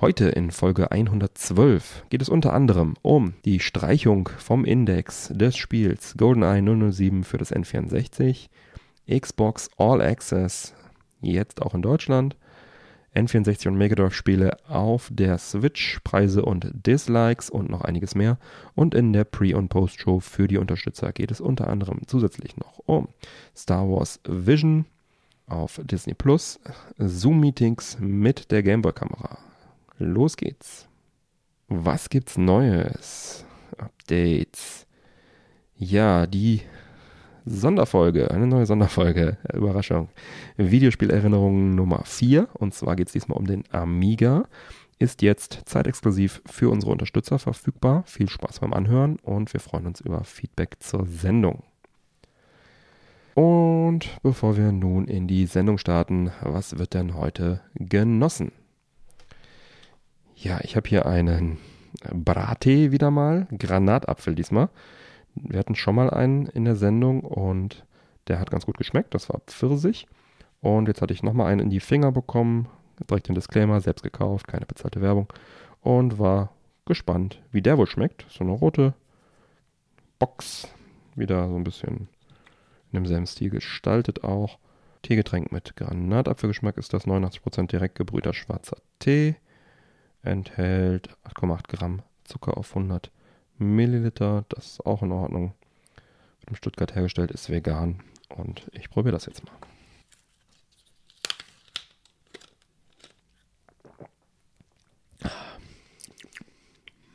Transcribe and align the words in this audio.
Heute 0.00 0.28
in 0.28 0.52
Folge 0.52 0.92
112 0.92 2.04
geht 2.08 2.22
es 2.22 2.28
unter 2.28 2.52
anderem 2.52 2.94
um 3.02 3.34
die 3.44 3.58
Streichung 3.58 4.28
vom 4.38 4.64
Index 4.64 5.32
des 5.34 5.56
Spiels 5.56 6.14
GoldenEye 6.16 6.92
007 6.92 7.24
für 7.24 7.36
das 7.36 7.52
N64, 7.52 8.48
Xbox 9.10 9.68
All 9.76 10.00
Access, 10.00 10.72
jetzt 11.20 11.60
auch 11.62 11.74
in 11.74 11.82
Deutschland, 11.82 12.36
N64 13.16 13.66
und 13.66 13.76
Mega 13.76 13.96
Drive 13.96 14.14
Spiele 14.14 14.56
auf 14.68 15.10
der 15.12 15.36
Switch, 15.36 15.98
Preise 16.04 16.44
und 16.44 16.70
Dislikes 16.86 17.50
und 17.50 17.68
noch 17.68 17.80
einiges 17.80 18.14
mehr. 18.14 18.38
Und 18.76 18.94
in 18.94 19.12
der 19.12 19.24
Pre- 19.24 19.56
und 19.56 19.68
Post-Show 19.68 20.20
für 20.20 20.46
die 20.46 20.58
Unterstützer 20.58 21.10
geht 21.12 21.32
es 21.32 21.40
unter 21.40 21.66
anderem 21.66 22.02
zusätzlich 22.06 22.56
noch 22.56 22.78
um 22.86 23.08
Star 23.56 23.88
Wars 23.90 24.20
Vision 24.24 24.84
auf 25.48 25.80
Disney 25.82 26.14
Plus, 26.14 26.60
Zoom-Meetings 26.98 27.98
mit 27.98 28.52
der 28.52 28.62
Gameboy-Kamera, 28.62 29.38
Los 29.98 30.36
geht's. 30.36 30.88
Was 31.68 32.08
gibt's 32.08 32.38
Neues? 32.38 33.44
Updates. 33.76 34.86
Ja, 35.76 36.26
die 36.26 36.62
Sonderfolge, 37.44 38.30
eine 38.30 38.46
neue 38.46 38.66
Sonderfolge, 38.66 39.38
Überraschung. 39.52 40.08
Videospielerinnerungen 40.56 41.74
Nummer 41.74 42.02
4, 42.04 42.48
und 42.54 42.74
zwar 42.74 42.94
geht 42.94 43.08
es 43.08 43.12
diesmal 43.12 43.38
um 43.38 43.46
den 43.46 43.64
Amiga, 43.72 44.46
ist 44.98 45.22
jetzt 45.22 45.62
zeitexklusiv 45.66 46.42
für 46.46 46.70
unsere 46.70 46.92
Unterstützer 46.92 47.38
verfügbar. 47.38 48.02
Viel 48.06 48.28
Spaß 48.28 48.60
beim 48.60 48.72
Anhören 48.72 49.18
und 49.22 49.52
wir 49.52 49.60
freuen 49.60 49.86
uns 49.86 50.00
über 50.00 50.24
Feedback 50.24 50.76
zur 50.80 51.06
Sendung. 51.06 51.62
Und 53.34 54.08
bevor 54.22 54.56
wir 54.56 54.72
nun 54.72 55.06
in 55.06 55.28
die 55.28 55.46
Sendung 55.46 55.78
starten, 55.78 56.32
was 56.42 56.78
wird 56.78 56.94
denn 56.94 57.14
heute 57.14 57.60
genossen? 57.74 58.50
Ja, 60.40 60.60
ich 60.62 60.76
habe 60.76 60.88
hier 60.88 61.04
einen 61.04 61.58
Brattee 62.12 62.92
wieder 62.92 63.10
mal, 63.10 63.48
Granatapfel 63.58 64.36
diesmal. 64.36 64.68
Wir 65.34 65.58
hatten 65.58 65.74
schon 65.74 65.96
mal 65.96 66.10
einen 66.10 66.46
in 66.46 66.64
der 66.64 66.76
Sendung 66.76 67.22
und 67.22 67.84
der 68.28 68.38
hat 68.38 68.48
ganz 68.48 68.64
gut 68.64 68.78
geschmeckt. 68.78 69.14
Das 69.14 69.28
war 69.28 69.40
Pfirsich. 69.48 70.06
Und 70.60 70.86
jetzt 70.86 71.02
hatte 71.02 71.12
ich 71.12 71.24
nochmal 71.24 71.50
einen 71.50 71.62
in 71.62 71.70
die 71.70 71.80
Finger 71.80 72.12
bekommen. 72.12 72.68
Direkt 73.10 73.26
den 73.26 73.34
Disclaimer, 73.34 73.80
selbst 73.80 74.04
gekauft, 74.04 74.46
keine 74.46 74.64
bezahlte 74.64 75.00
Werbung. 75.00 75.26
Und 75.80 76.20
war 76.20 76.52
gespannt, 76.86 77.42
wie 77.50 77.62
der 77.62 77.76
wohl 77.76 77.88
schmeckt. 77.88 78.24
So 78.28 78.44
eine 78.44 78.52
rote 78.52 78.94
Box. 80.20 80.68
Wieder 81.16 81.48
so 81.48 81.56
ein 81.56 81.64
bisschen 81.64 82.08
in 82.92 83.02
demselben 83.02 83.26
Stil 83.26 83.50
gestaltet 83.50 84.22
auch. 84.22 84.58
Teegetränk 85.02 85.50
mit 85.50 85.74
Granatapfelgeschmack 85.74 86.76
ist 86.78 86.92
das. 86.92 87.08
89% 87.08 87.66
direkt 87.66 87.96
gebrühter 87.96 88.34
schwarzer 88.34 88.76
Tee 89.00 89.34
enthält 90.22 91.10
8,8 91.24 91.68
Gramm 91.68 92.02
Zucker 92.24 92.56
auf 92.56 92.70
100 92.70 93.10
Milliliter. 93.58 94.44
Das 94.48 94.66
ist 94.66 94.86
auch 94.86 95.02
in 95.02 95.12
Ordnung. 95.12 95.54
Wird 96.40 96.50
in 96.50 96.56
Stuttgart 96.56 96.94
hergestellt, 96.94 97.30
ist 97.30 97.50
vegan. 97.50 98.02
Und 98.28 98.68
ich 98.72 98.90
probiere 98.90 99.12
das 99.12 99.26
jetzt 99.26 99.44
mal. 99.44 99.52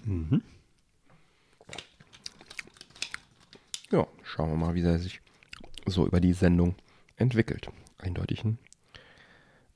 Mhm. 0.06 0.42
Ja, 3.92 4.08
schauen 4.24 4.50
wir 4.50 4.58
mal, 4.58 4.76
wie 4.76 4.82
er 4.82 5.00
sich 5.00 5.22
so 5.86 6.06
über 6.06 6.20
die 6.20 6.34
Sendung 6.34 6.76
entwickelt. 7.16 7.70
Eindeutig 8.00 8.44
ein 8.44 8.58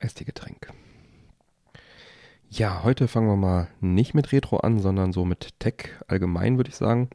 Esti-Getränk. 0.00 0.72
Ja, 2.50 2.82
heute 2.82 3.08
fangen 3.08 3.28
wir 3.28 3.36
mal 3.36 3.68
nicht 3.82 4.14
mit 4.14 4.32
Retro 4.32 4.56
an, 4.56 4.78
sondern 4.80 5.12
so 5.12 5.26
mit 5.26 5.60
Tech 5.60 5.90
allgemein, 6.06 6.56
würde 6.56 6.70
ich 6.70 6.76
sagen. 6.76 7.10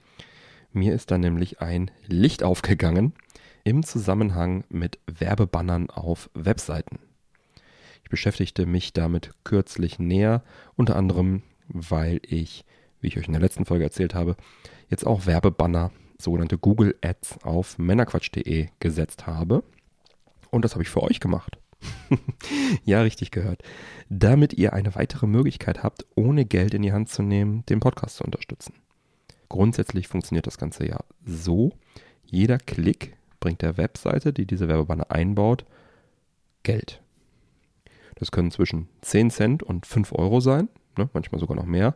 Mir 0.71 0.93
ist 0.93 1.09
da 1.09 1.17
nämlich 1.17 1.59
ein 1.59 1.89
Licht 2.05 2.43
aufgegangen 2.43 3.13
im 3.63 3.81
Zusammenhang 3.81 4.63
mit 4.69 4.99
Werbebannern 5.07 5.89
auf 5.89 6.29
Webseiten. 6.35 6.99
Ich 8.03 8.11
beschäftigte 8.11 8.67
mich 8.67 8.93
damit 8.93 9.31
kürzlich 9.43 9.97
näher, 9.97 10.43
unter 10.75 10.95
anderem, 10.95 11.41
weil 11.67 12.19
ich, 12.21 12.63
wie 13.01 13.07
ich 13.07 13.17
euch 13.17 13.25
in 13.25 13.33
der 13.33 13.41
letzten 13.41 13.65
Folge 13.65 13.85
erzählt 13.85 14.13
habe, 14.13 14.37
jetzt 14.89 15.05
auch 15.05 15.25
Werbebanner, 15.25 15.89
sogenannte 16.19 16.59
Google 16.59 16.95
Ads 17.01 17.43
auf 17.43 17.79
männerquatsch.de 17.79 18.67
gesetzt 18.79 19.25
habe. 19.25 19.63
Und 20.51 20.63
das 20.63 20.73
habe 20.73 20.83
ich 20.83 20.89
für 20.89 21.01
euch 21.01 21.19
gemacht. 21.19 21.57
ja, 22.85 23.01
richtig 23.01 23.31
gehört. 23.31 23.61
Damit 24.09 24.53
ihr 24.53 24.73
eine 24.73 24.95
weitere 24.95 25.27
Möglichkeit 25.27 25.83
habt, 25.83 26.05
ohne 26.15 26.45
Geld 26.45 26.73
in 26.73 26.81
die 26.81 26.93
Hand 26.93 27.09
zu 27.09 27.23
nehmen, 27.23 27.65
den 27.67 27.79
Podcast 27.79 28.17
zu 28.17 28.23
unterstützen. 28.23 28.73
Grundsätzlich 29.49 30.07
funktioniert 30.07 30.47
das 30.47 30.57
Ganze 30.57 30.87
ja 30.87 30.99
so. 31.25 31.73
Jeder 32.25 32.57
Klick 32.57 33.15
bringt 33.39 33.61
der 33.61 33.77
Webseite, 33.77 34.33
die 34.33 34.45
diese 34.45 34.67
Werbebanner 34.67 35.11
einbaut, 35.11 35.65
Geld. 36.63 37.01
Das 38.15 38.31
können 38.31 38.51
zwischen 38.51 38.87
10 39.01 39.31
Cent 39.31 39.63
und 39.63 39.85
5 39.85 40.13
Euro 40.13 40.39
sein, 40.39 40.69
ne, 40.97 41.09
manchmal 41.13 41.39
sogar 41.39 41.57
noch 41.57 41.65
mehr. 41.65 41.95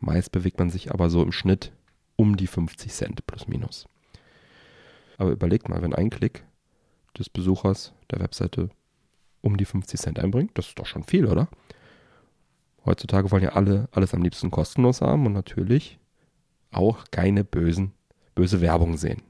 Meist 0.00 0.32
bewegt 0.32 0.58
man 0.58 0.70
sich 0.70 0.92
aber 0.92 1.10
so 1.10 1.22
im 1.22 1.32
Schnitt 1.32 1.72
um 2.16 2.36
die 2.36 2.46
50 2.46 2.92
Cent 2.92 3.26
plus 3.26 3.48
minus. 3.48 3.86
Aber 5.18 5.30
überlegt 5.30 5.68
mal, 5.68 5.82
wenn 5.82 5.94
ein 5.94 6.10
Klick 6.10 6.44
des 7.18 7.28
Besuchers 7.28 7.92
der 8.10 8.20
Webseite 8.20 8.70
um 9.40 9.56
die 9.56 9.64
50 9.64 10.00
Cent 10.00 10.18
einbringt. 10.18 10.52
Das 10.54 10.68
ist 10.68 10.78
doch 10.78 10.86
schon 10.86 11.04
viel, 11.04 11.26
oder? 11.26 11.48
Heutzutage 12.84 13.30
wollen 13.30 13.42
ja 13.42 13.50
alle 13.50 13.88
alles 13.92 14.14
am 14.14 14.22
liebsten 14.22 14.50
kostenlos 14.50 15.00
haben 15.00 15.26
und 15.26 15.32
natürlich 15.32 15.98
auch 16.70 17.04
keine 17.10 17.44
bösen, 17.44 17.92
böse 18.34 18.60
Werbung 18.60 18.96
sehen. 18.96 19.22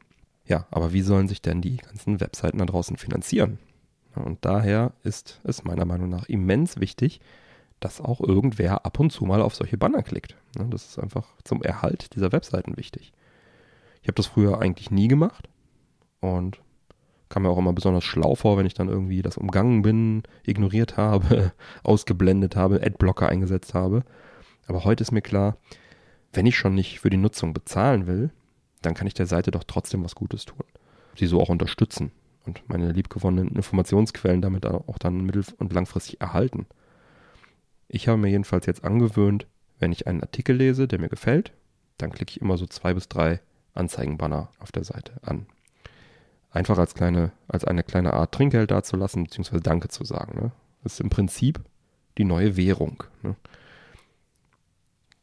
Ja, 0.45 0.67
aber 0.71 0.93
wie 0.93 1.03
sollen 1.03 1.29
sich 1.29 1.43
denn 1.43 1.61
die 1.61 1.77
ganzen 1.77 2.21
Webseiten 2.21 2.59
da 2.59 2.65
draußen 2.65 2.97
finanzieren? 2.97 3.59
Und 4.15 4.45
daher 4.45 4.93
ist 5.03 5.41
es 5.45 5.65
meiner 5.65 5.85
Meinung 5.85 6.09
nach 6.09 6.29
immens 6.29 6.81
wichtig, 6.81 7.21
dass 7.81 8.01
auch 8.01 8.21
irgendwer 8.21 8.85
ab 8.85 8.99
und 8.99 9.11
zu 9.11 9.25
mal 9.25 9.43
auf 9.43 9.55
solche 9.55 9.79
Banner 9.79 10.03
klickt. 10.03 10.37
Das 10.55 10.87
ist 10.87 10.99
einfach 10.99 11.27
zum 11.45 11.63
Erhalt 11.63 12.15
dieser 12.15 12.33
Webseiten 12.33 12.77
wichtig. 12.77 13.13
Ich 14.03 14.09
habe 14.09 14.15
das 14.15 14.27
früher 14.27 14.61
eigentlich 14.61 14.91
nie 14.91 15.09
gemacht 15.09 15.49
und 16.21 16.61
kam 17.29 17.43
mir 17.43 17.51
auch 17.51 17.59
immer 17.59 17.73
besonders 17.73 18.05
schlau 18.05 18.35
vor, 18.35 18.57
wenn 18.57 18.67
ich 18.67 18.75
dann 18.75 18.89
irgendwie 18.89 19.23
das 19.23 19.37
umgangen 19.37 19.83
bin, 19.83 20.23
ignoriert 20.45 20.97
habe, 20.97 21.53
ausgeblendet 21.83 22.57
habe, 22.57 22.83
Adblocker 22.83 23.29
eingesetzt 23.29 23.75
habe. 23.75 24.05
Aber 24.67 24.85
heute 24.85 25.03
ist 25.03 25.13
mir 25.13 25.23
klar, 25.23 25.57
wenn 26.33 26.47
ich 26.47 26.57
schon 26.57 26.75
nicht 26.75 27.01
für 27.01 27.11
die 27.11 27.17
Nutzung 27.17 27.55
bezahlen 27.55 28.07
will, 28.07 28.31
dann 28.83 28.95
kann 28.95 29.07
ich 29.07 29.15
der 29.15 29.27
Seite 29.27 29.51
doch 29.51 29.65
trotzdem 29.65 30.05
was 30.05 30.15
Gutes 30.15 30.45
tun. 30.45 30.65
Sie 31.17 31.27
so 31.27 31.41
auch 31.41 31.49
unterstützen 31.49 32.13
und 32.47 32.63
meine 32.69 32.93
liebgewonnenen 32.93 33.55
Informationsquellen 33.55 34.41
damit 34.41 34.67
auch 34.67 34.99
dann 34.99 35.25
mittel- 35.25 35.45
und 35.59 35.73
langfristig 35.73 36.21
erhalten. 36.21 36.67
Ich 37.89 38.09
habe 38.09 38.19
mir 38.19 38.29
jedenfalls 38.29 38.67
jetzt 38.67 38.85
angewöhnt, 38.85 39.47
wenn 39.79 39.93
ich 39.93 40.07
einen 40.07 40.21
Artikel 40.21 40.57
lese, 40.57 40.87
der 40.87 41.01
mir 41.01 41.09
gefällt, 41.09 41.53
dann 41.97 42.13
klicke 42.13 42.31
ich 42.31 42.41
immer 42.41 42.57
so 42.57 42.67
zwei 42.67 42.95
bis 42.95 43.09
drei 43.09 43.41
Anzeigenbanner 43.75 44.51
auf 44.59 44.73
der 44.73 44.85
Seite 44.85 45.13
an 45.23 45.47
einfach 46.51 46.79
als 46.79 46.95
kleine, 46.95 47.33
als 47.47 47.65
eine 47.65 47.83
kleine 47.83 48.15
Art 48.15 48.33
Trinkgeld 48.33 48.71
dazulassen, 48.71 49.25
beziehungsweise 49.25 49.63
Danke 49.63 49.89
zu 49.89 50.05
sagen. 50.05 50.41
Ne? 50.41 50.53
Das 50.83 50.95
ist 50.95 51.01
im 51.01 51.11
Prinzip 51.11 51.61
die 52.17 52.25
neue 52.25 52.57
Währung. 52.57 53.03
Ne? 53.23 53.37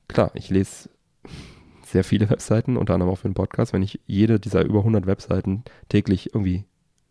Klar, 0.08 0.32
ich 0.34 0.50
lese 0.50 0.90
sehr 1.86 2.04
viele 2.04 2.30
Webseiten, 2.30 2.78
unter 2.78 2.94
anderem 2.94 3.12
auch 3.12 3.18
für 3.18 3.30
den 3.30 3.34
Podcast. 3.34 3.74
Wenn 3.74 3.84
ich 3.84 4.00
jede 4.06 4.40
dieser 4.40 4.64
über 4.64 4.80
100 4.80 5.06
Webseiten 5.08 5.64
täglich 5.90 6.34
irgendwie 6.34 6.66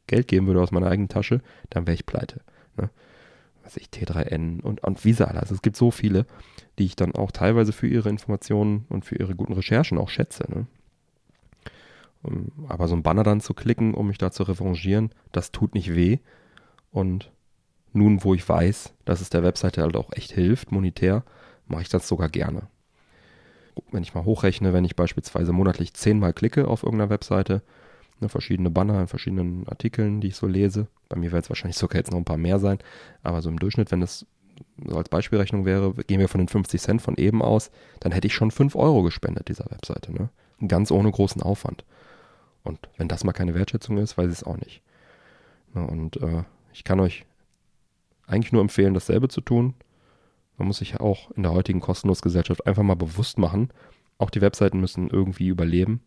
Geld 0.06 0.28
geben 0.28 0.46
würde 0.46 0.60
aus 0.60 0.70
meiner 0.70 0.88
eigenen 0.88 1.08
Tasche, 1.08 1.40
dann 1.70 1.86
wäre 1.86 1.94
ich 1.94 2.06
pleite. 2.06 2.40
Ne? 2.76 2.90
Was 3.62 3.76
ich, 3.76 3.86
T3N 3.86 4.60
und, 4.60 4.82
und 4.84 5.04
Visa 5.04 5.24
alle. 5.24 5.40
Also 5.40 5.54
es 5.54 5.62
gibt 5.62 5.76
so 5.76 5.90
viele, 5.90 6.26
die 6.78 6.84
ich 6.84 6.96
dann 6.96 7.14
auch 7.14 7.30
teilweise 7.30 7.72
für 7.72 7.86
ihre 7.86 8.10
Informationen 8.10 8.84
und 8.90 9.04
für 9.04 9.16
ihre 9.16 9.34
guten 9.34 9.54
Recherchen 9.54 9.96
auch 9.96 10.10
schätze. 10.10 10.44
Ne? 10.50 10.66
Ähm, 12.26 12.52
aber 12.68 12.88
so 12.88 12.94
ein 12.94 13.02
Banner 13.02 13.22
dann 13.22 13.40
zu 13.40 13.54
klicken, 13.54 13.94
um 13.94 14.08
mich 14.08 14.18
da 14.18 14.30
zu 14.30 14.44
revanchieren, 14.44 15.10
das 15.32 15.52
tut 15.52 15.74
nicht 15.74 15.94
weh. 15.94 16.18
Und 16.90 17.32
nun, 17.92 18.24
wo 18.24 18.34
ich 18.34 18.48
weiß, 18.48 18.94
dass 19.04 19.20
es 19.20 19.30
der 19.30 19.42
Webseite 19.42 19.82
halt 19.82 19.96
auch 19.96 20.12
echt 20.12 20.32
hilft, 20.32 20.72
monetär, 20.72 21.24
mache 21.66 21.82
ich 21.82 21.88
das 21.88 22.08
sogar 22.08 22.28
gerne. 22.28 22.68
wenn 23.90 24.02
ich 24.02 24.14
mal 24.14 24.24
hochrechne, 24.24 24.72
wenn 24.72 24.84
ich 24.84 24.94
beispielsweise 24.94 25.52
monatlich 25.52 25.94
zehnmal 25.94 26.32
klicke 26.32 26.68
auf 26.68 26.84
irgendeiner 26.84 27.10
Webseite, 27.10 27.62
ne, 28.20 28.28
verschiedene 28.28 28.70
Banner 28.70 29.00
in 29.00 29.08
verschiedenen 29.08 29.66
Artikeln, 29.68 30.20
die 30.20 30.28
ich 30.28 30.36
so 30.36 30.46
lese, 30.46 30.86
bei 31.08 31.16
mir 31.16 31.32
wird 31.32 31.44
es 31.44 31.50
wahrscheinlich 31.50 31.76
sogar 31.76 31.98
jetzt 31.98 32.10
noch 32.10 32.18
ein 32.18 32.24
paar 32.24 32.36
mehr 32.36 32.58
sein, 32.58 32.78
aber 33.22 33.42
so 33.42 33.48
im 33.48 33.58
Durchschnitt, 33.58 33.90
wenn 33.90 34.00
das 34.00 34.26
so 34.86 34.96
als 34.96 35.08
Beispielrechnung 35.08 35.64
wäre, 35.64 35.94
gehen 35.94 36.20
wir 36.20 36.28
von 36.28 36.40
den 36.40 36.48
50 36.48 36.80
Cent 36.80 37.02
von 37.02 37.16
eben 37.16 37.42
aus, 37.42 37.70
dann 38.00 38.12
hätte 38.12 38.26
ich 38.26 38.34
schon 38.34 38.50
5 38.50 38.76
Euro 38.76 39.02
gespendet 39.02 39.48
dieser 39.48 39.70
Webseite. 39.70 40.12
Ne? 40.12 40.28
Ganz 40.68 40.90
ohne 40.90 41.10
großen 41.10 41.42
Aufwand. 41.42 41.84
Und 42.64 42.80
wenn 42.96 43.08
das 43.08 43.24
mal 43.24 43.32
keine 43.32 43.54
Wertschätzung 43.54 43.98
ist, 43.98 44.18
weiß 44.18 44.26
ich 44.26 44.38
es 44.38 44.44
auch 44.44 44.56
nicht. 44.56 44.82
Ne, 45.74 45.86
und 45.86 46.16
äh, 46.16 46.42
ich 46.72 46.82
kann 46.82 46.98
euch 46.98 47.24
eigentlich 48.26 48.52
nur 48.52 48.62
empfehlen, 48.62 48.94
dasselbe 48.94 49.28
zu 49.28 49.40
tun. 49.40 49.74
Man 50.56 50.68
muss 50.68 50.78
sich 50.78 50.92
ja 50.92 51.00
auch 51.00 51.30
in 51.32 51.42
der 51.42 51.52
heutigen 51.52 51.80
kostenlosen 51.80 52.22
Gesellschaft 52.22 52.66
einfach 52.66 52.82
mal 52.82 52.96
bewusst 52.96 53.38
machen, 53.38 53.70
auch 54.18 54.30
die 54.30 54.40
Webseiten 54.40 54.80
müssen 54.80 55.10
irgendwie 55.10 55.48
überleben. 55.48 56.00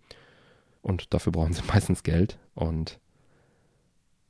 Und 0.81 1.13
dafür 1.13 1.31
brauchen 1.31 1.53
sie 1.53 1.63
meistens 1.73 2.03
Geld. 2.03 2.39
Und 2.55 2.99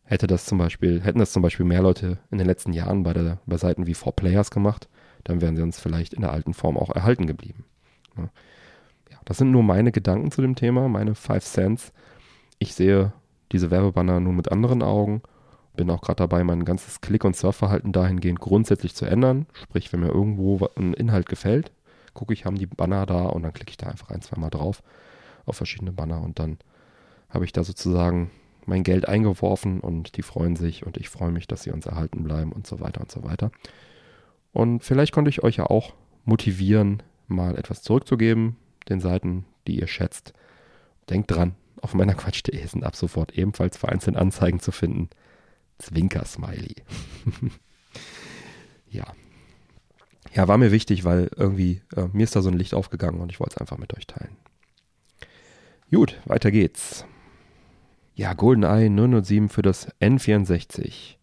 hätte 0.03 0.27
das 0.27 0.45
zum 0.45 0.57
Beispiel, 0.57 1.01
hätten 1.01 1.19
das 1.19 1.31
zum 1.31 1.41
Beispiel 1.41 1.65
mehr 1.65 1.81
Leute 1.81 2.19
in 2.31 2.37
den 2.37 2.47
letzten 2.47 2.73
Jahren 2.73 3.03
bei, 3.03 3.13
der, 3.13 3.39
bei 3.45 3.57
Seiten 3.57 3.87
wie 3.87 3.95
4Players 3.95 4.51
gemacht, 4.51 4.89
dann 5.23 5.41
wären 5.41 5.55
sie 5.55 5.61
uns 5.61 5.79
vielleicht 5.79 6.13
in 6.13 6.21
der 6.21 6.31
alten 6.31 6.53
Form 6.53 6.77
auch 6.77 6.89
erhalten 6.89 7.27
geblieben. 7.27 7.65
Ja. 8.17 8.29
Ja, 9.11 9.17
das 9.25 9.37
sind 9.37 9.51
nur 9.51 9.63
meine 9.63 9.91
Gedanken 9.91 10.31
zu 10.31 10.41
dem 10.41 10.55
Thema, 10.55 10.87
meine 10.89 11.15
5 11.15 11.43
Cents. 11.43 11.93
Ich 12.59 12.73
sehe 12.73 13.13
diese 13.51 13.71
Werbebanner 13.71 14.19
nun 14.19 14.35
mit 14.35 14.51
anderen 14.51 14.83
Augen 14.83 15.21
bin 15.77 15.89
auch 15.89 16.01
gerade 16.01 16.17
dabei, 16.17 16.43
mein 16.43 16.65
ganzes 16.65 16.99
Klick- 16.99 17.23
und 17.23 17.37
Surfverhalten 17.37 17.93
dahingehend 17.93 18.41
grundsätzlich 18.41 18.95
zu 18.95 19.05
ändern. 19.05 19.45
Sprich, 19.53 19.93
wenn 19.93 20.01
mir 20.01 20.09
irgendwo 20.09 20.67
ein 20.75 20.93
Inhalt 20.93 21.29
gefällt, 21.29 21.71
gucke 22.13 22.33
ich, 22.33 22.43
haben 22.43 22.57
die 22.57 22.65
Banner 22.65 23.05
da 23.05 23.27
und 23.27 23.43
dann 23.43 23.53
klicke 23.53 23.69
ich 23.69 23.77
da 23.77 23.87
einfach 23.87 24.09
ein, 24.09 24.21
zwei 24.21 24.37
Mal 24.39 24.49
drauf 24.49 24.83
auf 25.45 25.55
verschiedene 25.55 25.93
Banner 25.93 26.21
und 26.21 26.39
dann 26.39 26.57
habe 27.29 27.45
ich 27.45 27.53
da 27.53 27.63
sozusagen 27.63 28.31
mein 28.65 28.83
Geld 28.83 29.07
eingeworfen 29.07 29.79
und 29.79 30.17
die 30.17 30.23
freuen 30.23 30.57
sich 30.57 30.85
und 30.85 30.97
ich 30.97 31.07
freue 31.07 31.31
mich, 31.31 31.47
dass 31.47 31.63
sie 31.63 31.71
uns 31.71 31.85
erhalten 31.85 32.23
bleiben 32.23 32.51
und 32.51 32.67
so 32.67 32.81
weiter 32.81 32.99
und 32.99 33.11
so 33.11 33.23
weiter. 33.23 33.51
Und 34.51 34.83
vielleicht 34.83 35.13
konnte 35.13 35.29
ich 35.29 35.43
euch 35.43 35.57
ja 35.57 35.67
auch 35.67 35.93
motivieren, 36.25 37.03
mal 37.27 37.57
etwas 37.57 37.81
zurückzugeben, 37.81 38.57
den 38.89 38.99
Seiten, 38.99 39.45
die 39.67 39.79
ihr 39.79 39.87
schätzt. 39.87 40.33
Denkt 41.09 41.31
dran, 41.31 41.55
auf 41.81 41.93
meiner 41.93 42.13
Quatsch.de 42.13 42.65
sind 42.65 42.83
ab 42.83 42.95
sofort 42.95 43.37
ebenfalls 43.37 43.77
vereinzelt 43.77 44.17
Anzeigen 44.17 44.59
zu 44.59 44.71
finden. 44.71 45.09
Zwinker-Smiley. 45.79 46.75
ja. 48.89 49.05
Ja, 50.33 50.47
war 50.47 50.57
mir 50.57 50.71
wichtig, 50.71 51.03
weil 51.03 51.29
irgendwie 51.35 51.81
äh, 51.95 52.07
mir 52.11 52.23
ist 52.23 52.35
da 52.35 52.41
so 52.41 52.49
ein 52.49 52.57
Licht 52.57 52.73
aufgegangen 52.73 53.21
und 53.21 53.31
ich 53.31 53.39
wollte 53.39 53.55
es 53.55 53.61
einfach 53.61 53.77
mit 53.77 53.95
euch 53.95 54.07
teilen. 54.07 54.35
Gut, 55.89 56.19
weiter 56.25 56.51
geht's. 56.51 57.05
Ja, 58.15 58.33
GoldenEye 58.33 58.89
007 58.89 59.49
für 59.49 59.61
das 59.61 59.87
N64. 60.01 61.15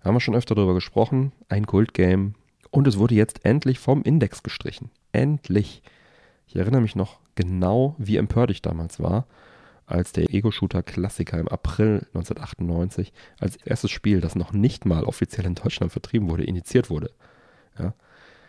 Haben 0.00 0.16
wir 0.16 0.20
schon 0.20 0.34
öfter 0.34 0.54
darüber 0.54 0.74
gesprochen. 0.74 1.32
Ein 1.48 1.66
Kultgame. 1.66 2.34
Und 2.70 2.86
es 2.86 2.98
wurde 2.98 3.14
jetzt 3.14 3.44
endlich 3.44 3.78
vom 3.78 4.02
Index 4.02 4.42
gestrichen. 4.42 4.90
Endlich. 5.12 5.82
Ich 6.46 6.56
erinnere 6.56 6.80
mich 6.80 6.94
noch 6.94 7.20
genau, 7.36 7.94
wie 7.98 8.16
empört 8.16 8.50
ich 8.50 8.60
damals 8.60 9.00
war, 9.00 9.26
als 9.86 10.12
der 10.12 10.32
Ego-Shooter-Klassiker 10.32 11.38
im 11.38 11.48
April 11.48 12.06
1998 12.14 13.12
als 13.38 13.56
erstes 13.56 13.90
Spiel, 13.90 14.20
das 14.20 14.34
noch 14.34 14.52
nicht 14.52 14.84
mal 14.84 15.04
offiziell 15.04 15.46
in 15.46 15.54
Deutschland 15.54 15.92
vertrieben 15.92 16.28
wurde, 16.28 16.44
initiiert 16.44 16.90
wurde. 16.90 17.10
Ja. 17.78 17.94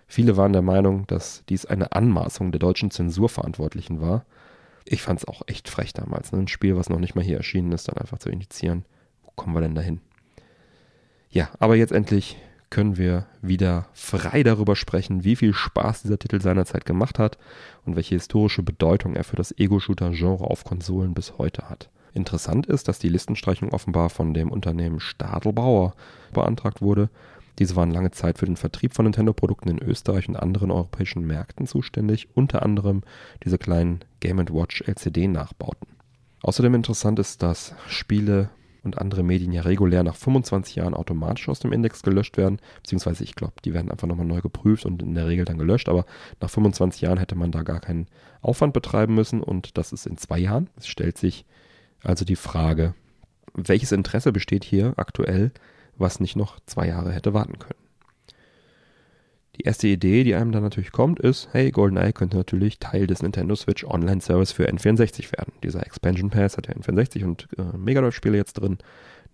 Viele 0.08 0.38
waren 0.38 0.54
der 0.54 0.62
Meinung, 0.62 1.06
dass 1.08 1.44
dies 1.50 1.66
eine 1.66 1.92
Anmaßung 1.92 2.52
der 2.52 2.60
deutschen 2.60 2.92
Zensurverantwortlichen 2.92 4.02
war. 4.02 4.26
Ich 4.86 5.02
fand 5.02 5.20
es 5.20 5.28
auch 5.28 5.42
echt 5.48 5.70
frech 5.70 5.94
damals, 5.94 6.32
ne? 6.32 6.40
ein 6.40 6.48
Spiel, 6.48 6.78
was 6.78 6.90
noch 6.90 7.00
nicht 7.00 7.14
mal 7.14 7.24
hier 7.24 7.38
erschienen 7.38 7.74
ist, 7.74 7.90
dann 7.90 7.98
einfach 7.98 8.20
zu 8.20 8.30
initiieren. 8.30 8.86
Wo 9.24 9.32
kommen 9.36 9.54
wir 9.54 9.62
denn 9.62 9.76
dahin? 9.76 10.00
Ja, 11.30 11.50
aber 11.60 11.76
jetzt 11.76 11.92
endlich 11.92 12.38
können 12.70 12.98
wir 12.98 13.26
wieder 13.42 13.88
frei 13.94 14.44
darüber 14.44 14.76
sprechen, 14.76 15.24
wie 15.24 15.36
viel 15.36 15.54
Spaß 15.54 16.04
dieser 16.04 16.20
Titel 16.20 16.42
seinerzeit 16.42 16.86
gemacht 16.86 17.20
hat 17.20 17.38
und 17.86 17.96
welche 17.96 18.16
historische 18.16 18.64
Bedeutung 18.64 19.16
er 19.16 19.24
für 19.24 19.36
das 19.36 19.58
Ego-Shooter-Genre 19.58 20.44
auf 20.44 20.64
Konsolen 20.64 21.14
bis 21.14 21.38
heute 21.38 21.70
hat. 21.70 21.90
Interessant 22.14 22.66
ist, 22.66 22.88
dass 22.88 23.00
die 23.00 23.10
Listenstreichung 23.10 23.70
offenbar 23.70 24.10
von 24.10 24.34
dem 24.34 24.52
Unternehmen 24.52 25.00
Stadelbauer 25.00 25.94
beantragt 26.34 26.82
wurde. 26.82 27.10
Diese 27.60 27.76
waren 27.76 27.92
lange 27.92 28.12
Zeit 28.12 28.38
für 28.38 28.46
den 28.46 28.58
Vertrieb 28.58 28.94
von 28.94 29.06
Nintendo-Produkten 29.06 29.70
in 29.70 29.80
Österreich 29.80 30.28
und 30.28 30.36
anderen 30.36 30.72
europäischen 30.72 31.26
Märkten 31.26 31.68
zuständig, 31.68 32.30
unter 32.36 32.64
anderem 32.64 33.04
diese 33.44 33.58
kleinen 33.58 34.00
Game 34.20 34.38
Watch 34.38 34.82
LCD-Nachbauten. 34.82 35.88
Außerdem 36.42 36.76
interessant 36.76 37.20
ist, 37.20 37.42
dass 37.42 37.74
Spiele 37.88 38.50
und 38.84 38.98
andere 38.98 39.24
Medien 39.24 39.52
ja 39.52 39.62
regulär 39.62 40.04
nach 40.04 40.16
25 40.16 40.76
Jahren 40.76 40.94
automatisch 40.94 41.50
aus 41.50 41.60
dem 41.60 41.74
Index 41.74 42.04
gelöscht 42.04 42.38
werden. 42.38 42.60
Beziehungsweise 42.82 43.24
ich 43.24 43.36
glaube, 43.36 43.54
die 43.64 43.74
werden 43.74 43.92
einfach 43.92 44.08
nochmal 44.08 44.26
neu 44.26 44.42
geprüft 44.42 44.86
und 44.86 45.02
in 45.02 45.16
der 45.16 45.28
Regel 45.28 45.46
dann 45.46 45.58
gelöscht. 45.58 45.90
Aber 45.90 46.06
nach 46.40 46.50
25 46.50 47.02
Jahren 47.02 47.18
hätte 47.18 47.36
man 47.36 47.52
da 47.52 47.64
gar 47.64 47.80
keinen 47.80 48.08
Aufwand 48.42 48.74
betreiben 48.74 49.16
müssen 49.16 49.42
und 49.42 49.78
das 49.78 49.92
ist 49.92 50.06
in 50.06 50.18
zwei 50.18 50.40
Jahren. 50.40 50.70
Es 50.78 50.88
stellt 50.88 51.18
sich 51.18 51.46
also 52.04 52.26
die 52.26 52.36
Frage, 52.36 52.94
welches 53.54 53.92
Interesse 53.92 54.32
besteht 54.32 54.64
hier 54.64 54.94
aktuell, 54.98 55.52
was 55.98 56.20
nicht 56.20 56.36
noch 56.36 56.60
zwei 56.66 56.88
Jahre 56.88 57.12
hätte 57.12 57.34
warten 57.34 57.60
können. 57.60 57.87
Die 59.58 59.64
erste 59.64 59.88
Idee, 59.88 60.24
die 60.24 60.36
einem 60.36 60.52
dann 60.52 60.62
natürlich 60.62 60.92
kommt, 60.92 61.20
ist, 61.20 61.50
hey, 61.52 61.72
GoldenEye 61.72 62.14
könnte 62.14 62.38
natürlich 62.38 62.78
Teil 62.78 63.08
des 63.08 63.24
Nintendo 63.24 63.56
Switch 63.56 63.84
Online 63.86 64.22
Service 64.22 64.52
für 64.52 64.70
N64 64.70 65.32
werden. 65.32 65.54
Dieser 65.64 65.86
Expansion 65.86 66.30
Pass 66.30 66.58
hat 66.58 66.68
ja 66.68 66.74
N64 66.74 67.24
und 67.24 67.48
äh, 67.58 67.76
Mega 67.76 68.02
Drive 68.02 68.14
Spiele 68.14 68.38
jetzt 68.38 68.54
drin. 68.54 68.78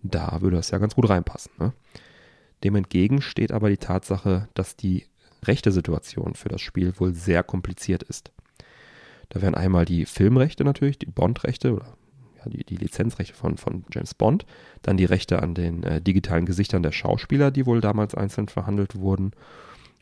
Da 0.02 0.40
würde 0.40 0.56
das 0.56 0.70
ja 0.70 0.78
ganz 0.78 0.94
gut 0.94 1.10
reinpassen. 1.10 1.52
Ne? 1.58 1.72
Dem 2.62 2.74
entgegen 2.74 3.20
steht 3.20 3.52
aber 3.52 3.68
die 3.68 3.76
Tatsache, 3.76 4.48
dass 4.54 4.76
die 4.76 5.04
rechte 5.44 5.72
Situation 5.72 6.34
für 6.34 6.48
das 6.48 6.62
Spiel 6.62 6.94
wohl 6.98 7.12
sehr 7.12 7.42
kompliziert 7.42 8.02
ist. 8.02 8.32
Da 9.28 9.42
wären 9.42 9.54
einmal 9.54 9.84
die 9.84 10.06
Filmrechte 10.06 10.64
natürlich, 10.64 10.98
die 10.98 11.06
Bond-Rechte 11.06 11.74
oder 11.74 11.98
ja, 12.38 12.50
die, 12.50 12.64
die 12.64 12.76
Lizenzrechte 12.76 13.34
von, 13.34 13.58
von 13.58 13.84
James 13.92 14.14
Bond, 14.14 14.46
dann 14.80 14.96
die 14.96 15.04
Rechte 15.04 15.42
an 15.42 15.54
den 15.54 15.82
äh, 15.82 16.00
digitalen 16.00 16.46
Gesichtern 16.46 16.82
der 16.82 16.92
Schauspieler, 16.92 17.50
die 17.50 17.66
wohl 17.66 17.82
damals 17.82 18.14
einzeln 18.14 18.48
verhandelt 18.48 18.94
wurden 18.94 19.32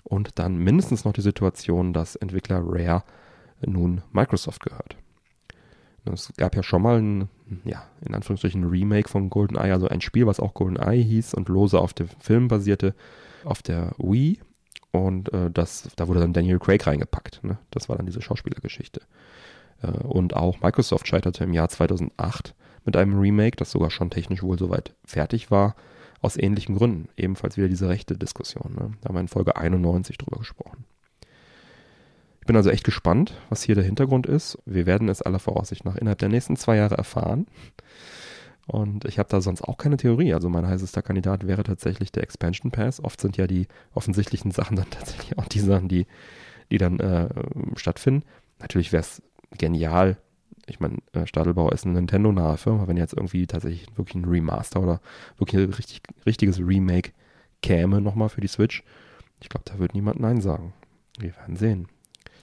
und 0.04 0.38
dann 0.38 0.58
mindestens 0.58 1.04
noch 1.04 1.12
die 1.12 1.20
Situation, 1.20 1.92
dass 1.92 2.16
Entwickler 2.16 2.62
Rare 2.64 3.04
nun 3.64 4.02
Microsoft 4.12 4.62
gehört. 4.62 4.96
Es 6.04 6.32
gab 6.36 6.56
ja 6.56 6.62
schon 6.62 6.82
mal 6.82 7.00
ein, 7.00 7.28
ja, 7.64 7.84
in 8.04 8.14
Anführungsstrichen 8.14 8.64
Remake 8.64 9.08
von 9.08 9.30
GoldenEye, 9.30 9.72
also 9.72 9.88
ein 9.88 10.00
Spiel, 10.00 10.26
was 10.26 10.40
auch 10.40 10.54
GoldenEye 10.54 11.02
hieß 11.02 11.34
und 11.34 11.48
lose 11.48 11.78
auf 11.78 11.94
dem 11.94 12.08
Film 12.18 12.48
basierte, 12.48 12.94
auf 13.44 13.62
der 13.62 13.92
Wii. 13.98 14.40
Und 14.90 15.32
äh, 15.32 15.50
das, 15.50 15.88
da 15.96 16.08
wurde 16.08 16.20
dann 16.20 16.32
Daniel 16.32 16.58
Craig 16.58 16.86
reingepackt. 16.86 17.44
Ne? 17.44 17.58
Das 17.70 17.88
war 17.88 17.96
dann 17.96 18.06
diese 18.06 18.20
Schauspielergeschichte. 18.20 19.00
Äh, 19.82 19.86
und 19.86 20.34
auch 20.34 20.60
Microsoft 20.60 21.06
scheiterte 21.06 21.44
im 21.44 21.54
Jahr 21.54 21.68
2008 21.68 22.54
mit 22.84 22.96
einem 22.96 23.18
Remake, 23.18 23.56
das 23.56 23.70
sogar 23.70 23.90
schon 23.90 24.10
technisch 24.10 24.42
wohl 24.42 24.58
soweit 24.58 24.94
fertig 25.04 25.50
war, 25.50 25.76
aus 26.22 26.36
ähnlichen 26.36 26.76
Gründen. 26.76 27.08
Ebenfalls 27.16 27.56
wieder 27.56 27.68
diese 27.68 27.88
rechte 27.88 28.16
Diskussion. 28.16 28.72
Ne? 28.74 28.92
Da 29.00 29.08
haben 29.08 29.16
wir 29.16 29.20
in 29.20 29.28
Folge 29.28 29.56
91 29.56 30.16
drüber 30.16 30.38
gesprochen. 30.38 30.84
Ich 32.40 32.46
bin 32.46 32.56
also 32.56 32.70
echt 32.70 32.84
gespannt, 32.84 33.34
was 33.50 33.62
hier 33.62 33.74
der 33.74 33.84
Hintergrund 33.84 34.26
ist. 34.26 34.58
Wir 34.64 34.86
werden 34.86 35.08
es 35.08 35.22
aller 35.22 35.38
Voraussicht 35.38 35.84
nach 35.84 35.96
innerhalb 35.96 36.18
der 36.18 36.28
nächsten 36.28 36.56
zwei 36.56 36.76
Jahre 36.76 36.96
erfahren. 36.96 37.46
Und 38.66 39.04
ich 39.04 39.18
habe 39.18 39.28
da 39.28 39.40
sonst 39.40 39.62
auch 39.62 39.76
keine 39.76 39.96
Theorie. 39.96 40.34
Also 40.34 40.48
mein 40.48 40.66
heißester 40.66 41.02
Kandidat 41.02 41.46
wäre 41.46 41.62
tatsächlich 41.62 42.12
der 42.12 42.22
Expansion 42.22 42.70
Pass. 42.70 43.02
Oft 43.02 43.20
sind 43.20 43.36
ja 43.36 43.46
die 43.46 43.66
offensichtlichen 43.92 44.50
Sachen 44.50 44.76
dann 44.76 44.88
tatsächlich 44.90 45.38
auch 45.38 45.46
die 45.46 45.60
Sachen, 45.60 45.88
die, 45.88 46.06
die 46.70 46.78
dann 46.78 47.00
äh, 47.00 47.28
stattfinden. 47.76 48.24
Natürlich 48.60 48.92
wäre 48.92 49.02
es 49.02 49.22
genial, 49.58 50.16
ich 50.66 50.80
meine, 50.80 50.98
äh, 51.12 51.26
Stadelbau 51.26 51.70
ist 51.70 51.84
eine 51.84 51.94
Nintendo-nahe 51.94 52.56
Firma, 52.56 52.86
wenn 52.88 52.96
jetzt 52.96 53.14
irgendwie 53.14 53.46
tatsächlich 53.46 53.86
wirklich 53.96 54.14
ein 54.14 54.24
Remaster 54.24 54.80
oder 54.80 55.00
wirklich 55.38 55.62
ein 55.62 55.72
richtig, 55.72 56.02
richtiges 56.26 56.58
Remake 56.60 57.12
käme 57.62 58.00
nochmal 58.00 58.28
für 58.28 58.40
die 58.40 58.48
Switch, 58.48 58.82
ich 59.40 59.48
glaube, 59.48 59.64
da 59.64 59.78
wird 59.78 59.94
niemand 59.94 60.20
Nein 60.20 60.40
sagen. 60.40 60.72
Wir 61.18 61.34
werden 61.36 61.56
sehen. 61.56 61.88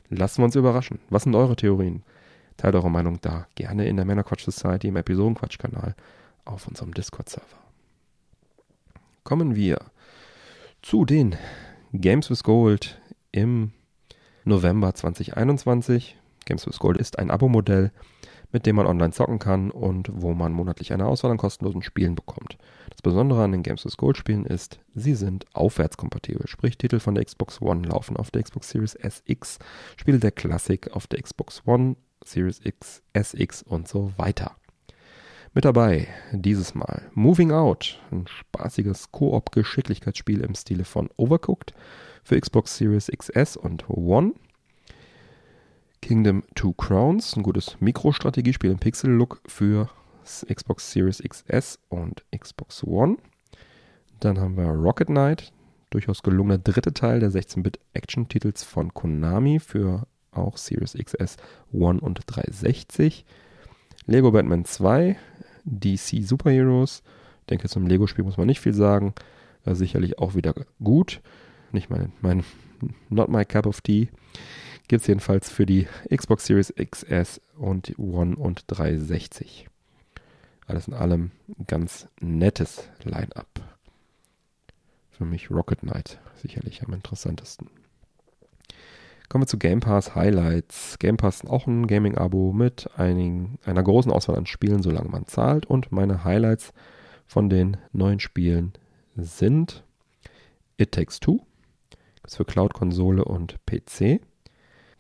Lassen 0.09 0.41
wir 0.41 0.45
uns 0.45 0.55
überraschen. 0.55 0.99
Was 1.09 1.23
sind 1.23 1.35
eure 1.35 1.55
Theorien? 1.55 2.03
Teilt 2.57 2.75
eure 2.75 2.91
Meinung 2.91 3.21
da 3.21 3.47
gerne 3.55 3.87
in 3.87 3.95
der 3.95 4.05
Männerquatsch 4.05 4.43
Society 4.43 4.87
im 4.87 4.97
Episodenquatsch-Kanal 4.97 5.95
auf 6.45 6.67
unserem 6.67 6.93
Discord-Server. 6.93 7.45
Kommen 9.23 9.55
wir 9.55 9.79
zu 10.81 11.05
den 11.05 11.37
Games 11.93 12.29
with 12.29 12.43
Gold 12.43 12.99
im 13.31 13.71
November 14.43 14.93
2021. 14.93 16.17
Games 16.49 16.67
with 16.67 16.79
Gold 16.79 16.97
ist 16.97 17.17
ein 17.19 17.31
Abo-Modell, 17.31 17.91
mit 18.51 18.65
dem 18.65 18.75
man 18.75 18.87
online 18.87 19.13
zocken 19.13 19.39
kann 19.39 19.69
und 19.71 20.09
wo 20.11 20.33
man 20.33 20.51
monatlich 20.51 20.91
eine 20.91 21.05
Auswahl 21.05 21.31
an 21.31 21.37
kostenlosen 21.37 21.83
Spielen 21.83 22.15
bekommt. 22.15 22.57
Das 22.89 23.01
Besondere 23.01 23.43
an 23.43 23.51
den 23.51 23.63
Games 23.63 23.85
with 23.85 23.97
Gold 23.97 24.17
Spielen 24.17 24.45
ist, 24.45 24.79
sie 24.95 25.13
sind 25.13 25.45
aufwärtskompatibel, 25.53 26.47
sprich 26.47 26.77
Titel 26.77 26.99
von 26.99 27.15
der 27.15 27.23
Xbox 27.23 27.61
One 27.61 27.87
laufen 27.87 28.17
auf 28.17 28.31
der 28.31 28.43
Xbox 28.43 28.69
Series 28.69 28.95
SX, 28.95 29.59
Spiele 29.95 30.19
der 30.19 30.31
Classic 30.31 30.91
auf 30.91 31.07
der 31.07 31.21
Xbox 31.21 31.61
One, 31.65 31.95
Series 32.25 32.59
X, 32.63 33.03
SX 33.13 33.61
und 33.63 33.87
so 33.87 34.11
weiter. 34.17 34.55
Mit 35.53 35.65
dabei 35.65 36.07
dieses 36.31 36.75
Mal 36.75 37.09
Moving 37.13 37.51
Out, 37.51 37.99
ein 38.11 38.25
spaßiges 38.27 39.11
Koop-Geschicklichkeitsspiel 39.11 40.41
im 40.41 40.53
Stile 40.53 40.85
von 40.85 41.09
Overcooked 41.17 41.73
für 42.23 42.39
Xbox 42.39 42.77
Series 42.77 43.07
XS 43.07 43.57
und 43.57 43.89
One. 43.89 44.33
Kingdom 46.01 46.43
Two 46.55 46.73
Crowns, 46.73 47.35
ein 47.35 47.43
gutes 47.43 47.77
Mikrostrategiespiel 47.79 48.71
im 48.71 48.79
Pixel-Look 48.79 49.41
für 49.47 49.89
Xbox 50.23 50.91
Series 50.91 51.21
XS 51.21 51.79
und 51.89 52.23
Xbox 52.35 52.83
One. 52.83 53.17
Dann 54.19 54.39
haben 54.39 54.57
wir 54.57 54.65
Rocket 54.65 55.07
Knight, 55.07 55.53
durchaus 55.89 56.23
gelungener 56.23 56.57
dritte 56.57 56.93
Teil 56.93 57.19
der 57.19 57.31
16-Bit-Action-Titels 57.31 58.63
von 58.63 58.93
Konami 58.93 59.59
für 59.59 60.07
auch 60.31 60.57
Series 60.57 60.93
XS, 60.93 61.37
One 61.71 61.99
und 61.99 62.21
360. 62.27 63.25
Lego 64.05 64.31
Batman 64.31 64.65
2, 64.65 65.17
DC 65.65 66.23
Superheroes. 66.23 67.03
Ich 67.41 67.45
denke, 67.47 67.67
zum 67.69 67.87
Lego-Spiel 67.87 68.23
muss 68.23 68.37
man 68.37 68.47
nicht 68.47 68.59
viel 68.59 68.73
sagen. 68.73 69.13
War 69.63 69.75
sicherlich 69.75 70.19
auch 70.19 70.35
wieder 70.35 70.53
gut. 70.83 71.21
Nicht 71.71 71.89
mein, 71.89 72.11
mein 72.21 72.43
Not 73.09 73.29
My 73.29 73.45
Cup 73.45 73.65
of 73.65 73.81
Tea. 73.81 74.09
Gibt 74.89 75.01
es 75.01 75.07
jedenfalls 75.07 75.51
für 75.51 75.67
die 75.67 75.87
Xbox 76.09 76.47
Series 76.47 76.73
XS 76.75 77.39
und 77.59 77.93
One 77.99 78.35
und 78.35 78.63
360. 78.65 79.67
Alles 80.65 80.87
in 80.87 80.95
allem 80.95 81.29
ganz 81.67 82.07
nettes 82.19 82.89
Line-up. 83.03 83.47
Für 85.11 85.25
mich 85.25 85.51
Rocket 85.51 85.81
Knight 85.81 86.19
sicherlich 86.37 86.81
am 86.81 86.91
interessantesten. 86.91 87.69
Kommen 89.29 89.43
wir 89.43 89.47
zu 89.47 89.59
Game 89.59 89.79
Pass 89.79 90.15
Highlights. 90.15 90.97
Game 90.97 91.17
Pass 91.17 91.43
ist 91.43 91.49
auch 91.51 91.67
ein 91.67 91.85
Gaming-Abo 91.85 92.51
mit 92.51 92.89
einigen, 92.97 93.59
einer 93.65 93.83
großen 93.83 94.11
Auswahl 94.11 94.37
an 94.37 94.47
Spielen, 94.47 94.81
solange 94.81 95.09
man 95.09 95.27
zahlt. 95.27 95.67
Und 95.67 95.91
meine 95.91 96.23
Highlights 96.23 96.73
von 97.27 97.47
den 97.47 97.77
neuen 97.93 98.19
Spielen 98.19 98.73
sind 99.15 99.83
It 100.77 100.93
Takes 100.93 101.19
Two. 101.19 101.41
Ist 102.25 102.37
für 102.37 102.45
Cloud-Konsole 102.45 103.23
und 103.23 103.63
PC. 103.67 104.21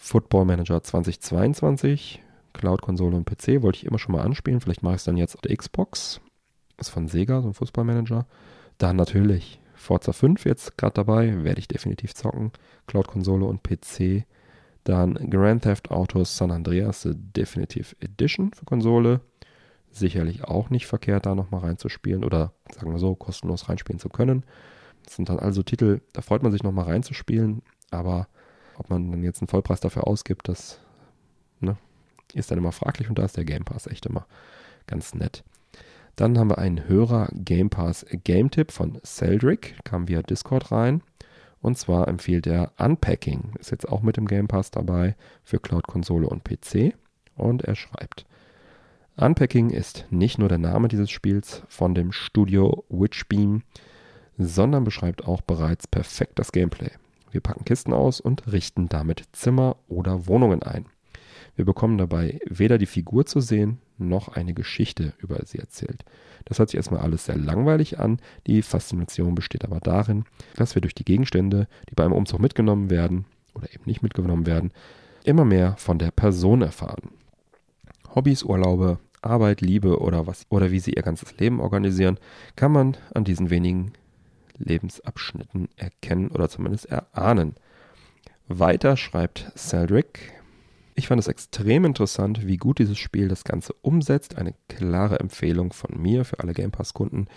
Football 0.01 0.45
Manager 0.45 0.81
2022. 0.81 2.23
Cloud-Konsole 2.53 3.15
und 3.15 3.25
PC 3.25 3.61
wollte 3.61 3.77
ich 3.77 3.85
immer 3.85 3.99
schon 3.99 4.15
mal 4.15 4.23
anspielen. 4.23 4.61
Vielleicht 4.61 4.81
mache 4.81 4.95
ich 4.95 5.01
es 5.01 5.03
dann 5.03 5.17
jetzt 5.17 5.35
auf 5.35 5.41
der 5.41 5.55
Xbox. 5.55 6.21
Ist 6.77 6.89
von 6.89 7.07
Sega, 7.07 7.41
so 7.41 7.49
ein 7.49 7.53
Fußballmanager. 7.53 8.25
Dann 8.77 8.95
natürlich 8.95 9.59
Forza 9.75 10.13
5 10.13 10.45
jetzt 10.45 10.77
gerade 10.77 10.93
dabei, 10.93 11.43
werde 11.43 11.59
ich 11.59 11.67
definitiv 11.67 12.15
zocken. 12.15 12.51
Cloud-Konsole 12.87 13.45
und 13.45 13.61
PC. 13.61 14.25
Dann 14.85 15.15
Grand 15.29 15.63
Theft 15.63 15.91
Auto 15.91 16.23
San 16.23 16.51
Andreas 16.51 17.01
The 17.01 17.11
Definitive 17.13 17.95
Edition 17.99 18.53
für 18.53 18.65
Konsole. 18.65 19.19
Sicherlich 19.91 20.45
auch 20.45 20.69
nicht 20.69 20.87
verkehrt, 20.87 21.25
da 21.25 21.35
nochmal 21.35 21.61
reinzuspielen 21.61 22.23
oder 22.23 22.53
sagen 22.73 22.91
wir 22.91 22.99
so, 22.99 23.15
kostenlos 23.15 23.67
reinspielen 23.67 23.99
zu 23.99 24.07
können. 24.07 24.43
Das 25.03 25.17
sind 25.17 25.27
dann 25.27 25.39
also 25.39 25.61
Titel, 25.61 25.99
da 26.13 26.21
freut 26.21 26.41
man 26.41 26.53
sich 26.53 26.63
nochmal 26.63 26.85
reinzuspielen, 26.85 27.63
aber 27.91 28.27
ob 28.79 28.89
man 28.89 29.11
dann 29.11 29.23
jetzt 29.23 29.41
einen 29.41 29.47
Vollpreis 29.47 29.79
dafür 29.79 30.07
ausgibt, 30.07 30.47
das 30.47 30.79
ne, 31.59 31.77
ist 32.33 32.49
dann 32.49 32.57
immer 32.57 32.71
fraglich 32.71 33.09
und 33.09 33.19
da 33.19 33.25
ist 33.25 33.37
der 33.37 33.45
Game 33.45 33.65
Pass 33.65 33.87
echt 33.87 34.05
immer 34.05 34.25
ganz 34.87 35.13
nett. 35.13 35.43
Dann 36.15 36.37
haben 36.37 36.49
wir 36.49 36.57
einen 36.57 36.87
Hörer 36.87 37.29
Game 37.33 37.69
Pass 37.69 38.05
Game 38.23 38.51
Tipp 38.51 38.71
von 38.71 38.99
Celdric, 39.05 39.75
kam 39.83 40.07
via 40.07 40.21
Discord 40.21 40.71
rein. 40.71 41.01
Und 41.61 41.77
zwar 41.77 42.07
empfiehlt 42.07 42.47
er 42.47 42.71
Unpacking, 42.77 43.53
ist 43.59 43.71
jetzt 43.71 43.87
auch 43.87 44.01
mit 44.01 44.17
dem 44.17 44.27
Game 44.27 44.47
Pass 44.47 44.71
dabei 44.71 45.15
für 45.43 45.59
Cloud-Konsole 45.59 46.27
und 46.27 46.43
PC. 46.43 46.95
Und 47.35 47.63
er 47.63 47.75
schreibt, 47.75 48.25
Unpacking 49.17 49.69
ist 49.69 50.05
nicht 50.09 50.39
nur 50.39 50.47
der 50.47 50.57
Name 50.57 50.87
dieses 50.87 51.09
Spiels 51.09 51.63
von 51.67 51.93
dem 51.93 52.13
Studio 52.13 52.85
Witchbeam, 52.89 53.63
sondern 54.37 54.85
beschreibt 54.85 55.25
auch 55.25 55.41
bereits 55.41 55.87
perfekt 55.87 56.39
das 56.39 56.53
Gameplay. 56.53 56.91
Wir 57.31 57.41
packen 57.41 57.65
Kisten 57.65 57.93
aus 57.93 58.19
und 58.19 58.51
richten 58.51 58.89
damit 58.89 59.23
Zimmer 59.31 59.77
oder 59.87 60.27
Wohnungen 60.27 60.63
ein. 60.63 60.85
Wir 61.55 61.65
bekommen 61.65 61.97
dabei 61.97 62.39
weder 62.47 62.77
die 62.77 62.85
Figur 62.85 63.25
zu 63.25 63.41
sehen, 63.41 63.79
noch 63.97 64.29
eine 64.29 64.53
Geschichte 64.53 65.13
über 65.17 65.45
sie 65.45 65.59
erzählt. 65.59 66.05
Das 66.45 66.57
hört 66.57 66.69
sich 66.69 66.77
erstmal 66.77 67.01
alles 67.01 67.25
sehr 67.25 67.37
langweilig 67.37 67.99
an. 67.99 68.19
Die 68.47 68.61
Faszination 68.61 69.35
besteht 69.35 69.65
aber 69.65 69.79
darin, 69.79 70.23
dass 70.55 70.75
wir 70.75 70.81
durch 70.81 70.95
die 70.95 71.03
Gegenstände, 71.03 71.67
die 71.89 71.95
bei 71.95 72.05
einem 72.05 72.13
Umzug 72.13 72.39
mitgenommen 72.39 72.89
werden 72.89 73.25
oder 73.53 73.67
eben 73.73 73.83
nicht 73.85 74.01
mitgenommen 74.01 74.45
werden, 74.45 74.71
immer 75.25 75.43
mehr 75.43 75.75
von 75.77 75.99
der 75.99 76.11
Person 76.11 76.61
erfahren. 76.61 77.11
Hobbys, 78.15 78.43
Urlaube, 78.43 78.99
Arbeit, 79.21 79.61
Liebe 79.61 79.99
oder 79.99 80.27
was 80.27 80.45
oder 80.49 80.71
wie 80.71 80.79
sie 80.79 80.93
ihr 80.93 81.03
ganzes 81.03 81.37
Leben 81.37 81.59
organisieren, 81.59 82.17
kann 82.55 82.71
man 82.71 82.95
an 83.13 83.25
diesen 83.25 83.49
wenigen 83.49 83.91
Lebensabschnitten 84.59 85.69
erkennen 85.75 86.29
oder 86.29 86.49
zumindest 86.49 86.85
erahnen. 86.85 87.55
Weiter 88.47 88.97
schreibt 88.97 89.51
Celdric, 89.55 90.33
ich 90.99 91.07
fand 91.07 91.21
es 91.21 91.29
extrem 91.29 91.85
interessant, 91.85 92.45
wie 92.45 92.57
gut 92.57 92.79
dieses 92.79 92.97
Spiel 92.97 93.29
das 93.29 93.45
Ganze 93.45 93.71
umsetzt. 93.81 94.37
Eine 94.37 94.53
klare 94.67 95.19
Empfehlung 95.21 95.71
von 95.71 95.97
mir 95.97 96.25
für 96.25 96.41
alle 96.41 96.51
Game 96.53 96.71
Pass-Kunden, 96.71 97.27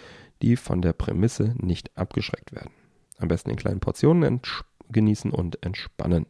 die 0.43 0.57
von 0.57 0.83
der 0.83 0.93
Prämisse 0.93 1.55
nicht 1.59 1.97
abgeschreckt 1.97 2.53
werden. 2.53 2.73
Am 3.19 3.29
besten 3.29 3.51
in 3.51 3.57
kleinen 3.57 3.79
Portionen 3.79 4.41
genießen 4.91 5.31
und 5.31 5.65
entspannen. 5.65 6.27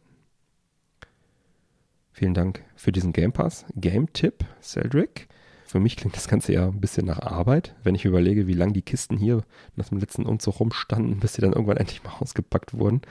Vielen 2.11 2.35
Dank 2.35 2.63
für 2.75 2.91
diesen 2.91 3.13
Game 3.13 3.33
Pass. 3.33 3.65
Game-Tipp, 3.75 4.45
Celdric. 4.61 5.27
Für 5.65 5.79
mich 5.79 5.95
klingt 5.97 6.15
das 6.15 6.27
Ganze 6.27 6.53
ja 6.53 6.67
ein 6.67 6.79
bisschen 6.79 7.05
nach 7.05 7.19
Arbeit, 7.19 7.75
wenn 7.83 7.95
ich 7.95 8.05
überlege, 8.05 8.47
wie 8.47 8.53
lange 8.53 8.73
die 8.73 8.81
Kisten 8.81 9.17
hier 9.17 9.43
nach 9.75 9.89
dem 9.89 9.97
letzten 9.97 10.25
Umzug 10.25 10.59
rumstanden, 10.59 11.19
bis 11.19 11.33
sie 11.33 11.41
dann 11.41 11.53
irgendwann 11.53 11.77
endlich 11.77 12.03
mal 12.03 12.13
ausgepackt 12.19 12.77
wurden. 12.77 13.01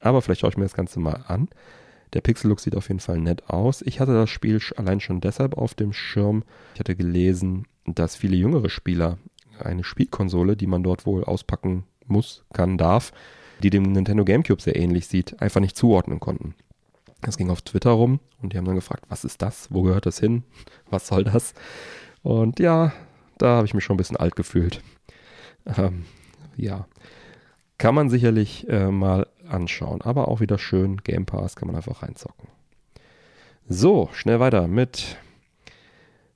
Aber 0.00 0.22
vielleicht 0.22 0.42
schaue 0.42 0.50
ich 0.50 0.56
mir 0.56 0.64
das 0.64 0.74
Ganze 0.74 1.00
mal 1.00 1.24
an. 1.26 1.48
Der 2.12 2.20
Pixel-Look 2.20 2.60
sieht 2.60 2.76
auf 2.76 2.88
jeden 2.88 3.00
Fall 3.00 3.18
nett 3.18 3.50
aus. 3.50 3.82
Ich 3.82 4.00
hatte 4.00 4.14
das 4.14 4.30
Spiel 4.30 4.60
allein 4.76 5.00
schon 5.00 5.20
deshalb 5.20 5.56
auf 5.58 5.74
dem 5.74 5.92
Schirm. 5.92 6.44
Ich 6.74 6.80
hatte 6.80 6.96
gelesen, 6.96 7.66
dass 7.84 8.16
viele 8.16 8.36
jüngere 8.36 8.70
Spieler 8.70 9.18
eine 9.58 9.84
Spielkonsole, 9.84 10.56
die 10.56 10.66
man 10.66 10.82
dort 10.82 11.04
wohl 11.04 11.24
auspacken 11.24 11.84
muss, 12.06 12.44
kann, 12.52 12.78
darf, 12.78 13.12
die 13.62 13.70
dem 13.70 13.82
Nintendo 13.82 14.24
GameCube 14.24 14.62
sehr 14.62 14.76
ähnlich 14.76 15.06
sieht, 15.06 15.40
einfach 15.42 15.60
nicht 15.60 15.76
zuordnen 15.76 16.20
konnten. 16.20 16.54
Das 17.20 17.36
ging 17.36 17.50
auf 17.50 17.62
Twitter 17.62 17.90
rum 17.90 18.20
und 18.40 18.52
die 18.52 18.58
haben 18.58 18.64
dann 18.64 18.76
gefragt, 18.76 19.04
was 19.08 19.24
ist 19.24 19.42
das? 19.42 19.68
Wo 19.70 19.82
gehört 19.82 20.06
das 20.06 20.20
hin? 20.20 20.44
Was 20.88 21.08
soll 21.08 21.24
das? 21.24 21.54
Und 22.22 22.60
ja, 22.60 22.92
da 23.38 23.56
habe 23.56 23.66
ich 23.66 23.74
mich 23.74 23.84
schon 23.84 23.94
ein 23.94 23.98
bisschen 23.98 24.16
alt 24.16 24.36
gefühlt. 24.36 24.82
Ähm, 25.76 26.04
ja, 26.56 26.86
kann 27.78 27.94
man 27.94 28.10
sicherlich 28.10 28.68
äh, 28.68 28.90
mal 28.90 29.26
anschauen. 29.48 30.02
Aber 30.02 30.28
auch 30.28 30.40
wieder 30.40 30.58
schön. 30.58 30.98
Game 30.98 31.26
Pass 31.26 31.56
kann 31.56 31.68
man 31.68 31.76
einfach 31.76 32.02
reinzocken. 32.02 32.48
So, 33.68 34.08
schnell 34.12 34.40
weiter 34.40 34.66
mit 34.66 35.16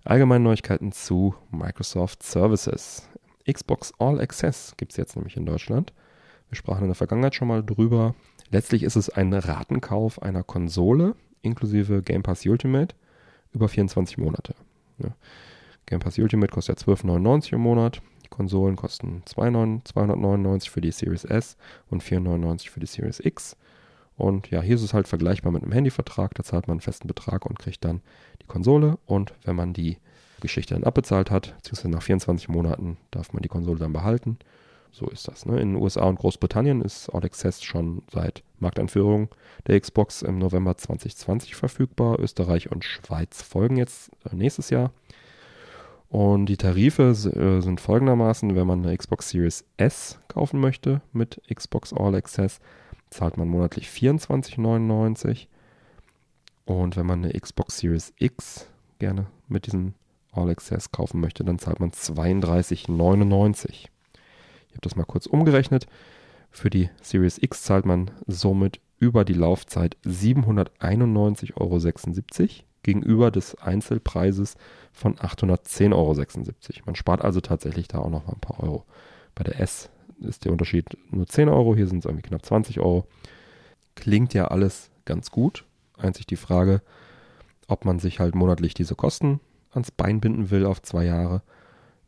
allgemeinen 0.04 0.44
Neuigkeiten 0.44 0.92
zu 0.92 1.34
Microsoft 1.50 2.22
Services. 2.22 3.08
Xbox 3.50 3.92
All 3.98 4.20
Access 4.20 4.74
gibt 4.76 4.92
es 4.92 4.96
jetzt 4.96 5.16
nämlich 5.16 5.36
in 5.36 5.46
Deutschland. 5.46 5.92
Wir 6.48 6.56
sprachen 6.56 6.82
in 6.82 6.88
der 6.88 6.94
Vergangenheit 6.94 7.34
schon 7.34 7.48
mal 7.48 7.64
drüber. 7.64 8.14
Letztlich 8.52 8.82
ist 8.82 8.96
es 8.96 9.08
ein 9.08 9.32
Ratenkauf 9.32 10.22
einer 10.22 10.44
Konsole 10.44 11.16
inklusive 11.40 12.02
Game 12.02 12.22
Pass 12.22 12.44
Ultimate 12.46 12.94
über 13.52 13.66
24 13.66 14.18
Monate. 14.18 14.54
Ja. 14.98 15.08
Game 15.86 16.00
Pass 16.00 16.18
Ultimate 16.18 16.52
kostet 16.52 16.80
ja 16.80 16.94
12,99 16.94 17.54
im 17.54 17.60
Monat. 17.60 18.02
Konsolen 18.28 18.76
kosten 18.76 19.22
299 19.24 20.70
für 20.70 20.82
die 20.82 20.92
Series 20.92 21.24
S 21.24 21.56
und 21.90 22.02
499 22.02 22.70
für 22.70 22.80
die 22.80 22.86
Series 22.86 23.20
X. 23.20 23.56
Und 24.16 24.50
ja, 24.50 24.60
hier 24.60 24.74
ist 24.74 24.82
es 24.82 24.92
halt 24.94 25.08
vergleichbar 25.08 25.50
mit 25.50 25.62
einem 25.62 25.72
Handyvertrag. 25.72 26.34
Da 26.34 26.42
zahlt 26.42 26.68
man 26.68 26.74
einen 26.74 26.80
festen 26.80 27.08
Betrag 27.08 27.46
und 27.46 27.58
kriegt 27.58 27.84
dann 27.84 28.02
die 28.42 28.46
Konsole. 28.46 28.98
Und 29.06 29.32
wenn 29.44 29.56
man 29.56 29.72
die 29.72 29.96
Geschichte 30.40 30.74
dann 30.74 30.84
abbezahlt 30.84 31.30
hat, 31.30 31.54
beziehungsweise 31.56 31.90
nach 31.90 32.02
24 32.02 32.48
Monaten 32.48 32.98
darf 33.10 33.32
man 33.32 33.42
die 33.42 33.48
Konsole 33.48 33.78
dann 33.78 33.94
behalten. 33.94 34.38
So 34.92 35.06
ist 35.06 35.26
das. 35.26 35.46
Ne? 35.46 35.58
In 35.58 35.72
den 35.72 35.82
USA 35.82 36.04
und 36.04 36.18
Großbritannien 36.18 36.82
ist 36.82 37.08
All 37.08 37.24
Access 37.24 37.62
schon 37.62 38.02
seit 38.12 38.44
Markteinführung 38.58 39.30
der 39.66 39.80
Xbox 39.80 40.20
im 40.20 40.38
November 40.38 40.76
2020 40.76 41.54
verfügbar. 41.54 42.20
Österreich 42.20 42.70
und 42.70 42.84
Schweiz 42.84 43.42
folgen 43.42 43.78
jetzt 43.78 44.10
äh, 44.30 44.36
nächstes 44.36 44.68
Jahr. 44.68 44.92
Und 46.10 46.44
die 46.44 46.58
Tarife 46.58 47.04
äh, 47.04 47.62
sind 47.62 47.80
folgendermaßen, 47.80 48.54
wenn 48.54 48.66
man 48.66 48.84
eine 48.84 48.94
Xbox 48.94 49.30
Series 49.30 49.64
S 49.78 50.20
kaufen 50.28 50.60
möchte 50.60 51.00
mit 51.14 51.40
Xbox 51.52 51.94
All 51.94 52.14
Access, 52.14 52.60
zahlt 53.08 53.38
man 53.38 53.48
monatlich 53.48 53.88
24,99. 53.88 55.46
Und 56.66 56.98
wenn 56.98 57.06
man 57.06 57.24
eine 57.24 57.32
Xbox 57.32 57.78
Series 57.78 58.12
X 58.18 58.66
gerne 58.98 59.26
mit 59.48 59.64
diesem 59.64 59.94
All 60.32 60.50
Access 60.50 60.92
kaufen 60.92 61.18
möchte, 61.18 61.44
dann 61.44 61.58
zahlt 61.58 61.80
man 61.80 61.92
32,99. 61.92 63.86
Ich 64.72 64.76
habe 64.76 64.82
das 64.88 64.96
mal 64.96 65.04
kurz 65.04 65.26
umgerechnet. 65.26 65.86
Für 66.50 66.70
die 66.70 66.88
Series 67.02 67.38
X 67.38 67.62
zahlt 67.62 67.84
man 67.86 68.10
somit 68.26 68.80
über 68.98 69.24
die 69.24 69.34
Laufzeit 69.34 69.96
791,76 70.06 71.54
Euro 71.56 71.78
gegenüber 72.82 73.30
des 73.30 73.54
Einzelpreises 73.56 74.56
von 74.92 75.16
810,76 75.16 75.92
Euro. 75.92 76.14
Man 76.86 76.94
spart 76.94 77.22
also 77.22 77.40
tatsächlich 77.40 77.88
da 77.88 77.98
auch 77.98 78.10
noch 78.10 78.26
mal 78.26 78.32
ein 78.32 78.40
paar 78.40 78.62
Euro. 78.62 78.84
Bei 79.34 79.44
der 79.44 79.60
S 79.60 79.90
ist 80.20 80.44
der 80.44 80.52
Unterschied 80.52 80.96
nur 81.10 81.26
10 81.26 81.48
Euro, 81.48 81.76
hier 81.76 81.86
sind 81.86 81.98
es 81.98 82.04
irgendwie 82.04 82.28
knapp 82.28 82.44
20 82.44 82.80
Euro. 82.80 83.06
Klingt 83.94 84.34
ja 84.34 84.48
alles 84.48 84.90
ganz 85.04 85.30
gut. 85.30 85.64
Einzig 85.98 86.26
die 86.26 86.36
Frage, 86.36 86.80
ob 87.68 87.84
man 87.84 87.98
sich 87.98 88.20
halt 88.20 88.34
monatlich 88.34 88.74
diese 88.74 88.94
Kosten 88.94 89.40
ans 89.70 89.90
Bein 89.90 90.20
binden 90.20 90.50
will 90.50 90.66
auf 90.66 90.82
zwei 90.82 91.04
Jahre. 91.04 91.42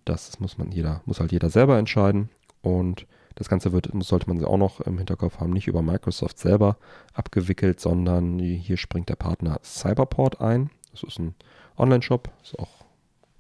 Das 0.05 0.39
muss 0.41 0.59
man 0.59 0.71
jeder, 0.71 1.03
muss 1.07 1.21
halt 1.21 1.33
jeder 1.33 1.51
selber 1.51 1.79
entscheiden. 1.79 2.29
Und 2.65 3.07
das 3.35 3.49
Ganze 3.49 3.73
wird, 3.73 3.91
sollte 4.01 4.29
man 4.29 4.43
auch 4.45 4.57
noch 4.57 4.81
im 4.81 4.97
Hinterkopf 4.97 5.39
haben, 5.39 5.53
nicht 5.53 5.69
über 5.69 5.83
Microsoft 5.83 6.39
selber 6.39 6.79
abgewickelt, 7.13 7.79
sondern 7.79 8.39
hier 8.39 8.79
springt 8.79 9.11
der 9.11 9.17
Partner 9.17 9.61
Cyberport 9.63 10.41
ein. 10.41 10.71
Das 10.93 11.03
ist 11.03 11.19
ein 11.19 11.35
Online-Shop, 11.77 12.31
ist 12.43 12.59
auch 12.59 12.85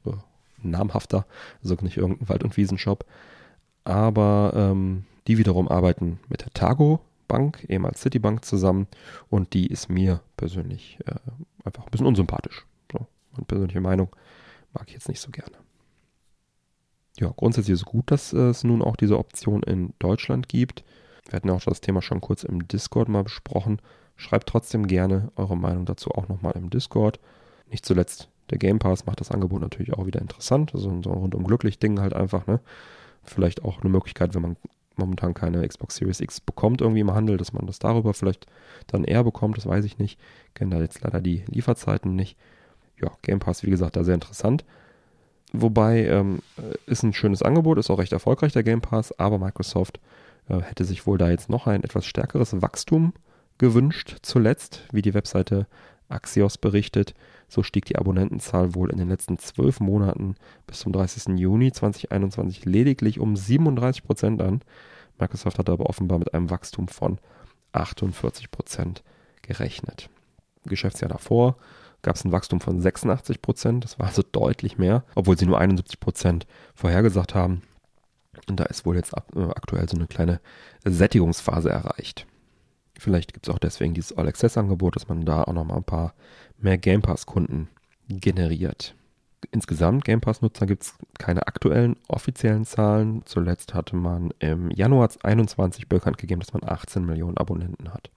äh, 0.06 0.12
namhafter, 0.62 1.26
also 1.62 1.74
nicht 1.80 1.96
irgendein 1.96 2.28
Wald- 2.28 2.44
und 2.44 2.56
Wiesenshop. 2.56 3.06
Aber 3.84 4.52
ähm, 4.54 5.04
die 5.26 5.38
wiederum 5.38 5.68
arbeiten 5.68 6.20
mit 6.28 6.42
der 6.42 6.50
Tago 6.50 7.00
Bank, 7.26 7.64
ehemals 7.68 8.02
Citibank, 8.02 8.44
zusammen 8.44 8.86
und 9.30 9.54
die 9.54 9.66
ist 9.68 9.88
mir 9.88 10.20
persönlich 10.36 10.98
äh, 11.06 11.14
einfach 11.64 11.84
ein 11.84 11.90
bisschen 11.90 12.06
unsympathisch. 12.06 12.66
So, 12.92 13.06
meine 13.32 13.46
persönliche 13.46 13.80
Meinung 13.80 14.14
mag 14.74 14.84
ich 14.88 14.94
jetzt 14.94 15.08
nicht 15.08 15.20
so 15.20 15.30
gerne. 15.30 15.56
Ja, 17.18 17.32
grundsätzlich 17.36 17.74
ist 17.74 17.80
es 17.80 17.86
gut, 17.86 18.10
dass 18.10 18.32
es 18.32 18.64
nun 18.64 18.82
auch 18.82 18.96
diese 18.96 19.18
Option 19.18 19.62
in 19.62 19.94
Deutschland 19.98 20.48
gibt. 20.48 20.84
Wir 21.28 21.36
hatten 21.36 21.50
auch 21.50 21.62
das 21.62 21.80
Thema 21.80 22.02
schon 22.02 22.20
kurz 22.20 22.42
im 22.44 22.66
Discord 22.66 23.08
mal 23.08 23.22
besprochen. 23.22 23.80
Schreibt 24.16 24.48
trotzdem 24.48 24.86
gerne 24.86 25.30
eure 25.36 25.56
Meinung 25.56 25.86
dazu 25.86 26.10
auch 26.10 26.28
nochmal 26.28 26.54
im 26.56 26.70
Discord. 26.70 27.20
Nicht 27.70 27.86
zuletzt 27.86 28.28
der 28.50 28.58
Game 28.58 28.78
Pass 28.78 29.06
macht 29.06 29.20
das 29.20 29.30
Angebot 29.30 29.60
natürlich 29.60 29.94
auch 29.94 30.06
wieder 30.06 30.20
interessant. 30.20 30.74
Also 30.74 30.90
so 31.02 31.10
ein 31.10 31.18
rundum 31.18 31.44
glücklich 31.44 31.78
Ding 31.78 32.00
halt 32.00 32.14
einfach, 32.14 32.46
ne? 32.46 32.60
Vielleicht 33.22 33.64
auch 33.64 33.80
eine 33.80 33.90
Möglichkeit, 33.90 34.34
wenn 34.34 34.42
man 34.42 34.56
momentan 34.96 35.34
keine 35.34 35.66
Xbox 35.66 35.96
Series 35.96 36.20
X 36.20 36.40
bekommt 36.40 36.80
irgendwie 36.80 37.00
im 37.00 37.12
Handel, 37.12 37.36
dass 37.36 37.52
man 37.52 37.66
das 37.66 37.78
darüber 37.78 38.12
vielleicht 38.14 38.46
dann 38.86 39.04
eher 39.04 39.24
bekommt, 39.24 39.56
das 39.56 39.66
weiß 39.66 39.84
ich 39.84 39.98
nicht. 39.98 40.20
Kenne 40.54 40.76
da 40.76 40.82
jetzt 40.82 41.02
leider 41.02 41.20
die 41.20 41.42
Lieferzeiten 41.46 42.14
nicht. 42.14 42.36
Ja, 43.00 43.10
Game 43.22 43.38
Pass, 43.40 43.62
wie 43.62 43.70
gesagt, 43.70 43.96
da 43.96 44.04
sehr 44.04 44.14
interessant. 44.14 44.64
Wobei 45.56 46.06
ähm, 46.06 46.40
ist 46.86 47.04
ein 47.04 47.12
schönes 47.12 47.42
Angebot, 47.42 47.78
ist 47.78 47.88
auch 47.88 48.00
recht 48.00 48.12
erfolgreich 48.12 48.52
der 48.52 48.64
Game 48.64 48.80
Pass, 48.80 49.16
aber 49.20 49.38
Microsoft 49.38 50.00
äh, 50.48 50.60
hätte 50.60 50.84
sich 50.84 51.06
wohl 51.06 51.16
da 51.16 51.30
jetzt 51.30 51.48
noch 51.48 51.68
ein 51.68 51.84
etwas 51.84 52.06
stärkeres 52.06 52.60
Wachstum 52.60 53.12
gewünscht 53.56 54.16
zuletzt, 54.22 54.82
wie 54.90 55.00
die 55.00 55.14
Webseite 55.14 55.68
Axios 56.08 56.58
berichtet. 56.58 57.14
So 57.48 57.62
stieg 57.62 57.84
die 57.84 57.94
Abonnentenzahl 57.94 58.74
wohl 58.74 58.90
in 58.90 58.98
den 58.98 59.08
letzten 59.08 59.38
zwölf 59.38 59.78
Monaten 59.78 60.34
bis 60.66 60.80
zum 60.80 60.92
30. 60.92 61.38
Juni 61.38 61.70
2021 61.70 62.64
lediglich 62.64 63.20
um 63.20 63.36
37 63.36 64.02
Prozent 64.02 64.42
an. 64.42 64.60
Microsoft 65.20 65.60
hat 65.60 65.70
aber 65.70 65.86
offenbar 65.86 66.18
mit 66.18 66.34
einem 66.34 66.50
Wachstum 66.50 66.88
von 66.88 67.18
48 67.70 68.50
Prozent 68.50 69.04
gerechnet. 69.42 70.10
Geschäftsjahr 70.64 71.10
davor 71.10 71.56
gab 72.04 72.14
es 72.14 72.24
ein 72.24 72.32
Wachstum 72.32 72.60
von 72.60 72.80
86 72.80 73.42
Prozent. 73.42 73.84
Das 73.84 73.98
war 73.98 74.06
also 74.06 74.22
deutlich 74.22 74.78
mehr, 74.78 75.04
obwohl 75.14 75.36
sie 75.36 75.46
nur 75.46 75.58
71 75.58 75.98
Prozent 75.98 76.46
vorhergesagt 76.74 77.34
haben. 77.34 77.62
Und 78.48 78.60
da 78.60 78.64
ist 78.64 78.86
wohl 78.86 78.96
jetzt 78.96 79.12
äh, 79.14 79.42
aktuell 79.42 79.88
so 79.88 79.96
eine 79.96 80.06
kleine 80.06 80.40
Sättigungsphase 80.84 81.70
erreicht. 81.70 82.26
Vielleicht 82.98 83.32
gibt 83.32 83.48
es 83.48 83.54
auch 83.54 83.58
deswegen 83.58 83.94
dieses 83.94 84.16
All-Access-Angebot, 84.16 84.94
dass 84.94 85.08
man 85.08 85.24
da 85.24 85.42
auch 85.42 85.52
nochmal 85.52 85.78
ein 85.78 85.84
paar 85.84 86.14
mehr 86.58 86.78
Game 86.78 87.02
Pass-Kunden 87.02 87.68
generiert. 88.08 88.94
Insgesamt 89.50 90.04
Game 90.04 90.20
Pass-Nutzer 90.20 90.66
gibt 90.66 90.84
es 90.84 90.94
keine 91.18 91.46
aktuellen 91.46 91.96
offiziellen 92.08 92.64
Zahlen. 92.64 93.22
Zuletzt 93.24 93.74
hatte 93.74 93.96
man 93.96 94.32
im 94.38 94.70
Januar 94.70 95.10
2021 95.10 95.88
bekannt 95.88 96.18
gegeben, 96.18 96.40
dass 96.40 96.52
man 96.52 96.64
18 96.64 97.04
Millionen 97.04 97.36
Abonnenten 97.36 97.92
hat. 97.92 98.10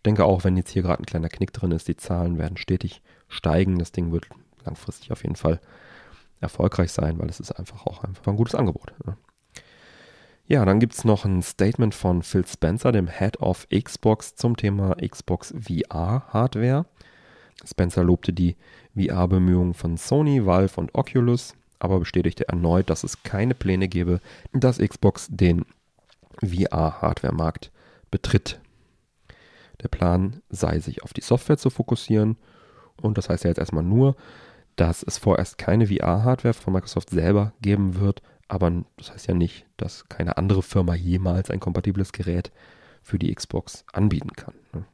Ich 0.00 0.04
denke 0.04 0.24
auch, 0.24 0.44
wenn 0.44 0.56
jetzt 0.56 0.70
hier 0.70 0.80
gerade 0.80 1.02
ein 1.02 1.04
kleiner 1.04 1.28
Knick 1.28 1.52
drin 1.52 1.72
ist, 1.72 1.86
die 1.86 1.94
Zahlen 1.94 2.38
werden 2.38 2.56
stetig 2.56 3.02
steigen. 3.28 3.78
Das 3.78 3.92
Ding 3.92 4.12
wird 4.12 4.28
langfristig 4.64 5.12
auf 5.12 5.24
jeden 5.24 5.36
Fall 5.36 5.60
erfolgreich 6.40 6.90
sein, 6.90 7.18
weil 7.18 7.28
es 7.28 7.38
ist 7.38 7.52
einfach 7.52 7.84
auch 7.84 8.02
einfach 8.02 8.26
ein 8.26 8.36
gutes 8.36 8.54
Angebot. 8.54 8.94
Ne? 9.04 9.18
Ja, 10.46 10.64
dann 10.64 10.80
gibt 10.80 10.94
es 10.94 11.04
noch 11.04 11.26
ein 11.26 11.42
Statement 11.42 11.94
von 11.94 12.22
Phil 12.22 12.46
Spencer, 12.46 12.92
dem 12.92 13.08
Head 13.08 13.40
of 13.40 13.68
Xbox, 13.68 14.36
zum 14.36 14.56
Thema 14.56 14.96
Xbox 15.06 15.52
VR-Hardware. 15.60 16.86
Spencer 17.62 18.02
lobte 18.02 18.32
die 18.32 18.56
VR-Bemühungen 18.96 19.74
von 19.74 19.98
Sony, 19.98 20.46
Valve 20.46 20.80
und 20.80 20.94
Oculus, 20.94 21.54
aber 21.78 21.98
bestätigte 21.98 22.48
erneut, 22.48 22.88
dass 22.88 23.04
es 23.04 23.22
keine 23.22 23.54
Pläne 23.54 23.86
gebe, 23.86 24.22
dass 24.54 24.78
Xbox 24.78 25.28
den 25.30 25.66
VR-Hardware-Markt 26.42 27.70
betritt. 28.10 28.60
Der 29.82 29.88
Plan 29.88 30.42
sei, 30.48 30.78
sich 30.78 31.02
auf 31.02 31.12
die 31.12 31.22
Software 31.22 31.58
zu 31.58 31.70
fokussieren. 31.70 32.36
Und 33.00 33.18
das 33.18 33.28
heißt 33.28 33.44
ja 33.44 33.50
jetzt 33.50 33.58
erstmal 33.58 33.82
nur, 33.82 34.16
dass 34.76 35.02
es 35.02 35.18
vorerst 35.18 35.58
keine 35.58 35.86
VR-Hardware 35.86 36.54
von 36.54 36.72
Microsoft 36.72 37.10
selber 37.10 37.52
geben 37.60 37.98
wird. 37.98 38.22
Aber 38.48 38.70
das 38.96 39.12
heißt 39.12 39.28
ja 39.28 39.34
nicht, 39.34 39.66
dass 39.76 40.08
keine 40.08 40.36
andere 40.36 40.62
Firma 40.62 40.94
jemals 40.94 41.50
ein 41.50 41.60
kompatibles 41.60 42.12
Gerät 42.12 42.50
für 43.02 43.18
die 43.18 43.34
Xbox 43.34 43.84
anbieten 43.92 44.32
kann. 44.32 44.54
Ne? 44.72 44.84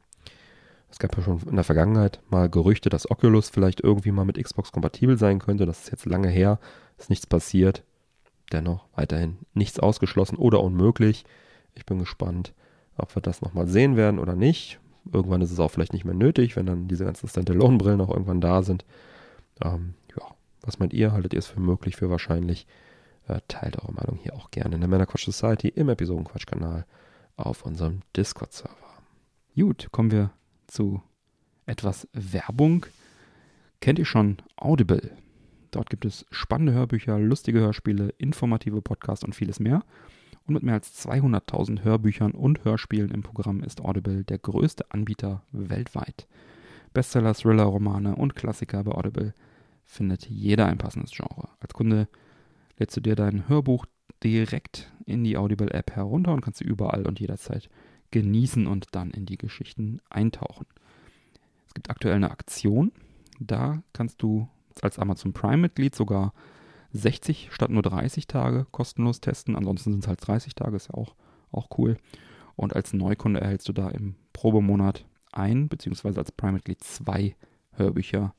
Es 0.89 0.99
gab 0.99 1.15
ja 1.17 1.23
schon 1.23 1.41
in 1.47 1.55
der 1.55 1.63
Vergangenheit 1.63 2.21
mal 2.29 2.49
Gerüchte, 2.49 2.89
dass 2.89 3.09
Oculus 3.09 3.49
vielleicht 3.49 3.81
irgendwie 3.81 4.11
mal 4.11 4.25
mit 4.25 4.41
Xbox 4.41 4.71
kompatibel 4.71 5.17
sein 5.17 5.39
könnte. 5.39 5.65
Das 5.65 5.81
ist 5.81 5.91
jetzt 5.91 6.05
lange 6.05 6.29
her, 6.29 6.59
ist 6.97 7.09
nichts 7.09 7.27
passiert. 7.27 7.83
Dennoch 8.51 8.85
weiterhin 8.95 9.39
nichts 9.53 9.79
ausgeschlossen 9.79 10.37
oder 10.37 10.61
unmöglich. 10.61 11.25
Ich 11.73 11.85
bin 11.85 11.99
gespannt, 11.99 12.53
ob 12.97 13.15
wir 13.15 13.21
das 13.21 13.41
nochmal 13.41 13.67
sehen 13.67 13.95
werden 13.95 14.19
oder 14.19 14.35
nicht. 14.35 14.79
Irgendwann 15.11 15.41
ist 15.41 15.51
es 15.51 15.59
auch 15.59 15.71
vielleicht 15.71 15.93
nicht 15.93 16.05
mehr 16.05 16.13
nötig, 16.13 16.55
wenn 16.55 16.65
dann 16.65 16.87
diese 16.87 17.05
ganzen 17.05 17.27
Standalone-Brillen 17.27 18.01
auch 18.01 18.09
irgendwann 18.09 18.41
da 18.41 18.61
sind. 18.61 18.85
Ähm, 19.63 19.93
ja, 20.17 20.25
was 20.61 20.79
meint 20.79 20.93
ihr? 20.93 21.11
Haltet 21.11 21.33
ihr 21.33 21.39
es 21.39 21.47
für 21.47 21.59
möglich, 21.59 21.95
für 21.95 22.09
wahrscheinlich? 22.09 22.67
Äh, 23.27 23.41
teilt 23.47 23.77
eure 23.81 23.93
Meinung 23.93 24.17
hier 24.21 24.35
auch 24.35 24.51
gerne 24.51 24.75
in 24.75 24.81
der 24.81 24.89
Männerquatsch 24.89 25.25
Society 25.25 25.69
im 25.69 25.89
Episodenquatsch-Kanal 25.89 26.85
auf 27.35 27.65
unserem 27.65 28.01
Discord-Server. 28.15 28.75
Gut, 29.55 29.89
kommen 29.91 30.11
wir 30.11 30.31
zu 30.67 31.01
etwas 31.65 32.07
Werbung. 32.13 32.85
Kennt 33.81 33.99
ihr 33.99 34.05
schon 34.05 34.37
Audible? 34.55 35.11
Dort 35.71 35.89
gibt 35.89 36.05
es 36.05 36.25
spannende 36.31 36.73
Hörbücher, 36.73 37.19
lustige 37.19 37.59
Hörspiele, 37.59 38.09
informative 38.17 38.81
Podcasts 38.81 39.25
und 39.25 39.35
vieles 39.35 39.59
mehr. 39.59 39.83
Und 40.47 40.53
mit 40.53 40.63
mehr 40.63 40.75
als 40.75 41.05
200.000 41.05 41.83
Hörbüchern 41.83 42.31
und 42.31 42.63
Hörspielen 42.63 43.11
im 43.11 43.21
Programm 43.21 43.61
ist 43.61 43.81
Audible 43.81 44.23
der 44.23 44.37
größte 44.37 44.89
Anbieter 44.91 45.43
weltweit. 45.51 46.27
Bestseller, 46.93 47.33
Thriller, 47.33 47.65
Romane 47.65 48.15
und 48.15 48.35
Klassiker 48.35 48.83
bei 48.83 48.91
Audible 48.91 49.33
findet 49.83 50.27
jeder 50.29 50.67
ein 50.67 50.77
passendes 50.77 51.11
Genre. 51.11 51.49
Als 51.59 51.73
Kunde 51.73 52.07
lädst 52.77 52.95
du 52.95 53.01
dir 53.01 53.15
dein 53.15 53.49
Hörbuch 53.49 53.85
direkt 54.23 54.91
in 55.05 55.23
die 55.23 55.37
Audible-App 55.37 55.91
herunter 55.91 56.33
und 56.33 56.41
kannst 56.41 56.59
sie 56.59 56.65
überall 56.65 57.05
und 57.05 57.19
jederzeit 57.19 57.69
genießen 58.11 58.67
und 58.67 58.87
dann 58.93 59.11
in 59.11 59.25
die 59.25 59.37
Geschichten 59.37 59.99
eintauchen. 60.09 60.65
Es 61.67 61.73
gibt 61.73 61.89
aktuell 61.89 62.15
eine 62.15 62.31
Aktion. 62.31 62.93
Da 63.39 63.83
kannst 63.93 64.21
du 64.21 64.47
als 64.81 64.97
Amazon 64.97 65.33
Prime-Mitglied 65.33 65.93
sogar 65.93 66.33
60 66.97 67.49
statt 67.51 67.69
nur 67.69 67.83
30 67.83 68.27
Tage 68.27 68.65
kostenlos 68.71 69.21
testen. 69.21 69.55
Ansonsten 69.55 69.91
sind 69.91 70.03
es 70.03 70.07
halt 70.07 70.25
30 70.25 70.55
Tage, 70.55 70.75
ist 70.75 70.89
ja 70.89 70.95
auch, 70.95 71.15
auch 71.51 71.69
cool. 71.77 71.97
Und 72.55 72.75
als 72.75 72.93
Neukunde 72.93 73.41
erhältst 73.41 73.67
du 73.69 73.73
da 73.73 73.89
im 73.89 74.15
Probemonat 74.33 75.05
ein, 75.31 75.69
beziehungsweise 75.69 76.19
als 76.19 76.31
Prime-Mitglied 76.31 76.83
zwei 76.83 77.35
Hörbücher 77.71 78.33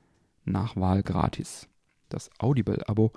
nach 0.45 0.77
Wahl 0.77 1.03
gratis. 1.03 1.69
Das 2.09 2.31
Audible-Abo 2.39 3.13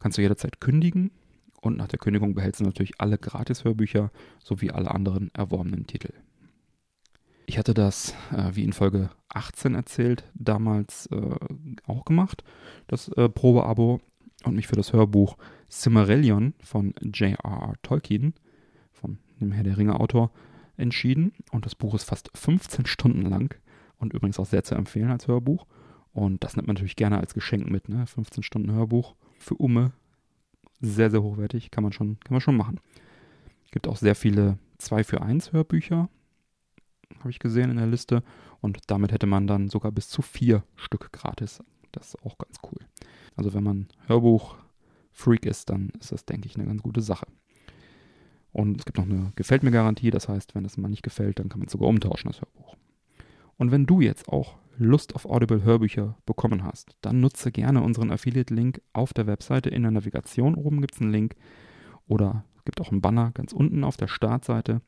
kannst 0.00 0.18
du 0.18 0.22
jederzeit 0.22 0.60
kündigen 0.60 1.12
und 1.60 1.76
nach 1.76 1.88
der 1.88 1.98
Kündigung 1.98 2.34
behältst 2.34 2.60
du 2.60 2.64
natürlich 2.64 3.00
alle 3.00 3.18
Gratis-Hörbücher 3.18 4.10
sowie 4.42 4.70
alle 4.70 4.90
anderen 4.90 5.30
erworbenen 5.34 5.86
Titel. 5.86 6.12
Ich 7.46 7.58
hatte 7.58 7.74
das, 7.74 8.14
äh, 8.32 8.50
wie 8.54 8.64
in 8.64 8.72
Folge 8.72 9.10
18 9.28 9.74
erzählt, 9.74 10.24
damals 10.34 11.06
äh, 11.06 11.36
auch 11.86 12.04
gemacht, 12.04 12.42
das 12.88 13.08
äh, 13.08 13.28
Probeabo 13.28 14.00
und 14.44 14.54
mich 14.56 14.66
für 14.66 14.76
das 14.76 14.92
Hörbuch 14.92 15.36
Cimmerillion 15.70 16.54
von 16.62 16.94
J.R.R. 17.00 17.74
Tolkien, 17.82 18.34
von 18.92 19.18
dem 19.40 19.52
Herr 19.52 19.64
der 19.64 19.78
Ringe 19.78 19.98
Autor, 19.98 20.30
entschieden. 20.76 21.32
Und 21.50 21.66
das 21.66 21.74
Buch 21.74 21.94
ist 21.94 22.04
fast 22.04 22.30
15 22.34 22.86
Stunden 22.86 23.22
lang 23.22 23.54
und 23.98 24.12
übrigens 24.12 24.38
auch 24.38 24.46
sehr 24.46 24.64
zu 24.64 24.74
empfehlen 24.74 25.10
als 25.10 25.28
Hörbuch. 25.28 25.66
Und 26.12 26.44
das 26.44 26.56
nimmt 26.56 26.66
man 26.68 26.74
natürlich 26.74 26.96
gerne 26.96 27.18
als 27.18 27.34
Geschenk 27.34 27.70
mit, 27.70 27.88
ne? 27.88 28.06
15 28.06 28.42
Stunden 28.42 28.72
Hörbuch 28.72 29.14
für 29.38 29.54
Umme. 29.54 29.92
Sehr, 30.80 31.10
sehr 31.10 31.22
hochwertig, 31.22 31.70
kann 31.70 31.84
man 31.84 31.92
schon, 31.92 32.18
kann 32.20 32.34
man 32.34 32.40
schon 32.40 32.56
machen. 32.56 32.80
Gibt 33.70 33.88
auch 33.88 33.96
sehr 33.96 34.14
viele 34.14 34.58
2 34.78 35.04
für 35.04 35.22
1 35.22 35.52
Hörbücher, 35.52 36.08
habe 37.20 37.30
ich 37.30 37.38
gesehen 37.38 37.70
in 37.70 37.76
der 37.76 37.86
Liste. 37.86 38.22
Und 38.60 38.78
damit 38.88 39.12
hätte 39.12 39.26
man 39.26 39.46
dann 39.46 39.68
sogar 39.68 39.92
bis 39.92 40.08
zu 40.08 40.22
vier 40.22 40.64
Stück 40.76 41.12
gratis. 41.12 41.62
Das 41.92 42.08
ist 42.08 42.22
auch 42.24 42.38
ganz 42.38 42.58
cool. 42.64 42.78
Also 43.36 43.54
wenn 43.54 43.64
man 43.64 43.88
Hörbuch-Freak 44.06 45.46
ist, 45.46 45.70
dann 45.70 45.90
ist 46.00 46.12
das, 46.12 46.24
denke 46.24 46.48
ich, 46.48 46.56
eine 46.56 46.66
ganz 46.66 46.82
gute 46.82 47.00
Sache. 47.00 47.26
Und 48.52 48.78
es 48.78 48.84
gibt 48.84 48.98
noch 48.98 49.06
eine 49.06 49.32
Gefällt 49.34 49.62
mir 49.62 49.70
Garantie, 49.70 50.10
das 50.10 50.28
heißt, 50.28 50.54
wenn 50.54 50.64
es 50.64 50.76
mal 50.76 50.88
nicht 50.88 51.02
gefällt, 51.02 51.38
dann 51.38 51.48
kann 51.48 51.60
man 51.60 51.66
es 51.66 51.72
sogar 51.72 51.88
umtauschen, 51.88 52.30
das 52.30 52.40
Hörbuch. 52.40 52.76
Und 53.56 53.70
wenn 53.70 53.86
du 53.86 54.00
jetzt 54.00 54.28
auch 54.28 54.58
Lust 54.78 55.14
auf 55.14 55.26
Audible 55.26 55.62
Hörbücher 55.62 56.16
bekommen 56.26 56.64
hast, 56.64 56.96
dann 57.00 57.20
nutze 57.20 57.52
gerne 57.52 57.82
unseren 57.82 58.10
Affiliate-Link 58.10 58.80
auf 58.92 59.12
der 59.12 59.26
Webseite 59.26 59.70
in 59.70 59.82
der 59.82 59.90
Navigation. 59.90 60.54
Oben 60.54 60.80
gibt 60.80 60.94
es 60.94 61.00
einen 61.00 61.12
Link 61.12 61.36
oder 62.06 62.44
es 62.56 62.64
gibt 62.64 62.80
auch 62.80 62.90
einen 62.90 63.00
Banner 63.00 63.30
ganz 63.32 63.52
unten 63.52 63.84
auf 63.84 63.96
der 63.96 64.08
Startseite, 64.08 64.80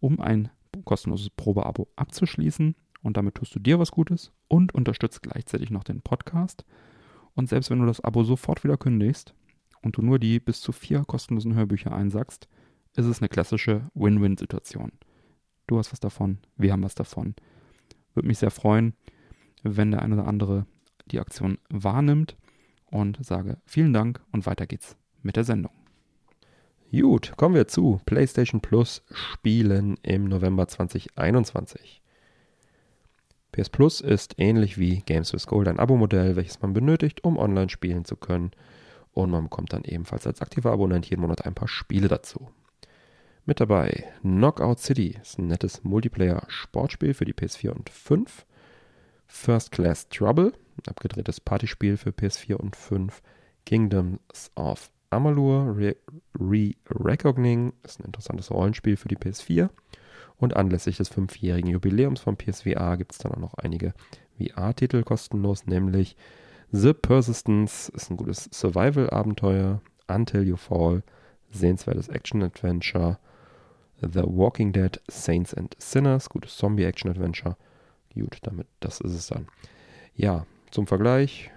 um 0.00 0.20
ein 0.20 0.50
kostenloses 0.84 1.30
Probeabo 1.30 1.88
abzuschließen. 1.96 2.74
Und 3.02 3.16
damit 3.16 3.34
tust 3.36 3.54
du 3.54 3.58
dir 3.58 3.78
was 3.78 3.90
Gutes 3.90 4.32
und 4.52 4.74
unterstützt 4.74 5.22
gleichzeitig 5.22 5.70
noch 5.70 5.82
den 5.82 6.02
Podcast. 6.02 6.66
Und 7.34 7.48
selbst 7.48 7.70
wenn 7.70 7.80
du 7.80 7.86
das 7.86 8.02
Abo 8.02 8.22
sofort 8.22 8.62
wieder 8.64 8.76
kündigst 8.76 9.34
und 9.80 9.96
du 9.96 10.02
nur 10.02 10.18
die 10.18 10.40
bis 10.40 10.60
zu 10.60 10.72
vier 10.72 11.04
kostenlosen 11.06 11.54
Hörbücher 11.54 11.94
einsackst, 11.94 12.48
ist 12.94 13.06
es 13.06 13.20
eine 13.20 13.30
klassische 13.30 13.88
Win-Win-Situation. 13.94 14.92
Du 15.66 15.78
hast 15.78 15.90
was 15.90 16.00
davon, 16.00 16.36
wir 16.58 16.70
haben 16.70 16.82
was 16.82 16.94
davon. 16.94 17.34
Würde 18.12 18.26
mich 18.26 18.40
sehr 18.40 18.50
freuen, 18.50 18.92
wenn 19.62 19.90
der 19.90 20.02
eine 20.02 20.16
oder 20.16 20.26
andere 20.26 20.66
die 21.06 21.18
Aktion 21.20 21.56
wahrnimmt 21.70 22.36
und 22.84 23.24
sage 23.24 23.56
vielen 23.64 23.94
Dank 23.94 24.20
und 24.32 24.44
weiter 24.44 24.66
geht's 24.66 24.98
mit 25.22 25.36
der 25.36 25.44
Sendung. 25.44 25.72
Gut, 26.90 27.32
kommen 27.38 27.54
wir 27.54 27.68
zu 27.68 28.02
PlayStation 28.04 28.60
Plus 28.60 29.02
Spielen 29.12 29.96
im 30.02 30.24
November 30.24 30.68
2021. 30.68 32.01
PS 33.52 33.68
Plus 33.68 34.00
ist 34.00 34.34
ähnlich 34.38 34.78
wie 34.78 35.02
Games 35.02 35.32
with 35.34 35.46
Gold 35.46 35.68
ein 35.68 35.78
Abo-Modell, 35.78 36.36
welches 36.36 36.62
man 36.62 36.72
benötigt, 36.72 37.22
um 37.22 37.36
online 37.36 37.68
spielen 37.68 38.06
zu 38.06 38.16
können. 38.16 38.50
Und 39.12 39.30
man 39.30 39.44
bekommt 39.44 39.74
dann 39.74 39.84
ebenfalls 39.84 40.26
als 40.26 40.40
aktiver 40.40 40.72
Abonnent 40.72 41.08
jeden 41.08 41.20
Monat 41.20 41.44
ein 41.44 41.54
paar 41.54 41.68
Spiele 41.68 42.08
dazu. 42.08 42.50
Mit 43.44 43.60
dabei 43.60 44.04
Knockout 44.22 44.78
City 44.78 45.18
ist 45.20 45.38
ein 45.38 45.48
nettes 45.48 45.84
Multiplayer-Sportspiel 45.84 47.12
für 47.12 47.26
die 47.26 47.34
PS4 47.34 47.70
und 47.70 47.90
5. 47.90 48.46
First 49.26 49.70
Class 49.72 50.08
Trouble, 50.08 50.52
ein 50.78 50.88
abgedrehtes 50.88 51.40
Partyspiel 51.40 51.98
für 51.98 52.10
PS4 52.10 52.54
und 52.54 52.74
5. 52.74 53.20
Kingdoms 53.66 54.50
of 54.56 54.90
Amalur 55.10 55.76
Re-Recogning 56.38 57.74
ist 57.82 58.00
ein 58.00 58.06
interessantes 58.06 58.50
Rollenspiel 58.50 58.96
für 58.96 59.08
die 59.08 59.18
PS4. 59.18 59.68
Und 60.36 60.56
anlässlich 60.56 60.96
des 60.96 61.08
fünfjährigen 61.08 61.70
Jubiläums 61.70 62.20
von 62.20 62.36
PSVR 62.36 62.96
gibt 62.96 63.12
es 63.12 63.18
dann 63.18 63.32
auch 63.32 63.38
noch 63.38 63.54
einige 63.54 63.94
VR-Titel 64.38 65.02
kostenlos, 65.02 65.66
nämlich 65.66 66.16
The 66.72 66.94
Persistence 66.94 67.90
ist 67.90 68.10
ein 68.10 68.16
gutes 68.16 68.48
Survival-Abenteuer, 68.52 69.82
Until 70.08 70.42
You 70.42 70.56
Fall, 70.56 71.02
sehenswertes 71.50 72.08
Action-Adventure, 72.08 73.18
The 74.00 74.22
Walking 74.24 74.72
Dead, 74.72 75.00
Saints 75.08 75.54
and 75.54 75.76
Sinners, 75.78 76.28
gutes 76.28 76.56
Zombie-Action-Adventure. 76.56 77.56
Gut, 78.14 78.38
damit, 78.42 78.66
das 78.80 79.00
ist 79.00 79.12
es 79.12 79.26
dann. 79.28 79.46
Ja, 80.14 80.46
zum 80.70 80.86
Vergleich, 80.86 81.50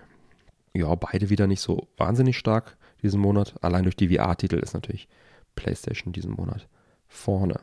ja, 0.73 0.93
beide 0.95 1.29
wieder 1.29 1.47
nicht 1.47 1.61
so 1.61 1.87
wahnsinnig 1.97 2.37
stark 2.37 2.77
diesen 3.01 3.21
Monat. 3.21 3.55
Allein 3.61 3.83
durch 3.83 3.95
die 3.95 4.13
VR-Titel 4.13 4.57
ist 4.57 4.73
natürlich 4.73 5.07
PlayStation 5.55 6.11
diesen 6.11 6.31
Monat 6.31 6.67
vorne. 7.07 7.59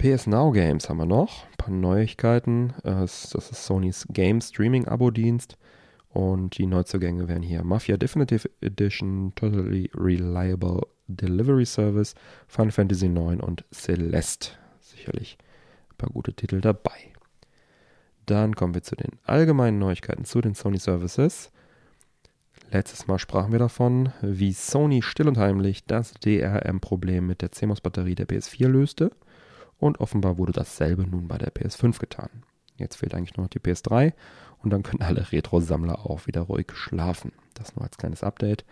PS 0.00 0.26
Now 0.26 0.50
Games 0.50 0.88
haben 0.88 0.96
wir 0.96 1.04
noch. 1.04 1.44
Ein 1.44 1.56
paar 1.58 1.74
Neuigkeiten. 1.74 2.72
Das 2.84 3.34
ist 3.34 3.66
Sonys 3.66 4.06
Game 4.10 4.40
Streaming 4.40 4.88
Abo-Dienst. 4.88 5.58
Und 6.08 6.56
die 6.56 6.64
Neuzugänge 6.64 7.28
wären 7.28 7.42
hier 7.42 7.62
Mafia 7.64 7.98
Definitive 7.98 8.48
Edition, 8.62 9.34
Totally 9.34 9.90
Reliable 9.94 10.86
Delivery 11.06 11.66
Service, 11.66 12.14
Final 12.48 12.72
Fantasy 12.72 13.08
IX 13.08 13.42
und 13.42 13.66
Celeste. 13.74 14.52
Sicherlich 14.80 15.36
ein 15.90 15.96
paar 15.98 16.08
gute 16.08 16.32
Titel 16.32 16.62
dabei. 16.62 17.12
Dann 18.24 18.56
kommen 18.56 18.72
wir 18.72 18.82
zu 18.82 18.96
den 18.96 19.18
allgemeinen 19.24 19.78
Neuigkeiten 19.78 20.24
zu 20.24 20.40
den 20.40 20.54
Sony 20.54 20.78
Services. 20.78 21.52
Letztes 22.70 23.06
Mal 23.06 23.18
sprachen 23.18 23.52
wir 23.52 23.58
davon, 23.58 24.14
wie 24.22 24.54
Sony 24.54 25.02
still 25.02 25.28
und 25.28 25.36
heimlich 25.36 25.84
das 25.84 26.14
DRM-Problem 26.14 27.26
mit 27.26 27.42
der 27.42 27.52
CMOS-Batterie 27.52 28.14
der 28.14 28.26
PS4 28.26 28.66
löste. 28.66 29.10
Und 29.80 29.98
offenbar 29.98 30.38
wurde 30.38 30.52
dasselbe 30.52 31.06
nun 31.06 31.26
bei 31.26 31.38
der 31.38 31.52
PS5 31.52 31.98
getan. 31.98 32.28
Jetzt 32.76 32.96
fehlt 32.96 33.14
eigentlich 33.14 33.36
nur 33.36 33.44
noch 33.44 33.50
die 33.50 33.60
PS3 33.60 34.12
und 34.62 34.70
dann 34.70 34.82
können 34.82 35.02
alle 35.02 35.32
Retro-Sammler 35.32 36.06
auch 36.06 36.26
wieder 36.26 36.42
ruhig 36.42 36.72
schlafen. 36.72 37.32
Das 37.54 37.74
nur 37.74 37.84
als 37.84 37.96
kleines 37.96 38.22
Update. 38.22 38.64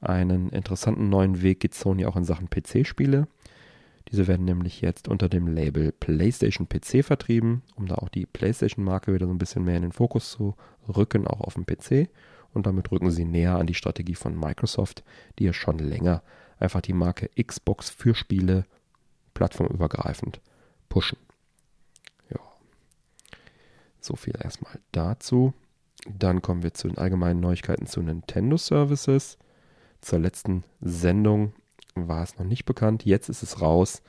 Einen 0.00 0.50
interessanten 0.50 1.08
neuen 1.08 1.42
Weg 1.42 1.60
geht 1.60 1.74
Sony 1.74 2.04
auch 2.04 2.16
in 2.16 2.24
Sachen 2.24 2.50
PC-Spiele. 2.50 3.26
Diese 4.10 4.26
werden 4.26 4.44
nämlich 4.44 4.82
jetzt 4.82 5.08
unter 5.08 5.30
dem 5.30 5.46
Label 5.46 5.92
PlayStation 5.92 6.68
PC 6.68 7.02
vertrieben, 7.02 7.62
um 7.74 7.86
da 7.86 7.96
auch 7.96 8.10
die 8.10 8.26
PlayStation-Marke 8.26 9.14
wieder 9.14 9.26
so 9.26 9.32
ein 9.32 9.38
bisschen 9.38 9.64
mehr 9.64 9.76
in 9.76 9.82
den 9.82 9.92
Fokus 9.92 10.30
zu 10.30 10.54
rücken, 10.94 11.26
auch 11.26 11.40
auf 11.40 11.54
dem 11.54 11.64
PC. 11.64 12.10
Und 12.52 12.66
damit 12.66 12.92
rücken 12.92 13.10
sie 13.10 13.24
näher 13.24 13.56
an 13.56 13.66
die 13.66 13.74
Strategie 13.74 14.14
von 14.14 14.38
Microsoft, 14.38 15.04
die 15.38 15.44
ja 15.44 15.54
schon 15.54 15.78
länger 15.78 16.22
einfach 16.58 16.82
die 16.82 16.92
Marke 16.92 17.30
Xbox 17.42 17.90
für 17.90 18.14
Spiele 18.14 18.66
plattformübergreifend 19.34 20.40
pushen. 20.88 21.18
Ja. 22.30 22.40
So 24.00 24.16
viel 24.16 24.34
erstmal 24.40 24.78
dazu. 24.92 25.52
Dann 26.06 26.42
kommen 26.42 26.62
wir 26.62 26.74
zu 26.74 26.88
den 26.88 26.98
allgemeinen 26.98 27.40
Neuigkeiten 27.40 27.86
zu 27.86 28.02
Nintendo 28.02 28.56
Services. 28.56 29.38
Zur 30.00 30.18
letzten 30.18 30.64
Sendung 30.80 31.54
war 31.94 32.22
es 32.22 32.38
noch 32.38 32.44
nicht 32.44 32.64
bekannt. 32.64 33.04
Jetzt 33.04 33.28
ist 33.28 33.42
es 33.42 33.60
raus 33.60 34.02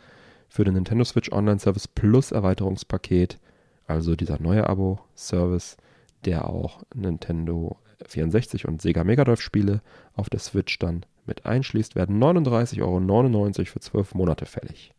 für 0.49 0.63
den 0.63 0.73
Nintendo 0.73 1.03
Switch 1.05 1.31
Online 1.31 1.59
Service 1.59 1.87
Plus 1.87 2.31
Erweiterungspaket. 2.31 3.39
Also 3.87 4.15
dieser 4.15 4.41
neue 4.41 4.67
Abo-Service, 4.67 5.77
der 6.25 6.49
auch 6.49 6.83
Nintendo 6.93 7.77
64 8.07 8.67
und 8.67 8.81
Sega 8.81 9.03
Mega 9.03 9.23
Drive 9.23 9.41
Spiele 9.41 9.81
auf 10.13 10.29
der 10.29 10.39
Switch 10.39 10.79
dann 10.79 11.05
mit 11.25 11.45
einschließt, 11.45 11.95
werden 11.95 12.21
39,99 12.21 12.81
Euro 12.81 13.65
für 13.65 13.79
12 13.79 14.15
Monate 14.15 14.45
fällig. 14.45 14.93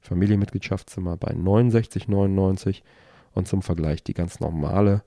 Familienmitgliedschaft 0.00 0.90
sind 0.90 1.04
wir 1.04 1.16
bei 1.16 1.32
69,99 1.32 2.82
und 3.32 3.46
zum 3.46 3.62
Vergleich 3.62 4.02
die 4.02 4.14
ganz 4.14 4.40
normale 4.40 5.02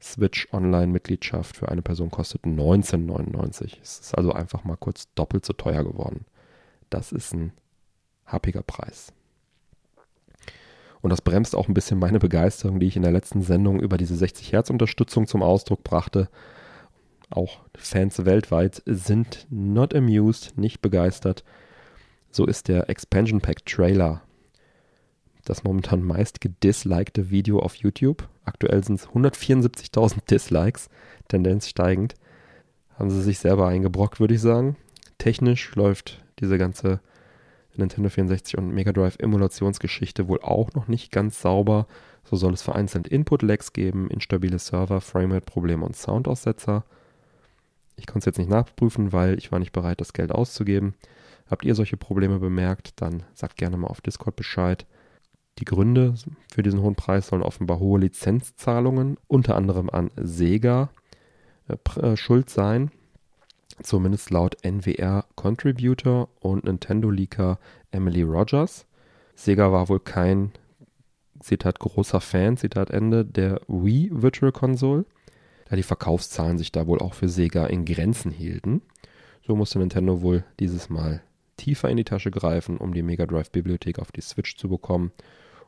Switch 0.00 0.48
Online-Mitgliedschaft 0.52 1.56
für 1.56 1.68
eine 1.68 1.82
Person 1.82 2.10
kostet 2.10 2.44
19,99. 2.44 3.78
Es 3.82 4.00
ist 4.00 4.14
also 4.16 4.32
einfach 4.32 4.64
mal 4.64 4.76
kurz 4.76 5.08
doppelt 5.14 5.46
so 5.46 5.52
teuer 5.52 5.82
geworden. 5.82 6.26
Das 6.90 7.10
ist 7.10 7.32
ein 7.32 7.52
happiger 8.26 8.62
Preis. 8.62 9.12
Und 11.00 11.10
das 11.10 11.22
bremst 11.22 11.54
auch 11.54 11.68
ein 11.68 11.74
bisschen 11.74 11.98
meine 11.98 12.18
Begeisterung, 12.18 12.80
die 12.80 12.86
ich 12.86 12.96
in 12.96 13.02
der 13.02 13.12
letzten 13.12 13.42
Sendung 13.42 13.80
über 13.80 13.98
diese 13.98 14.16
60 14.16 14.52
Hertz 14.52 14.70
Unterstützung 14.70 15.26
zum 15.26 15.42
Ausdruck 15.42 15.84
brachte. 15.84 16.28
Auch 17.30 17.60
Fans 17.76 18.24
weltweit 18.24 18.82
sind 18.86 19.46
not 19.50 19.94
amused, 19.94 20.56
nicht 20.56 20.80
begeistert. 20.80 21.44
So 22.34 22.46
ist 22.46 22.66
der 22.66 22.90
Expansion 22.90 23.40
Pack 23.40 23.64
Trailer 23.64 24.20
das 25.44 25.62
momentan 25.62 26.02
meist 26.02 26.40
gedislikte 26.40 27.30
Video 27.30 27.60
auf 27.60 27.76
YouTube. 27.76 28.28
Aktuell 28.44 28.82
sind 28.82 28.98
es 28.98 29.06
174.000 29.06 30.26
Dislikes, 30.28 30.88
Tendenz 31.28 31.68
steigend. 31.68 32.14
Haben 32.98 33.10
sie 33.10 33.22
sich 33.22 33.38
selber 33.38 33.68
eingebrockt, 33.68 34.18
würde 34.18 34.34
ich 34.34 34.40
sagen. 34.40 34.76
Technisch 35.18 35.76
läuft 35.76 36.24
diese 36.40 36.58
ganze 36.58 36.98
Nintendo 37.76 38.08
64 38.08 38.58
und 38.58 38.74
Mega 38.74 38.92
Drive 38.92 39.18
Emulationsgeschichte 39.20 40.26
wohl 40.26 40.40
auch 40.40 40.72
noch 40.72 40.88
nicht 40.88 41.12
ganz 41.12 41.40
sauber. 41.40 41.86
So 42.24 42.34
soll 42.34 42.54
es 42.54 42.62
vereinzelt 42.62 43.06
Input-Lags 43.06 43.72
geben, 43.72 44.08
instabile 44.10 44.58
Server, 44.58 45.00
Framerate-Probleme 45.00 45.84
und 45.84 45.94
Soundaussetzer. 45.94 46.84
Ich 47.94 48.06
konnte 48.08 48.20
es 48.20 48.24
jetzt 48.24 48.38
nicht 48.38 48.50
nachprüfen, 48.50 49.12
weil 49.12 49.38
ich 49.38 49.52
war 49.52 49.60
nicht 49.60 49.72
bereit, 49.72 50.00
das 50.00 50.12
Geld 50.12 50.32
auszugeben. 50.32 50.94
Habt 51.50 51.64
ihr 51.64 51.74
solche 51.74 51.96
Probleme 51.96 52.38
bemerkt, 52.38 53.00
dann 53.02 53.22
sagt 53.34 53.56
gerne 53.56 53.76
mal 53.76 53.88
auf 53.88 54.00
Discord 54.00 54.36
Bescheid. 54.36 54.86
Die 55.58 55.64
Gründe 55.64 56.14
für 56.52 56.62
diesen 56.62 56.80
hohen 56.80 56.96
Preis 56.96 57.28
sollen 57.28 57.42
offenbar 57.42 57.78
hohe 57.78 58.00
Lizenzzahlungen, 58.00 59.18
unter 59.28 59.56
anderem 59.56 59.90
an 59.90 60.10
Sega, 60.16 60.90
äh, 61.68 62.00
äh 62.00 62.16
schuld 62.16 62.50
sein. 62.50 62.90
Zumindest 63.82 64.30
laut 64.30 64.56
NWR 64.64 65.26
Contributor 65.34 66.28
und 66.40 66.64
Nintendo 66.64 67.10
Leaker 67.10 67.58
Emily 67.90 68.22
Rogers. 68.22 68.86
Sega 69.34 69.72
war 69.72 69.88
wohl 69.88 70.00
kein, 70.00 70.52
Zitat, 71.40 71.78
großer 71.78 72.20
Fan, 72.20 72.56
Zitat 72.56 72.90
Ende, 72.90 73.24
der 73.24 73.60
Wii 73.68 74.10
Virtual 74.12 74.52
Console. 74.52 75.04
da 75.68 75.76
die 75.76 75.82
Verkaufszahlen 75.82 76.56
sich 76.56 76.72
da 76.72 76.86
wohl 76.86 77.00
auch 77.00 77.14
für 77.14 77.28
Sega 77.28 77.66
in 77.66 77.84
Grenzen 77.84 78.30
hielten. 78.30 78.82
So 79.46 79.56
musste 79.56 79.78
Nintendo 79.78 80.22
wohl 80.22 80.44
dieses 80.58 80.88
Mal 80.88 81.22
tiefer 81.56 81.88
in 81.88 81.96
die 81.96 82.04
Tasche 82.04 82.30
greifen, 82.30 82.76
um 82.78 82.94
die 82.94 83.02
Mega 83.02 83.26
Drive 83.26 83.50
Bibliothek 83.50 83.98
auf 83.98 84.12
die 84.12 84.20
Switch 84.20 84.56
zu 84.56 84.68
bekommen. 84.68 85.12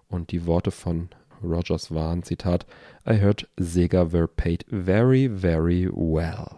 Und 0.08 0.30
die 0.32 0.46
Worte 0.46 0.70
von 0.70 1.08
Rogers 1.42 1.92
waren, 1.92 2.22
Zitat, 2.22 2.66
I 3.08 3.20
heard 3.20 3.48
Sega 3.56 4.12
were 4.12 4.28
paid 4.28 4.64
very, 4.70 5.28
very 5.28 5.88
well. 5.92 6.48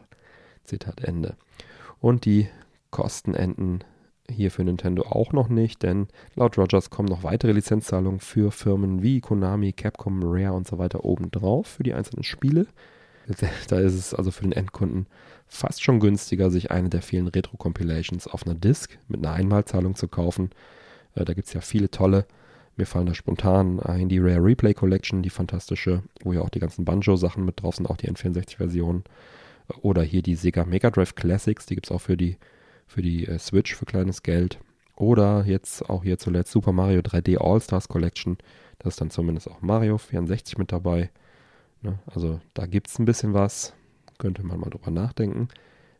Zitat 0.64 1.02
Ende. 1.02 1.36
Und 2.00 2.24
die 2.24 2.48
Kosten 2.90 3.34
enden 3.34 3.80
hier 4.30 4.50
für 4.50 4.62
Nintendo 4.62 5.02
auch 5.04 5.32
noch 5.32 5.48
nicht, 5.48 5.82
denn 5.82 6.08
laut 6.34 6.58
Rogers 6.58 6.90
kommen 6.90 7.08
noch 7.08 7.22
weitere 7.22 7.52
Lizenzzahlungen 7.52 8.20
für 8.20 8.52
Firmen 8.52 9.02
wie 9.02 9.20
Konami, 9.20 9.72
Capcom, 9.72 10.20
Rare 10.22 10.52
und 10.52 10.66
so 10.66 10.78
weiter 10.78 11.04
obendrauf 11.04 11.66
für 11.66 11.82
die 11.82 11.94
einzelnen 11.94 12.24
Spiele. 12.24 12.66
Da 13.68 13.78
ist 13.78 13.94
es 13.94 14.14
also 14.14 14.30
für 14.30 14.42
den 14.42 14.52
Endkunden 14.52 15.06
fast 15.48 15.82
schon 15.82 16.00
günstiger, 16.00 16.50
sich 16.50 16.70
eine 16.70 16.88
der 16.88 17.02
vielen 17.02 17.28
Retro-Compilations 17.28 18.26
auf 18.26 18.46
einer 18.46 18.54
Disk 18.54 18.98
mit 19.08 19.24
einer 19.24 19.34
Einmalzahlung 19.34 19.94
zu 19.94 20.08
kaufen. 20.08 20.50
Äh, 21.14 21.24
da 21.24 21.34
gibt 21.34 21.48
es 21.48 21.54
ja 21.54 21.60
viele 21.60 21.90
tolle. 21.90 22.26
Mir 22.76 22.86
fallen 22.86 23.06
da 23.06 23.14
spontan 23.14 23.80
ein 23.80 24.08
die 24.08 24.20
Rare 24.20 24.44
Replay 24.44 24.72
Collection, 24.72 25.22
die 25.22 25.30
fantastische, 25.30 26.02
wo 26.22 26.32
ja 26.32 26.42
auch 26.42 26.50
die 26.50 26.60
ganzen 26.60 26.84
Banjo-Sachen 26.84 27.44
mit 27.44 27.60
drauf 27.60 27.74
sind, 27.74 27.86
auch 27.86 27.96
die 27.96 28.08
N64-Version. 28.08 29.02
Oder 29.82 30.02
hier 30.02 30.22
die 30.22 30.36
Sega 30.36 30.64
Mega 30.64 30.90
Drive 30.90 31.14
Classics, 31.14 31.66
die 31.66 31.74
gibt 31.74 31.88
es 31.88 31.92
auch 31.92 32.00
für 32.00 32.16
die, 32.16 32.36
für 32.86 33.02
die 33.02 33.26
äh, 33.26 33.38
Switch 33.38 33.74
für 33.74 33.84
kleines 33.84 34.22
Geld. 34.22 34.60
Oder 34.94 35.44
jetzt 35.44 35.88
auch 35.88 36.02
hier 36.02 36.18
zuletzt 36.18 36.52
Super 36.52 36.72
Mario 36.72 37.00
3D 37.00 37.38
All-Stars 37.38 37.88
Collection. 37.88 38.38
Da 38.78 38.88
ist 38.88 39.00
dann 39.00 39.10
zumindest 39.10 39.48
auch 39.48 39.60
Mario 39.60 39.98
64 39.98 40.58
mit 40.58 40.72
dabei. 40.72 41.10
Ne? 41.82 41.98
Also 42.06 42.40
da 42.54 42.66
gibt 42.66 42.88
es 42.88 42.98
ein 42.98 43.04
bisschen 43.04 43.34
was. 43.34 43.74
Könnte 44.18 44.44
man 44.44 44.60
mal 44.60 44.70
drüber 44.70 44.90
nachdenken. 44.90 45.48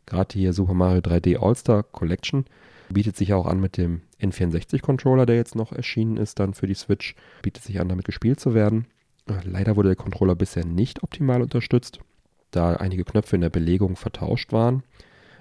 Gerade 0.05 0.33
hier 0.33 0.53
Super 0.53 0.73
Mario 0.73 1.01
3D 1.01 1.37
All-Star 1.37 1.83
Collection 1.83 2.45
bietet 2.89 3.15
sich 3.15 3.33
auch 3.33 3.45
an 3.45 3.59
mit 3.59 3.77
dem 3.77 4.01
N64-Controller, 4.19 5.25
der 5.25 5.35
jetzt 5.35 5.55
noch 5.55 5.71
erschienen 5.71 6.17
ist, 6.17 6.39
dann 6.39 6.53
für 6.53 6.67
die 6.67 6.73
Switch. 6.73 7.15
Bietet 7.41 7.63
sich 7.63 7.79
an, 7.79 7.89
damit 7.89 8.05
gespielt 8.05 8.39
zu 8.39 8.53
werden. 8.53 8.87
Äh, 9.27 9.33
leider 9.43 9.75
wurde 9.75 9.89
der 9.89 9.95
Controller 9.95 10.35
bisher 10.35 10.65
nicht 10.65 11.03
optimal 11.03 11.41
unterstützt, 11.41 11.99
da 12.51 12.73
einige 12.75 13.03
Knöpfe 13.05 13.35
in 13.35 13.41
der 13.41 13.49
Belegung 13.49 13.95
vertauscht 13.95 14.51
waren. 14.51 14.83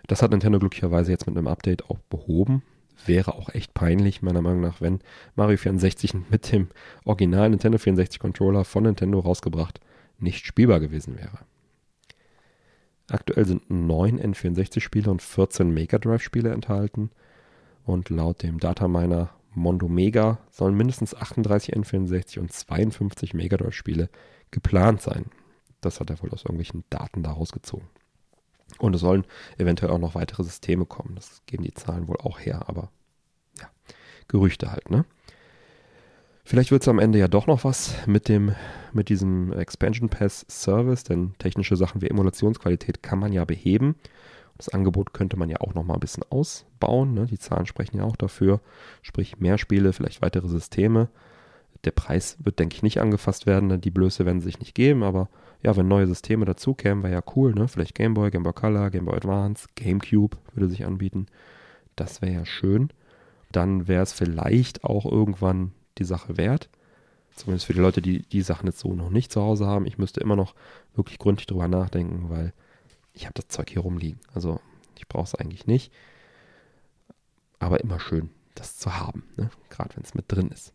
Das 0.06 0.22
hat 0.22 0.30
Nintendo 0.30 0.58
glücklicherweise 0.58 1.10
jetzt 1.10 1.26
mit 1.26 1.36
einem 1.36 1.48
Update 1.48 1.90
auch 1.90 1.98
behoben. 2.10 2.62
Wäre 3.06 3.34
auch 3.34 3.48
echt 3.50 3.74
peinlich, 3.74 4.22
meiner 4.22 4.42
Meinung 4.42 4.60
nach, 4.60 4.80
wenn 4.80 5.00
Mario 5.34 5.56
64 5.56 6.14
mit 6.30 6.52
dem 6.52 6.68
originalen 7.04 7.52
Nintendo 7.52 7.78
64 7.78 8.20
Controller 8.20 8.64
von 8.64 8.84
Nintendo 8.84 9.20
rausgebracht 9.20 9.80
nicht 10.20 10.46
spielbar 10.46 10.80
gewesen 10.80 11.16
wäre. 11.16 11.38
Aktuell 13.10 13.46
sind 13.46 13.70
neun 13.70 14.20
N64-Spiele 14.20 15.10
und 15.10 15.22
14 15.22 15.72
Mega 15.72 15.98
Drive-Spiele 15.98 16.50
enthalten. 16.50 17.10
Und 17.84 18.10
laut 18.10 18.42
dem 18.42 18.58
Dataminer 18.60 19.30
Mondo 19.54 19.88
Mega 19.88 20.38
sollen 20.50 20.76
mindestens 20.76 21.14
38 21.14 21.74
N64 21.74 22.38
und 22.38 22.52
52 22.52 23.32
Mega 23.32 23.56
Drive-Spiele 23.56 24.10
geplant 24.50 25.00
sein. 25.00 25.26
Das 25.80 26.00
hat 26.00 26.10
er 26.10 26.22
wohl 26.22 26.30
aus 26.30 26.42
irgendwelchen 26.42 26.84
Daten 26.90 27.22
daraus 27.22 27.52
gezogen. 27.52 27.88
Und 28.78 28.94
es 28.94 29.00
sollen 29.00 29.24
eventuell 29.56 29.90
auch 29.90 29.98
noch 29.98 30.14
weitere 30.14 30.44
Systeme 30.44 30.84
kommen. 30.84 31.14
Das 31.14 31.42
geben 31.46 31.64
die 31.64 31.72
Zahlen 31.74 32.08
wohl 32.08 32.18
auch 32.18 32.38
her, 32.38 32.68
aber 32.68 32.90
ja, 33.58 33.68
Gerüchte 34.28 34.70
halt, 34.70 34.90
ne? 34.90 35.04
Vielleicht 36.48 36.70
wird 36.70 36.80
es 36.80 36.88
am 36.88 36.98
Ende 36.98 37.18
ja 37.18 37.28
doch 37.28 37.46
noch 37.46 37.64
was 37.64 37.94
mit 38.06 38.26
dem, 38.26 38.54
mit 38.94 39.10
diesem 39.10 39.52
Expansion 39.52 40.08
Pass 40.08 40.46
Service, 40.48 41.04
denn 41.04 41.34
technische 41.36 41.76
Sachen 41.76 42.00
wie 42.00 42.08
Emulationsqualität 42.08 43.02
kann 43.02 43.18
man 43.18 43.34
ja 43.34 43.44
beheben. 43.44 43.96
Das 44.56 44.70
Angebot 44.70 45.12
könnte 45.12 45.36
man 45.36 45.50
ja 45.50 45.60
auch 45.60 45.74
noch 45.74 45.84
mal 45.84 45.92
ein 45.92 46.00
bisschen 46.00 46.24
ausbauen. 46.30 47.12
Ne? 47.12 47.26
Die 47.26 47.38
Zahlen 47.38 47.66
sprechen 47.66 47.98
ja 47.98 48.04
auch 48.04 48.16
dafür. 48.16 48.62
Sprich, 49.02 49.38
mehr 49.38 49.58
Spiele, 49.58 49.92
vielleicht 49.92 50.22
weitere 50.22 50.48
Systeme. 50.48 51.10
Der 51.84 51.90
Preis 51.90 52.38
wird, 52.42 52.58
denke 52.58 52.76
ich, 52.76 52.82
nicht 52.82 52.98
angefasst 52.98 53.44
werden. 53.44 53.68
Ne? 53.68 53.78
Die 53.78 53.90
Blöße 53.90 54.24
werden 54.24 54.40
sich 54.40 54.58
nicht 54.58 54.74
geben, 54.74 55.02
aber 55.02 55.28
ja, 55.62 55.76
wenn 55.76 55.86
neue 55.86 56.06
Systeme 56.06 56.46
dazu 56.46 56.72
kämen, 56.72 57.02
wäre 57.02 57.12
ja 57.12 57.22
cool. 57.36 57.52
Ne? 57.52 57.68
Vielleicht 57.68 57.94
Game 57.94 58.14
Boy, 58.14 58.30
Game 58.30 58.44
Boy 58.44 58.54
Color, 58.54 58.88
Game 58.88 59.04
Boy 59.04 59.16
Advance, 59.16 59.68
GameCube 59.74 60.38
würde 60.54 60.70
sich 60.70 60.86
anbieten. 60.86 61.26
Das 61.94 62.22
wäre 62.22 62.32
ja 62.32 62.46
schön. 62.46 62.88
Dann 63.52 63.86
wäre 63.86 64.02
es 64.02 64.14
vielleicht 64.14 64.82
auch 64.82 65.04
irgendwann 65.04 65.72
die 65.98 66.04
Sache 66.04 66.36
wert. 66.36 66.68
Zumindest 67.36 67.66
für 67.66 67.72
die 67.72 67.80
Leute, 67.80 68.02
die 68.02 68.22
die 68.22 68.42
Sachen 68.42 68.66
jetzt 68.66 68.80
so 68.80 68.94
noch 68.94 69.10
nicht 69.10 69.30
zu 69.30 69.40
Hause 69.40 69.66
haben. 69.66 69.86
Ich 69.86 69.98
müsste 69.98 70.20
immer 70.20 70.36
noch 70.36 70.54
wirklich 70.94 71.18
gründlich 71.18 71.46
drüber 71.46 71.68
nachdenken, 71.68 72.30
weil 72.30 72.52
ich 73.12 73.24
habe 73.24 73.34
das 73.34 73.48
Zeug 73.48 73.70
hier 73.70 73.82
rumliegen. 73.82 74.20
Also 74.34 74.60
ich 74.96 75.06
brauche 75.06 75.24
es 75.24 75.34
eigentlich 75.34 75.66
nicht. 75.66 75.92
Aber 77.60 77.80
immer 77.80 78.00
schön, 78.00 78.30
das 78.54 78.76
zu 78.76 78.98
haben. 78.98 79.24
Ne? 79.36 79.50
Gerade 79.70 79.96
wenn 79.96 80.04
es 80.04 80.14
mit 80.14 80.24
drin 80.28 80.48
ist. 80.48 80.72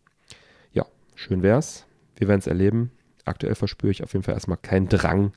Ja, 0.72 0.86
schön 1.14 1.42
wär's. 1.42 1.86
Wir 2.16 2.28
werden 2.28 2.40
es 2.40 2.46
erleben. 2.46 2.90
Aktuell 3.24 3.54
verspüre 3.54 3.90
ich 3.90 4.02
auf 4.02 4.12
jeden 4.12 4.22
Fall 4.22 4.34
erstmal 4.34 4.58
keinen 4.58 4.88
Drang, 4.88 5.32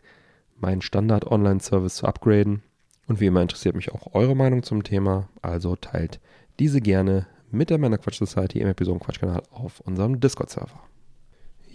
meinen 0.58 0.82
Standard-Online-Service 0.82 1.96
zu 1.96 2.06
upgraden. 2.06 2.64
Und 3.08 3.20
wie 3.20 3.28
immer 3.28 3.42
interessiert 3.42 3.76
mich 3.76 3.92
auch 3.92 4.14
eure 4.14 4.36
Meinung 4.36 4.64
zum 4.64 4.84
Thema. 4.84 5.30
Also 5.42 5.76
teilt 5.76 6.20
diese 6.60 6.82
gerne 6.82 7.28
mit 7.52 7.70
der 7.70 7.78
Männerquatsch 7.78 8.18
Society 8.18 8.60
im 8.60 8.68
Episoden-Quatsch-Kanal 8.68 9.44
auf 9.52 9.80
unserem 9.82 10.20
Discord-Server. 10.20 10.84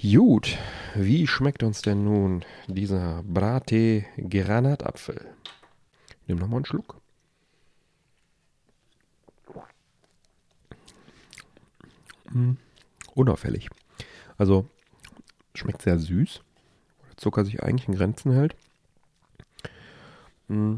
Gut, 0.02 0.58
wie 0.94 1.26
schmeckt 1.26 1.62
uns 1.62 1.82
denn 1.82 2.04
nun 2.04 2.44
dieser 2.66 3.22
Brate 3.22 4.04
Granatapfel? 4.16 5.32
Nimm 6.26 6.38
nochmal 6.38 6.58
einen 6.58 6.64
Schluck. 6.66 7.00
Mm, 12.30 12.52
unauffällig. 13.14 13.68
Also 14.38 14.68
schmeckt 15.54 15.82
sehr 15.82 15.98
süß, 15.98 16.40
weil 16.98 17.08
der 17.10 17.16
Zucker 17.18 17.44
sich 17.44 17.62
eigentlich 17.62 17.88
in 17.88 17.94
Grenzen 17.94 18.32
hält. 18.32 18.56
Mm, 20.48 20.76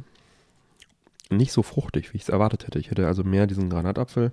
nicht 1.30 1.52
so 1.52 1.62
fruchtig, 1.62 2.12
wie 2.12 2.16
ich 2.16 2.24
es 2.24 2.28
erwartet 2.28 2.66
hätte. 2.66 2.78
Ich 2.78 2.90
hätte 2.90 3.06
also 3.06 3.24
mehr 3.24 3.46
diesen 3.46 3.70
Granatapfel 3.70 4.32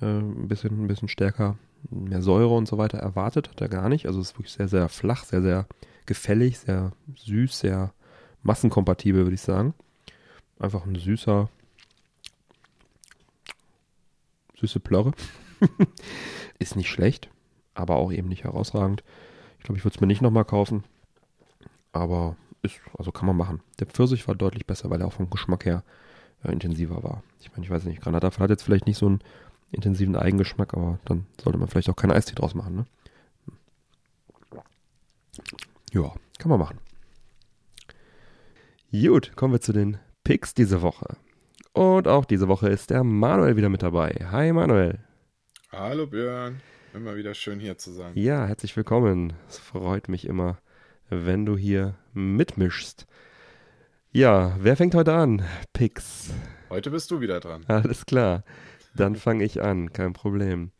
äh, 0.00 0.06
ein, 0.06 0.48
bisschen, 0.48 0.84
ein 0.84 0.86
bisschen 0.86 1.08
stärker, 1.08 1.56
mehr 1.90 2.22
Säure 2.22 2.54
und 2.54 2.66
so 2.66 2.78
weiter 2.78 2.98
erwartet, 2.98 3.50
hat 3.50 3.60
er 3.60 3.68
gar 3.68 3.88
nicht. 3.88 4.06
Also 4.06 4.20
es 4.20 4.30
ist 4.30 4.38
wirklich 4.38 4.52
sehr, 4.52 4.68
sehr 4.68 4.88
flach, 4.88 5.24
sehr, 5.24 5.42
sehr 5.42 5.66
gefällig, 6.06 6.58
sehr 6.58 6.92
süß, 7.16 7.58
sehr 7.58 7.92
massenkompatibel, 8.42 9.24
würde 9.24 9.34
ich 9.34 9.40
sagen. 9.40 9.74
Einfach 10.58 10.86
ein 10.86 10.94
süßer, 10.94 11.48
süße 14.58 14.80
Plörre. 14.80 15.12
ist 16.58 16.76
nicht 16.76 16.90
schlecht, 16.90 17.28
aber 17.74 17.96
auch 17.96 18.12
eben 18.12 18.28
nicht 18.28 18.44
herausragend. 18.44 19.02
Ich 19.58 19.64
glaube, 19.64 19.78
ich 19.78 19.84
würde 19.84 19.96
es 19.96 20.00
mir 20.00 20.06
nicht 20.06 20.22
nochmal 20.22 20.44
kaufen. 20.44 20.84
Aber 21.92 22.36
ist, 22.62 22.80
also 22.96 23.12
kann 23.12 23.26
man 23.26 23.36
machen. 23.36 23.60
Der 23.80 23.86
Pfirsich 23.86 24.26
war 24.28 24.34
deutlich 24.34 24.66
besser, 24.66 24.90
weil 24.90 25.00
er 25.00 25.06
auch 25.06 25.12
vom 25.12 25.30
Geschmack 25.30 25.64
her 25.64 25.82
äh, 26.44 26.52
intensiver 26.52 27.02
war. 27.02 27.22
Ich 27.40 27.50
meine, 27.52 27.64
ich 27.64 27.70
weiß 27.70 27.84
nicht, 27.84 28.00
Granatapfel 28.00 28.42
hat 28.42 28.50
jetzt 28.50 28.62
vielleicht 28.62 28.86
nicht 28.86 28.98
so 28.98 29.06
einen 29.06 29.20
intensiven 29.70 30.16
Eigengeschmack, 30.16 30.74
aber 30.74 30.98
dann 31.04 31.26
sollte 31.40 31.58
man 31.58 31.68
vielleicht 31.68 31.88
auch 31.88 31.96
keinen 31.96 32.12
Eistee 32.12 32.34
draus 32.34 32.54
machen. 32.54 32.76
Ne? 32.76 32.84
Ja, 35.92 36.12
kann 36.38 36.50
man 36.50 36.58
machen. 36.58 36.78
Gut, 38.92 39.36
kommen 39.36 39.52
wir 39.52 39.60
zu 39.60 39.72
den 39.72 39.98
Picks 40.24 40.54
diese 40.54 40.82
Woche. 40.82 41.16
Und 41.72 42.08
auch 42.08 42.24
diese 42.24 42.48
Woche 42.48 42.68
ist 42.68 42.90
der 42.90 43.04
Manuel 43.04 43.56
wieder 43.56 43.68
mit 43.68 43.82
dabei. 43.82 44.14
Hi 44.30 44.52
Manuel. 44.52 44.98
Hallo 45.70 46.06
Björn, 46.06 46.60
immer 46.94 47.16
wieder 47.16 47.34
schön 47.34 47.60
hier 47.60 47.76
zu 47.76 47.92
sein. 47.92 48.12
Ja, 48.14 48.46
herzlich 48.46 48.76
willkommen. 48.76 49.34
Es 49.48 49.58
freut 49.58 50.08
mich 50.08 50.26
immer, 50.26 50.58
wenn 51.10 51.44
du 51.44 51.56
hier 51.56 51.96
mitmischst. 52.14 53.06
Ja, 54.12 54.56
wer 54.58 54.76
fängt 54.76 54.94
heute 54.94 55.12
an? 55.12 55.44
Picks. 55.74 56.30
Heute 56.70 56.90
bist 56.90 57.10
du 57.10 57.20
wieder 57.20 57.40
dran. 57.40 57.64
Alles 57.68 58.06
klar. 58.06 58.44
Dann 58.96 59.14
fange 59.14 59.44
ich 59.44 59.62
an, 59.62 59.92
kein 59.92 60.14
Problem. 60.14 60.70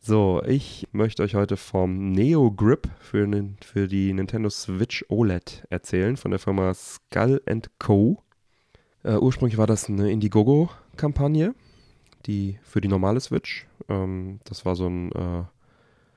So, 0.00 0.42
ich 0.44 0.88
möchte 0.90 1.22
euch 1.22 1.36
heute 1.36 1.56
vom 1.56 2.10
Neo 2.10 2.50
Grip 2.50 2.88
für, 2.98 3.28
für 3.64 3.86
die 3.86 4.12
Nintendo 4.12 4.50
Switch 4.50 5.04
OLED 5.08 5.64
erzählen, 5.70 6.16
von 6.16 6.32
der 6.32 6.40
Firma 6.40 6.74
Skull 6.74 7.40
Co. 7.78 8.20
Äh, 9.04 9.16
ursprünglich 9.18 9.58
war 9.58 9.68
das 9.68 9.88
eine 9.88 10.10
Indiegogo-Kampagne, 10.10 11.54
die 12.26 12.58
für 12.64 12.80
die 12.80 12.88
normale 12.88 13.20
Switch. 13.20 13.68
Ähm, 13.88 14.40
das 14.44 14.64
war 14.64 14.74
so 14.74 14.88
ein 14.88 15.12
äh, 15.12 15.44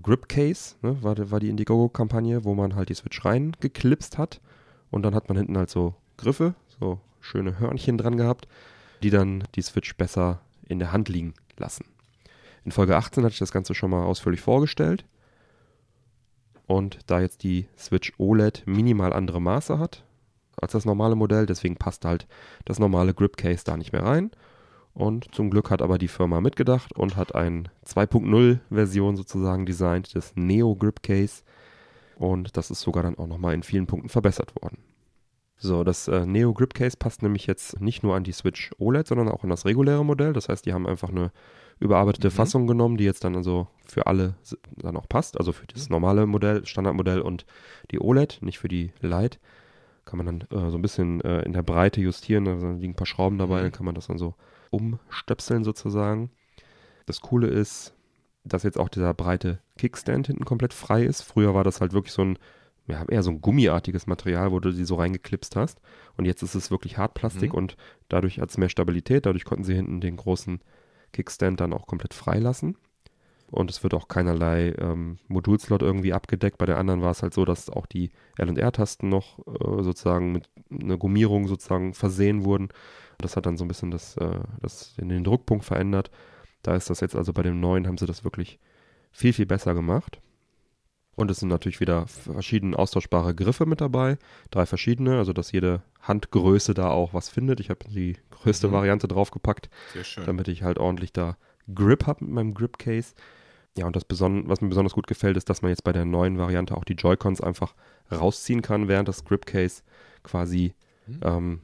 Grip 0.01 0.29
Case, 0.29 0.77
ne, 0.81 0.97
war, 1.03 1.15
war 1.29 1.39
die 1.39 1.49
Indiegogo-Kampagne, 1.49 2.43
wo 2.43 2.55
man 2.55 2.73
halt 2.73 2.89
die 2.89 2.95
Switch 2.95 3.23
reingeklipst 3.23 4.17
hat 4.17 4.41
und 4.89 5.03
dann 5.03 5.13
hat 5.13 5.29
man 5.29 5.37
hinten 5.37 5.57
halt 5.57 5.69
so 5.69 5.93
Griffe, 6.17 6.55
so 6.79 6.99
schöne 7.19 7.59
Hörnchen 7.59 7.99
dran 7.99 8.17
gehabt, 8.17 8.47
die 9.03 9.11
dann 9.11 9.43
die 9.53 9.61
Switch 9.61 9.95
besser 9.95 10.41
in 10.69 10.79
der 10.79 10.93
Hand 10.93 11.09
liegen 11.09 11.33
lassen. 11.57 11.85
In 12.63 12.71
Folge 12.71 12.95
18 12.95 13.23
hatte 13.23 13.33
ich 13.33 13.39
das 13.39 13.51
Ganze 13.51 13.75
schon 13.75 13.91
mal 13.91 14.05
ausführlich 14.05 14.39
vorgestellt. 14.39 15.05
Und 16.67 16.99
da 17.07 17.19
jetzt 17.19 17.43
die 17.43 17.67
Switch 17.77 18.13
OLED 18.17 18.63
minimal 18.65 19.11
andere 19.11 19.41
Maße 19.41 19.79
hat, 19.79 20.05
als 20.61 20.73
das 20.73 20.85
normale 20.85 21.15
Modell, 21.15 21.45
deswegen 21.45 21.75
passt 21.75 22.05
halt 22.05 22.27
das 22.65 22.79
normale 22.79 23.13
Grip 23.13 23.37
Case 23.37 23.63
da 23.65 23.75
nicht 23.75 23.91
mehr 23.91 24.03
rein. 24.03 24.31
Und 24.93 25.33
zum 25.33 25.49
Glück 25.49 25.71
hat 25.71 25.81
aber 25.81 25.97
die 25.97 26.07
Firma 26.07 26.41
mitgedacht 26.41 26.93
und 26.95 27.15
hat 27.15 27.33
eine 27.33 27.63
2.0 27.85 28.59
Version 28.69 29.15
sozusagen 29.15 29.65
designt, 29.65 30.15
das 30.15 30.33
Neo 30.35 30.75
Grip 30.75 31.01
Case. 31.01 31.43
Und 32.17 32.57
das 32.57 32.69
ist 32.69 32.81
sogar 32.81 33.03
dann 33.03 33.17
auch 33.17 33.27
nochmal 33.27 33.53
in 33.53 33.63
vielen 33.63 33.87
Punkten 33.87 34.09
verbessert 34.09 34.53
worden. 34.61 34.77
So, 35.61 35.83
das 35.83 36.07
äh, 36.07 36.25
Neo 36.25 36.53
Grip 36.53 36.73
Case 36.73 36.95
passt 36.97 37.21
nämlich 37.21 37.45
jetzt 37.45 37.81
nicht 37.81 38.01
nur 38.01 38.15
an 38.15 38.23
die 38.23 38.31
Switch 38.31 38.71
OLED, 38.79 39.07
sondern 39.07 39.27
auch 39.27 39.43
an 39.43 39.49
das 39.49 39.65
reguläre 39.65 40.05
Modell. 40.05 40.31
Das 40.31 40.47
heißt, 40.47 40.65
die 40.65 40.71
haben 40.73 40.87
einfach 40.87 41.09
eine 41.09 41.31
überarbeitete 41.79 42.29
Mhm. 42.29 42.31
Fassung 42.31 42.65
genommen, 42.67 42.95
die 42.97 43.03
jetzt 43.03 43.23
dann 43.25 43.35
also 43.35 43.67
für 43.85 44.07
alle 44.07 44.35
dann 44.77 44.95
auch 44.95 45.07
passt. 45.09 45.37
Also 45.37 45.51
für 45.51 45.67
das 45.67 45.89
normale 45.89 46.25
Modell, 46.25 46.65
Standardmodell 46.65 47.19
und 47.19 47.45
die 47.91 47.99
OLED, 47.99 48.39
nicht 48.41 48.57
für 48.59 48.69
die 48.69 48.93
Lite. 49.01 49.37
Kann 50.05 50.17
man 50.17 50.25
dann 50.25 50.41
äh, 50.59 50.71
so 50.71 50.77
ein 50.77 50.81
bisschen 50.81 51.19
äh, 51.21 51.41
in 51.43 51.51
der 51.53 51.61
Breite 51.63 51.99
justieren. 51.99 52.47
Also 52.47 52.69
liegen 52.71 52.93
ein 52.93 52.95
paar 52.95 53.05
Schrauben 53.05 53.37
dabei, 53.37 53.59
Mhm. 53.59 53.63
dann 53.63 53.71
kann 53.73 53.85
man 53.85 53.95
das 53.95 54.07
dann 54.07 54.17
so 54.17 54.35
umstöpseln 54.71 55.63
sozusagen. 55.63 56.31
Das 57.05 57.21
Coole 57.21 57.47
ist, 57.47 57.93
dass 58.45 58.63
jetzt 58.63 58.79
auch 58.79 58.89
dieser 58.89 59.13
breite 59.13 59.59
Kickstand 59.77 60.27
hinten 60.27 60.45
komplett 60.45 60.73
frei 60.73 61.03
ist. 61.03 61.21
Früher 61.21 61.53
war 61.53 61.63
das 61.65 61.81
halt 61.81 61.91
wirklich 61.93 62.13
so 62.13 62.21
ein, 62.23 62.39
ja, 62.89 63.05
eher 63.07 63.23
so 63.23 63.31
ein 63.31 63.41
gummiartiges 63.41 64.07
Material, 64.07 64.51
wo 64.51 64.59
du 64.59 64.71
die 64.71 64.83
so 64.85 64.95
reingeklipst 64.95 65.55
hast. 65.55 65.79
Und 66.17 66.25
jetzt 66.25 66.41
ist 66.41 66.55
es 66.55 66.71
wirklich 66.71 66.97
Hartplastik 66.97 67.51
Mhm. 67.53 67.57
und 67.57 67.77
dadurch 68.09 68.39
hat 68.39 68.49
es 68.49 68.57
mehr 68.57 68.69
Stabilität. 68.69 69.25
Dadurch 69.25 69.45
konnten 69.45 69.63
sie 69.63 69.75
hinten 69.75 70.01
den 70.01 70.17
großen 70.17 70.59
Kickstand 71.13 71.59
dann 71.59 71.73
auch 71.73 71.87
komplett 71.87 72.13
freilassen. 72.13 72.77
Und 73.51 73.71
es 73.71 73.81
wird 73.81 73.95
auch 73.95 74.07
keinerlei 74.07 74.75
ähm, 74.77 75.17
Modulslot 75.27 75.81
irgendwie 75.81 76.13
abgedeckt. 76.13 76.59
Bei 76.59 76.67
der 76.67 76.77
anderen 76.77 77.01
war 77.01 77.09
es 77.11 77.23
halt 77.23 77.33
so, 77.33 77.45
dass 77.45 77.69
auch 77.71 77.87
die 77.87 78.11
L&R-Tasten 78.37 79.09
noch 79.09 79.39
äh, 79.47 79.81
sozusagen 79.83 80.31
mit 80.33 80.47
einer 80.69 80.97
Gummierung 80.97 81.47
sozusagen 81.47 81.95
versehen 81.95 82.43
wurden. 82.45 82.69
Das 83.17 83.35
hat 83.35 83.47
dann 83.47 83.57
so 83.57 83.65
ein 83.65 83.67
bisschen 83.67 83.89
das, 83.89 84.17
äh, 84.17 84.39
das 84.61 84.93
den 84.97 85.23
Druckpunkt 85.23 85.65
verändert. 85.65 86.11
Da 86.61 86.75
ist 86.75 86.91
das 86.91 86.99
jetzt 86.99 87.15
also 87.15 87.33
bei 87.33 87.41
dem 87.41 87.59
neuen 87.59 87.87
haben 87.87 87.97
sie 87.97 88.05
das 88.05 88.23
wirklich 88.23 88.59
viel, 89.11 89.33
viel 89.33 89.47
besser 89.47 89.73
gemacht. 89.73 90.21
Und 91.19 91.29
es 91.29 91.41
sind 91.41 91.49
natürlich 91.49 91.81
wieder 91.81 92.07
verschiedene 92.07 92.79
austauschbare 92.79 93.35
Griffe 93.35 93.65
mit 93.65 93.81
dabei. 93.81 94.17
Drei 94.51 94.65
verschiedene, 94.65 95.17
also 95.17 95.33
dass 95.33 95.51
jede 95.51 95.81
Handgröße 96.01 96.73
da 96.73 96.89
auch 96.91 97.13
was 97.13 97.27
findet. 97.27 97.59
Ich 97.59 97.69
habe 97.69 97.85
die 97.89 98.15
größte 98.31 98.69
Mhm. 98.69 98.71
Variante 98.71 99.07
draufgepackt 99.09 99.69
Sehr 99.93 100.05
schön. 100.05 100.23
damit 100.25 100.47
ich 100.47 100.63
halt 100.63 100.79
ordentlich 100.79 101.11
da 101.11 101.35
Grip 101.75 102.07
habe 102.07 102.23
mit 102.23 102.33
meinem 102.33 102.53
Grip 102.53 102.77
Case. 102.79 103.15
Ja, 103.77 103.85
und 103.85 103.97
das 103.97 104.05
beson 104.05 104.47
was 104.47 104.61
mir 104.61 104.69
besonders 104.69 104.93
gut 104.93 105.07
gefällt, 105.07 105.35
ist, 105.35 105.49
dass 105.49 105.61
man 105.61 105.69
jetzt 105.71 105.83
bei 105.83 105.91
der 105.91 106.05
neuen 106.05 106.37
Variante 106.37 106.75
auch 106.77 106.85
die 106.85 106.93
Joy-Cons 106.93 107.41
einfach 107.41 107.75
rausziehen 108.09 108.61
kann, 108.61 108.87
während 108.87 109.09
das 109.09 109.25
Grip 109.25 109.45
Case 109.45 109.83
quasi 110.23 110.73
Mhm. 111.05 111.19
ähm, 111.23 111.61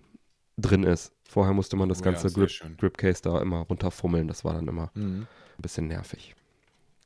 drin 0.58 0.84
ist. 0.84 1.14
Vorher 1.30 1.54
musste 1.54 1.78
man 1.78 1.88
das 1.88 2.02
Oh 2.02 2.06
ja, 2.06 2.12
ganze 2.12 2.28
sehr 2.28 2.46
Grip. 2.46 2.78
Grip 2.78 2.98
Case 2.98 3.22
da 3.22 3.42
immer 3.42 3.60
runterfummeln. 3.62 4.28
Das 4.28 4.44
war 4.44 4.54
dann 4.54 4.68
immer 4.68 4.92
Mhm. 4.96 5.28
ein 5.58 5.62
bisschen 5.62 5.88
nervig. 5.88 6.36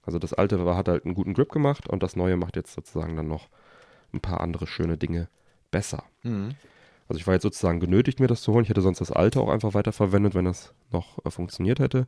Also 0.09 0.17
das 0.17 0.33
alte 0.33 0.65
war, 0.65 0.75
hat 0.75 0.87
halt 0.87 1.05
einen 1.05 1.13
guten 1.13 1.35
Grip 1.35 1.51
gemacht 1.51 1.87
und 1.87 2.01
das 2.01 2.15
neue 2.15 2.35
macht 2.35 2.55
jetzt 2.55 2.73
sozusagen 2.73 3.15
dann 3.15 3.27
noch 3.27 3.47
ein 4.11 4.21
paar 4.21 4.41
andere 4.41 4.65
schöne 4.65 4.97
Dinge 4.97 5.29
besser. 5.69 6.03
Mhm. 6.23 6.55
Also 7.07 7.19
ich 7.19 7.27
war 7.27 7.35
jetzt 7.35 7.43
sozusagen 7.43 7.79
genötigt, 7.79 8.19
mir 8.19 8.25
das 8.25 8.41
zu 8.41 8.51
holen. 8.51 8.63
Ich 8.63 8.69
hätte 8.69 8.81
sonst 8.81 9.01
das 9.01 9.11
alte 9.11 9.39
auch 9.39 9.49
einfach 9.49 9.75
weiterverwendet, 9.75 10.33
wenn 10.33 10.45
das 10.45 10.73
noch 10.91 11.23
äh, 11.23 11.29
funktioniert 11.29 11.77
hätte. 11.79 12.07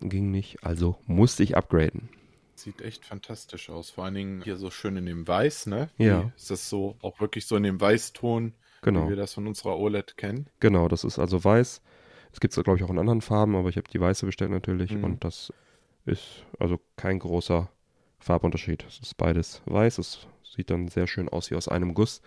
Ging 0.00 0.32
nicht, 0.32 0.64
also 0.64 0.96
musste 1.06 1.44
ich 1.44 1.56
upgraden. 1.56 2.08
Sieht 2.56 2.82
echt 2.82 3.04
fantastisch 3.06 3.70
aus. 3.70 3.90
Vor 3.90 4.04
allen 4.06 4.14
Dingen 4.14 4.42
hier 4.42 4.56
so 4.56 4.70
schön 4.70 4.96
in 4.96 5.06
dem 5.06 5.28
Weiß, 5.28 5.66
ne? 5.66 5.88
Ja. 5.98 6.24
Wie- 6.24 6.32
Ist 6.36 6.50
das 6.50 6.68
so 6.68 6.96
auch 7.00 7.20
wirklich 7.20 7.46
so 7.46 7.54
in 7.54 7.62
dem 7.62 7.80
Weißton, 7.80 8.54
Genau, 8.82 9.04
wie 9.06 9.10
wir 9.10 9.16
das 9.16 9.34
von 9.34 9.46
unserer 9.46 9.78
OLED 9.78 10.16
kennen? 10.16 10.48
genau, 10.58 10.88
das 10.88 11.04
ist 11.04 11.18
also 11.20 11.44
weiß. 11.44 11.80
Es 12.32 12.40
gibt 12.40 12.56
es, 12.56 12.64
glaube 12.64 12.76
ich, 12.78 12.84
auch 12.84 12.90
in 12.90 12.98
anderen 12.98 13.20
Farben, 13.20 13.54
aber 13.54 13.68
ich 13.68 13.76
habe 13.76 13.88
die 13.88 14.00
weiße 14.00 14.26
bestellt 14.26 14.50
natürlich 14.50 14.92
Mhm. 14.92 15.04
und 15.04 15.24
das 15.24 15.52
ist 16.10 16.44
also 16.58 16.80
kein 16.96 17.18
großer 17.18 17.68
Farbunterschied. 18.18 18.84
Es 18.86 19.00
ist 19.00 19.16
beides 19.16 19.62
weiß, 19.66 19.98
es 19.98 20.26
sieht 20.42 20.70
dann 20.70 20.88
sehr 20.88 21.06
schön 21.06 21.28
aus 21.28 21.50
wie 21.50 21.54
aus 21.56 21.68
einem 21.68 21.94
Guss. 21.94 22.20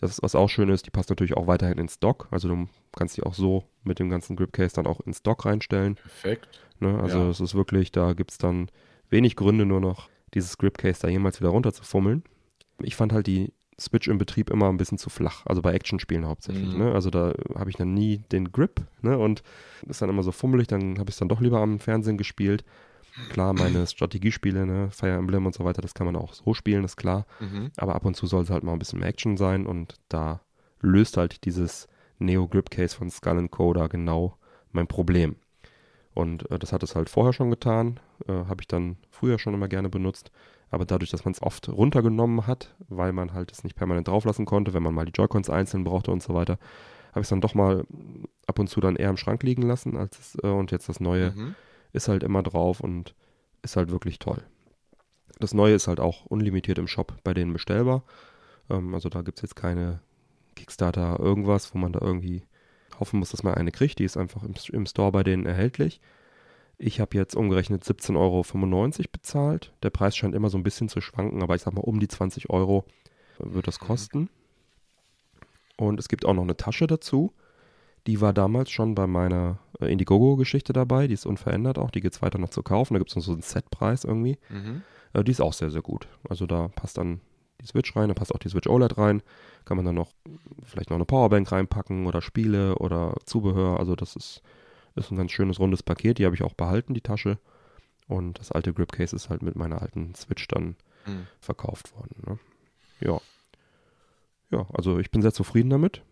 Das 0.00 0.10
ist, 0.10 0.22
was 0.22 0.34
auch 0.34 0.48
schön 0.48 0.68
ist, 0.68 0.86
die 0.86 0.90
passt 0.90 1.10
natürlich 1.10 1.36
auch 1.36 1.46
weiterhin 1.46 1.78
ins 1.78 2.00
Dock. 2.00 2.26
Also 2.32 2.48
du 2.48 2.68
kannst 2.96 3.16
die 3.16 3.22
auch 3.22 3.34
so 3.34 3.64
mit 3.84 4.00
dem 4.00 4.10
ganzen 4.10 4.34
Gripcase 4.34 4.74
dann 4.74 4.86
auch 4.86 5.00
ins 5.00 5.22
Dock 5.22 5.44
reinstellen. 5.44 5.94
Perfekt. 5.94 6.60
Ne? 6.80 6.98
Also 7.00 7.18
Ja. 7.18 7.30
es 7.30 7.38
ist 7.38 7.54
wirklich, 7.54 7.92
da 7.92 8.12
gibt 8.14 8.32
es 8.32 8.38
dann 8.38 8.68
wenig 9.10 9.36
Gründe 9.36 9.64
nur 9.64 9.80
noch, 9.80 10.08
dieses 10.34 10.58
Gripcase 10.58 11.02
da 11.02 11.08
jemals 11.08 11.40
wieder 11.40 11.50
runterzufummeln. 11.50 12.24
Ich 12.80 12.96
fand 12.96 13.12
halt 13.12 13.28
die 13.28 13.52
Switch 13.78 14.08
im 14.08 14.18
Betrieb 14.18 14.50
immer 14.50 14.68
ein 14.68 14.76
bisschen 14.76 14.98
zu 14.98 15.08
flach, 15.08 15.46
also 15.46 15.62
bei 15.62 15.72
Actionspielen 15.72 16.26
hauptsächlich. 16.26 16.72
Mhm. 16.72 16.78
Ne? 16.78 16.92
Also 16.92 17.10
da 17.10 17.32
habe 17.54 17.70
ich 17.70 17.76
dann 17.76 17.94
nie 17.94 18.18
den 18.32 18.50
Grip 18.50 18.80
ne? 19.02 19.16
und 19.18 19.42
ist 19.86 20.02
dann 20.02 20.10
immer 20.10 20.22
so 20.24 20.32
fummelig, 20.32 20.66
dann 20.66 20.98
habe 20.98 21.10
ich 21.10 21.14
es 21.14 21.18
dann 21.18 21.28
doch 21.28 21.40
lieber 21.40 21.60
am 21.60 21.78
Fernsehen 21.78 22.18
gespielt. 22.18 22.64
Klar, 23.28 23.52
meine 23.52 23.86
Strategiespiele, 23.86 24.66
ne? 24.66 24.90
Fire 24.90 25.12
Emblem 25.12 25.46
und 25.46 25.54
so 25.54 25.64
weiter, 25.64 25.82
das 25.82 25.94
kann 25.94 26.06
man 26.06 26.16
auch 26.16 26.32
so 26.32 26.54
spielen, 26.54 26.84
ist 26.84 26.96
klar. 26.96 27.26
Mhm. 27.40 27.70
Aber 27.76 27.94
ab 27.94 28.04
und 28.04 28.14
zu 28.16 28.26
soll 28.26 28.42
es 28.42 28.50
halt 28.50 28.64
mal 28.64 28.72
ein 28.72 28.78
bisschen 28.78 29.00
mehr 29.00 29.08
Action 29.08 29.36
sein 29.36 29.66
und 29.66 29.96
da 30.08 30.40
löst 30.80 31.16
halt 31.16 31.44
dieses 31.44 31.88
Neo 32.18 32.48
Grip 32.48 32.70
Case 32.70 32.96
von 32.96 33.10
Skull 33.10 33.48
Co. 33.48 33.72
da 33.72 33.86
genau 33.86 34.36
mein 34.72 34.86
Problem. 34.86 35.36
Und 36.14 36.50
äh, 36.50 36.58
das 36.58 36.72
hat 36.72 36.82
es 36.82 36.94
halt 36.94 37.08
vorher 37.08 37.32
schon 37.32 37.50
getan, 37.50 38.00
äh, 38.26 38.32
habe 38.32 38.60
ich 38.60 38.68
dann 38.68 38.96
früher 39.10 39.38
schon 39.38 39.54
immer 39.54 39.68
gerne 39.68 39.88
benutzt. 39.88 40.30
Aber 40.70 40.84
dadurch, 40.86 41.10
dass 41.10 41.24
man 41.24 41.32
es 41.32 41.42
oft 41.42 41.68
runtergenommen 41.68 42.46
hat, 42.46 42.74
weil 42.88 43.12
man 43.12 43.34
halt 43.34 43.52
es 43.52 43.62
nicht 43.62 43.76
permanent 43.76 44.08
drauflassen 44.08 44.46
konnte, 44.46 44.72
wenn 44.72 44.82
man 44.82 44.94
mal 44.94 45.04
die 45.04 45.12
Joy-Cons 45.12 45.50
einzeln 45.50 45.84
brauchte 45.84 46.10
und 46.10 46.22
so 46.22 46.32
weiter, 46.32 46.58
habe 47.10 47.20
ich 47.20 47.24
es 47.24 47.28
dann 47.28 47.42
doch 47.42 47.54
mal 47.54 47.84
ab 48.46 48.58
und 48.58 48.68
zu 48.68 48.80
dann 48.80 48.96
eher 48.96 49.10
im 49.10 49.18
Schrank 49.18 49.42
liegen 49.42 49.62
lassen. 49.62 49.96
Als 49.98 50.18
es, 50.18 50.38
äh, 50.42 50.46
und 50.48 50.70
jetzt 50.70 50.88
das 50.88 50.98
neue 51.00 51.32
Mhm. 51.32 51.54
Ist 51.92 52.08
halt 52.08 52.22
immer 52.22 52.42
drauf 52.42 52.80
und 52.80 53.14
ist 53.62 53.76
halt 53.76 53.90
wirklich 53.90 54.18
toll. 54.18 54.42
Das 55.38 55.54
neue 55.54 55.74
ist 55.74 55.88
halt 55.88 56.00
auch 56.00 56.26
unlimitiert 56.26 56.78
im 56.78 56.86
Shop 56.88 57.14
bei 57.24 57.34
denen 57.34 57.52
bestellbar. 57.52 58.04
Ähm, 58.70 58.94
also 58.94 59.08
da 59.08 59.22
gibt 59.22 59.38
es 59.38 59.42
jetzt 59.42 59.56
keine 59.56 60.00
Kickstarter 60.54 61.18
irgendwas, 61.18 61.74
wo 61.74 61.78
man 61.78 61.92
da 61.92 62.00
irgendwie 62.00 62.44
hoffen 63.00 63.18
muss, 63.18 63.30
dass 63.30 63.42
man 63.42 63.54
eine 63.54 63.72
kriegt. 63.72 63.98
Die 63.98 64.04
ist 64.04 64.16
einfach 64.16 64.42
im, 64.42 64.54
im 64.72 64.86
Store 64.86 65.12
bei 65.12 65.22
denen 65.22 65.46
erhältlich. 65.46 66.00
Ich 66.78 67.00
habe 67.00 67.16
jetzt 67.16 67.36
umgerechnet 67.36 67.84
17,95 67.84 68.16
Euro 68.16 69.08
bezahlt. 69.12 69.72
Der 69.82 69.90
Preis 69.90 70.16
scheint 70.16 70.34
immer 70.34 70.50
so 70.50 70.58
ein 70.58 70.62
bisschen 70.62 70.88
zu 70.88 71.00
schwanken, 71.00 71.42
aber 71.42 71.54
ich 71.54 71.62
sag 71.62 71.74
mal, 71.74 71.80
um 71.80 72.00
die 72.00 72.08
20 72.08 72.50
Euro 72.50 72.84
wird 73.38 73.66
das 73.66 73.80
Mhm. 73.80 73.86
kosten. 73.86 74.30
Und 75.76 75.98
es 75.98 76.08
gibt 76.08 76.24
auch 76.24 76.34
noch 76.34 76.42
eine 76.42 76.56
Tasche 76.56 76.86
dazu. 76.86 77.32
Die 78.06 78.20
war 78.20 78.32
damals 78.32 78.70
schon 78.70 78.94
bei 78.94 79.06
meiner 79.06 79.58
äh, 79.80 79.86
Indiegogo-Geschichte 79.92 80.72
dabei. 80.72 81.06
Die 81.06 81.14
ist 81.14 81.26
unverändert 81.26 81.78
auch. 81.78 81.90
Die 81.90 82.00
gibt 82.00 82.14
es 82.16 82.22
weiter 82.22 82.38
noch 82.38 82.50
zu 82.50 82.62
kaufen. 82.62 82.94
Da 82.94 82.98
gibt 82.98 83.10
es 83.10 83.16
noch 83.16 83.22
so 83.22 83.32
einen 83.32 83.42
Setpreis 83.42 84.04
irgendwie. 84.04 84.38
Mhm. 84.48 84.82
Äh, 85.12 85.22
die 85.24 85.30
ist 85.30 85.40
auch 85.40 85.52
sehr, 85.52 85.70
sehr 85.70 85.82
gut. 85.82 86.08
Also 86.28 86.46
da 86.46 86.68
passt 86.68 86.98
dann 86.98 87.20
die 87.60 87.66
Switch 87.66 87.94
rein, 87.94 88.08
da 88.08 88.14
passt 88.14 88.34
auch 88.34 88.38
die 88.40 88.48
Switch 88.48 88.66
OLED 88.68 88.98
rein. 88.98 89.22
Kann 89.64 89.76
man 89.76 89.86
dann 89.86 89.94
noch 89.94 90.12
vielleicht 90.64 90.90
noch 90.90 90.96
eine 90.96 91.04
Powerbank 91.04 91.52
reinpacken 91.52 92.06
oder 92.06 92.20
Spiele 92.22 92.74
oder 92.76 93.14
Zubehör. 93.24 93.78
Also 93.78 93.94
das 93.94 94.16
ist, 94.16 94.42
ist 94.96 95.10
ein 95.12 95.16
ganz 95.16 95.30
schönes 95.30 95.60
rundes 95.60 95.82
Paket. 95.84 96.18
Die 96.18 96.24
habe 96.24 96.34
ich 96.34 96.42
auch 96.42 96.54
behalten, 96.54 96.94
die 96.94 97.00
Tasche. 97.02 97.38
Und 98.08 98.40
das 98.40 98.50
alte 98.50 98.72
Gripcase 98.74 99.14
ist 99.14 99.30
halt 99.30 99.42
mit 99.42 99.54
meiner 99.54 99.80
alten 99.80 100.14
Switch 100.16 100.48
dann 100.48 100.76
Mhm. 101.06 101.26
verkauft 101.40 101.96
worden. 101.96 102.14
Ne? 102.26 102.38
Ja. 103.00 103.20
Ja, 104.50 104.66
also 104.72 104.98
ich 105.00 105.10
bin 105.10 105.20
sehr 105.22 105.32
zufrieden 105.32 105.70
damit. 105.70 106.02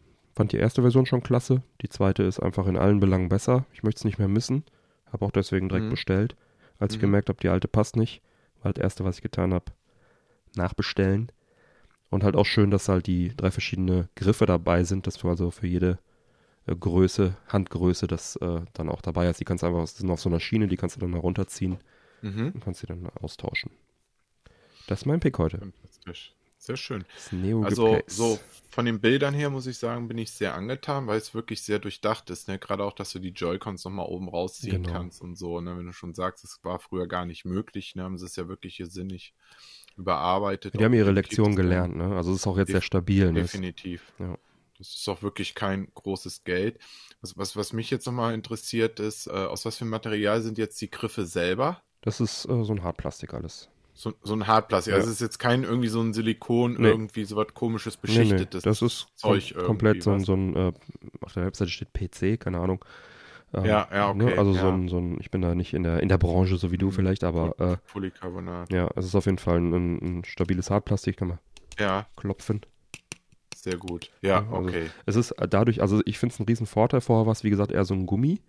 Fand 0.40 0.52
die 0.52 0.56
erste 0.56 0.80
Version 0.82 1.06
schon 1.06 1.22
klasse. 1.22 1.62
Die 1.82 1.88
zweite 1.88 2.22
ist 2.22 2.40
einfach 2.40 2.66
in 2.66 2.76
allen 2.78 2.98
Belangen 3.00 3.28
besser. 3.28 3.66
Ich 3.74 3.82
möchte 3.82 3.98
es 4.00 4.04
nicht 4.04 4.18
mehr 4.18 4.28
missen. 4.28 4.64
Habe 5.12 5.24
auch 5.26 5.30
deswegen 5.32 5.68
direkt 5.68 5.86
Mhm. 5.86 5.90
bestellt. 5.90 6.34
Als 6.78 6.94
ich 6.94 6.98
Mhm. 6.98 7.02
gemerkt 7.02 7.28
habe, 7.28 7.38
die 7.40 7.48
alte 7.50 7.68
passt 7.68 7.96
nicht, 7.96 8.22
war 8.62 8.72
das 8.72 8.82
erste, 8.82 9.04
was 9.04 9.16
ich 9.16 9.22
getan 9.22 9.52
habe, 9.52 9.66
nachbestellen. 10.56 11.30
Und 12.08 12.24
halt 12.24 12.36
auch 12.36 12.46
schön, 12.46 12.70
dass 12.70 12.88
halt 12.88 13.06
die 13.06 13.36
drei 13.36 13.50
verschiedene 13.50 14.08
Griffe 14.16 14.46
dabei 14.46 14.82
sind, 14.84 15.06
dass 15.06 15.14
du 15.18 15.28
also 15.28 15.50
für 15.50 15.66
jede 15.66 15.98
äh, 16.66 16.74
Größe, 16.74 17.36
Handgröße, 17.48 18.06
das 18.06 18.36
äh, 18.36 18.60
dann 18.72 18.88
auch 18.88 19.00
dabei 19.02 19.28
hast. 19.28 19.40
Die 19.40 19.44
kannst 19.44 19.62
du 19.62 19.66
einfach, 19.66 19.80
das 19.80 19.96
sind 19.96 20.10
auf 20.10 20.20
so 20.20 20.28
einer 20.28 20.40
Schiene, 20.40 20.68
die 20.68 20.76
kannst 20.76 20.96
du 20.96 21.00
dann 21.00 21.12
herunterziehen 21.12 21.78
Mhm. 22.22 22.52
und 22.54 22.60
kannst 22.64 22.80
sie 22.80 22.86
dann 22.86 23.08
austauschen. 23.20 23.70
Das 24.86 25.00
ist 25.00 25.06
mein 25.06 25.20
Pick 25.20 25.38
heute. 25.38 25.58
Fantastisch. 25.58 26.34
Sehr 26.62 26.76
schön. 26.76 27.06
Also 27.64 28.00
so 28.06 28.38
von 28.70 28.84
den 28.84 29.00
Bildern 29.00 29.32
her 29.32 29.48
muss 29.48 29.66
ich 29.66 29.78
sagen, 29.78 30.08
bin 30.08 30.18
ich 30.18 30.30
sehr 30.30 30.54
angetan, 30.54 31.06
weil 31.06 31.16
es 31.16 31.32
wirklich 31.34 31.62
sehr 31.62 31.78
durchdacht 31.78 32.28
ist. 32.28 32.48
Ne? 32.48 32.58
Gerade 32.58 32.84
auch, 32.84 32.92
dass 32.92 33.12
du 33.12 33.18
die 33.18 33.30
Joy-Cons 33.30 33.82
nochmal 33.86 34.06
oben 34.06 34.28
rausziehen 34.28 34.82
Genau. 34.82 34.92
kannst 34.92 35.22
und 35.22 35.36
so. 35.36 35.62
Ne? 35.62 35.78
Wenn 35.78 35.86
du 35.86 35.92
schon 35.94 36.12
sagst, 36.14 36.44
es 36.44 36.60
war 36.62 36.78
früher 36.78 37.06
gar 37.06 37.24
nicht 37.24 37.46
möglich, 37.46 37.94
ne? 37.96 38.02
haben 38.02 38.18
sie 38.18 38.26
es 38.26 38.36
ja 38.36 38.46
wirklich 38.46 38.76
hier 38.76 38.86
sinnig 38.86 39.32
überarbeitet. 39.96 40.74
Die 40.78 40.84
haben 40.84 40.92
ihre 40.92 41.12
Lektion 41.12 41.46
Kickstand. 41.46 41.68
gelernt, 41.68 41.96
ne? 41.96 42.14
Also 42.14 42.32
es 42.32 42.40
ist 42.40 42.46
auch 42.46 42.58
jetzt 42.58 42.70
sehr 42.72 42.82
stabil. 42.82 43.32
Ne? 43.32 43.40
Definitiv. 43.40 44.12
Ja. 44.18 44.36
Das 44.76 44.88
ist 44.94 45.08
auch 45.08 45.22
wirklich 45.22 45.54
kein 45.54 45.88
großes 45.94 46.44
Geld. 46.44 46.78
Was, 47.22 47.36
was, 47.38 47.56
was 47.56 47.72
mich 47.72 47.90
jetzt 47.90 48.04
nochmal 48.06 48.34
interessiert 48.34 49.00
ist, 49.00 49.26
äh, 49.28 49.30
aus 49.30 49.64
was 49.64 49.78
für 49.78 49.86
Material 49.86 50.42
sind 50.42 50.58
jetzt 50.58 50.80
die 50.80 50.90
Griffe 50.90 51.24
selber? 51.24 51.82
Das 52.02 52.20
ist 52.20 52.44
äh, 52.46 52.64
so 52.64 52.72
ein 52.72 52.82
Hartplastik 52.82 53.32
alles. 53.34 53.68
So, 54.02 54.14
so 54.22 54.32
ein 54.32 54.46
Hartplastik. 54.46 54.92
Ja. 54.92 54.96
Also 54.96 55.08
es 55.10 55.16
ist 55.16 55.20
jetzt 55.20 55.38
kein 55.38 55.62
irgendwie 55.62 55.88
so 55.88 56.00
ein 56.00 56.14
Silikon, 56.14 56.76
Nee. 56.80 56.88
irgendwie 56.88 57.24
so 57.26 57.36
was 57.36 57.48
komisches, 57.52 57.98
Nee, 58.02 58.12
nee, 58.12 58.18
beschichtetes 58.20 58.62
das 58.62 58.80
ist 58.80 59.08
Zeug 59.14 59.52
kom 59.54 59.66
komplett 59.66 60.02
so 60.02 60.10
ein, 60.12 60.24
so 60.24 60.32
ein 60.32 60.56
äh, 60.56 60.72
auf 61.20 61.34
der 61.34 61.44
Webseite 61.44 61.70
steht 61.70 61.92
PC, 61.92 62.40
keine 62.40 62.60
Ahnung. 62.60 62.82
Ähm, 63.52 63.66
Ja, 63.66 63.86
ja, 63.92 64.08
okay, 64.08 64.38
Also 64.38 64.54
so 64.54 64.58
ja. 64.58 64.72
ein, 64.72 64.88
so 64.88 64.96
ein, 64.96 65.18
ich 65.20 65.30
bin 65.30 65.42
da 65.42 65.54
nicht 65.54 65.74
in 65.74 65.82
der 65.82 66.00
in 66.02 66.08
der 66.08 66.16
Branche 66.16 66.56
so 66.56 66.70
wie 66.72 66.78
du 66.78 66.86
Mhm. 66.86 66.92
vielleicht, 66.92 67.24
aber 67.24 67.60
äh, 67.60 67.76
Polycarbonat. 67.92 68.72
ja, 68.72 68.88
es 68.96 69.04
ist 69.04 69.14
auf 69.14 69.26
jeden 69.26 69.36
Fall 69.36 69.58
ein, 69.58 69.98
ein 70.20 70.24
stabiles 70.24 70.70
Hartplastik, 70.70 71.18
kann 71.18 71.28
man 71.28 71.38
Ja, 71.78 72.06
klopfen. 72.16 72.62
sehr 73.54 73.76
gut. 73.76 74.10
Ja, 74.22 74.28
Ja, 74.30 74.36
also- 74.50 74.68
okay. 74.68 74.86
Es 75.04 75.16
ist 75.16 75.32
äh, 75.32 75.46
dadurch, 75.46 75.82
also 75.82 76.00
ich 76.06 76.18
finde 76.18 76.32
es 76.32 76.40
einen 76.40 76.46
riesen 76.48 76.66
Vorteil. 76.66 77.02
Vorher 77.02 77.26
war 77.26 77.32
es, 77.32 77.44
wie 77.44 77.50
gesagt, 77.50 77.70
eher 77.70 77.84
so 77.84 77.92
ein 77.92 78.06
Gummi. 78.06 78.40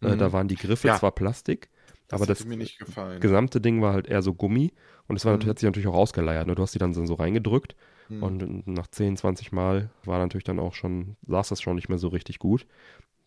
Äh, 0.00 0.14
Mhm. 0.14 0.18
da 0.18 0.32
waren 0.32 0.48
die 0.48 0.56
Griffe 0.56 0.88
Ja. 0.88 0.96
zwar 0.98 1.12
Plastik, 1.12 1.68
Das 2.08 2.20
aber 2.20 2.26
das 2.26 2.44
mir 2.44 2.56
nicht 2.56 2.78
gefallen. 2.78 3.20
gesamte 3.20 3.60
Ding 3.60 3.82
war 3.82 3.92
halt 3.92 4.06
eher 4.06 4.22
so 4.22 4.34
Gummi. 4.34 4.72
Und 5.08 5.16
es 5.16 5.24
war 5.24 5.32
Mhm. 5.32 5.36
natürlich, 5.38 5.50
hat 5.50 5.58
sich 5.60 5.66
natürlich 5.66 5.88
auch 5.88 5.94
ausgeleiert. 5.94 6.46
Ne? 6.46 6.54
Du 6.54 6.62
hast 6.62 6.74
die 6.74 6.78
dann 6.78 6.94
so 6.94 7.14
reingedrückt 7.14 7.76
Hm. 8.08 8.22
und 8.22 8.66
nach 8.68 8.86
10, 8.88 9.16
20 9.16 9.52
Mal 9.52 9.90
war 10.04 10.18
natürlich 10.18 10.44
dann 10.44 10.58
auch 10.58 10.74
schon, 10.74 11.16
saß 11.26 11.48
das 11.50 11.60
schon 11.62 11.76
nicht 11.76 11.88
mehr 11.88 11.98
so 11.98 12.08
richtig 12.08 12.38
gut. 12.38 12.66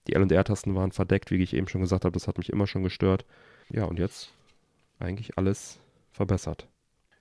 Die 0.07 0.13
L&R-Tasten 0.15 0.75
waren 0.75 0.91
verdeckt, 0.91 1.31
wie 1.31 1.43
ich 1.43 1.53
eben 1.55 1.67
schon 1.67 1.81
gesagt 1.81 2.05
habe. 2.05 2.13
Das 2.13 2.27
hat 2.27 2.37
mich 2.37 2.49
immer 2.51 2.67
schon 2.67 2.83
gestört. 2.83 3.25
Ja, 3.69 3.85
und 3.85 3.99
jetzt 3.99 4.33
eigentlich 4.99 5.37
alles 5.37 5.79
verbessert. 6.11 6.67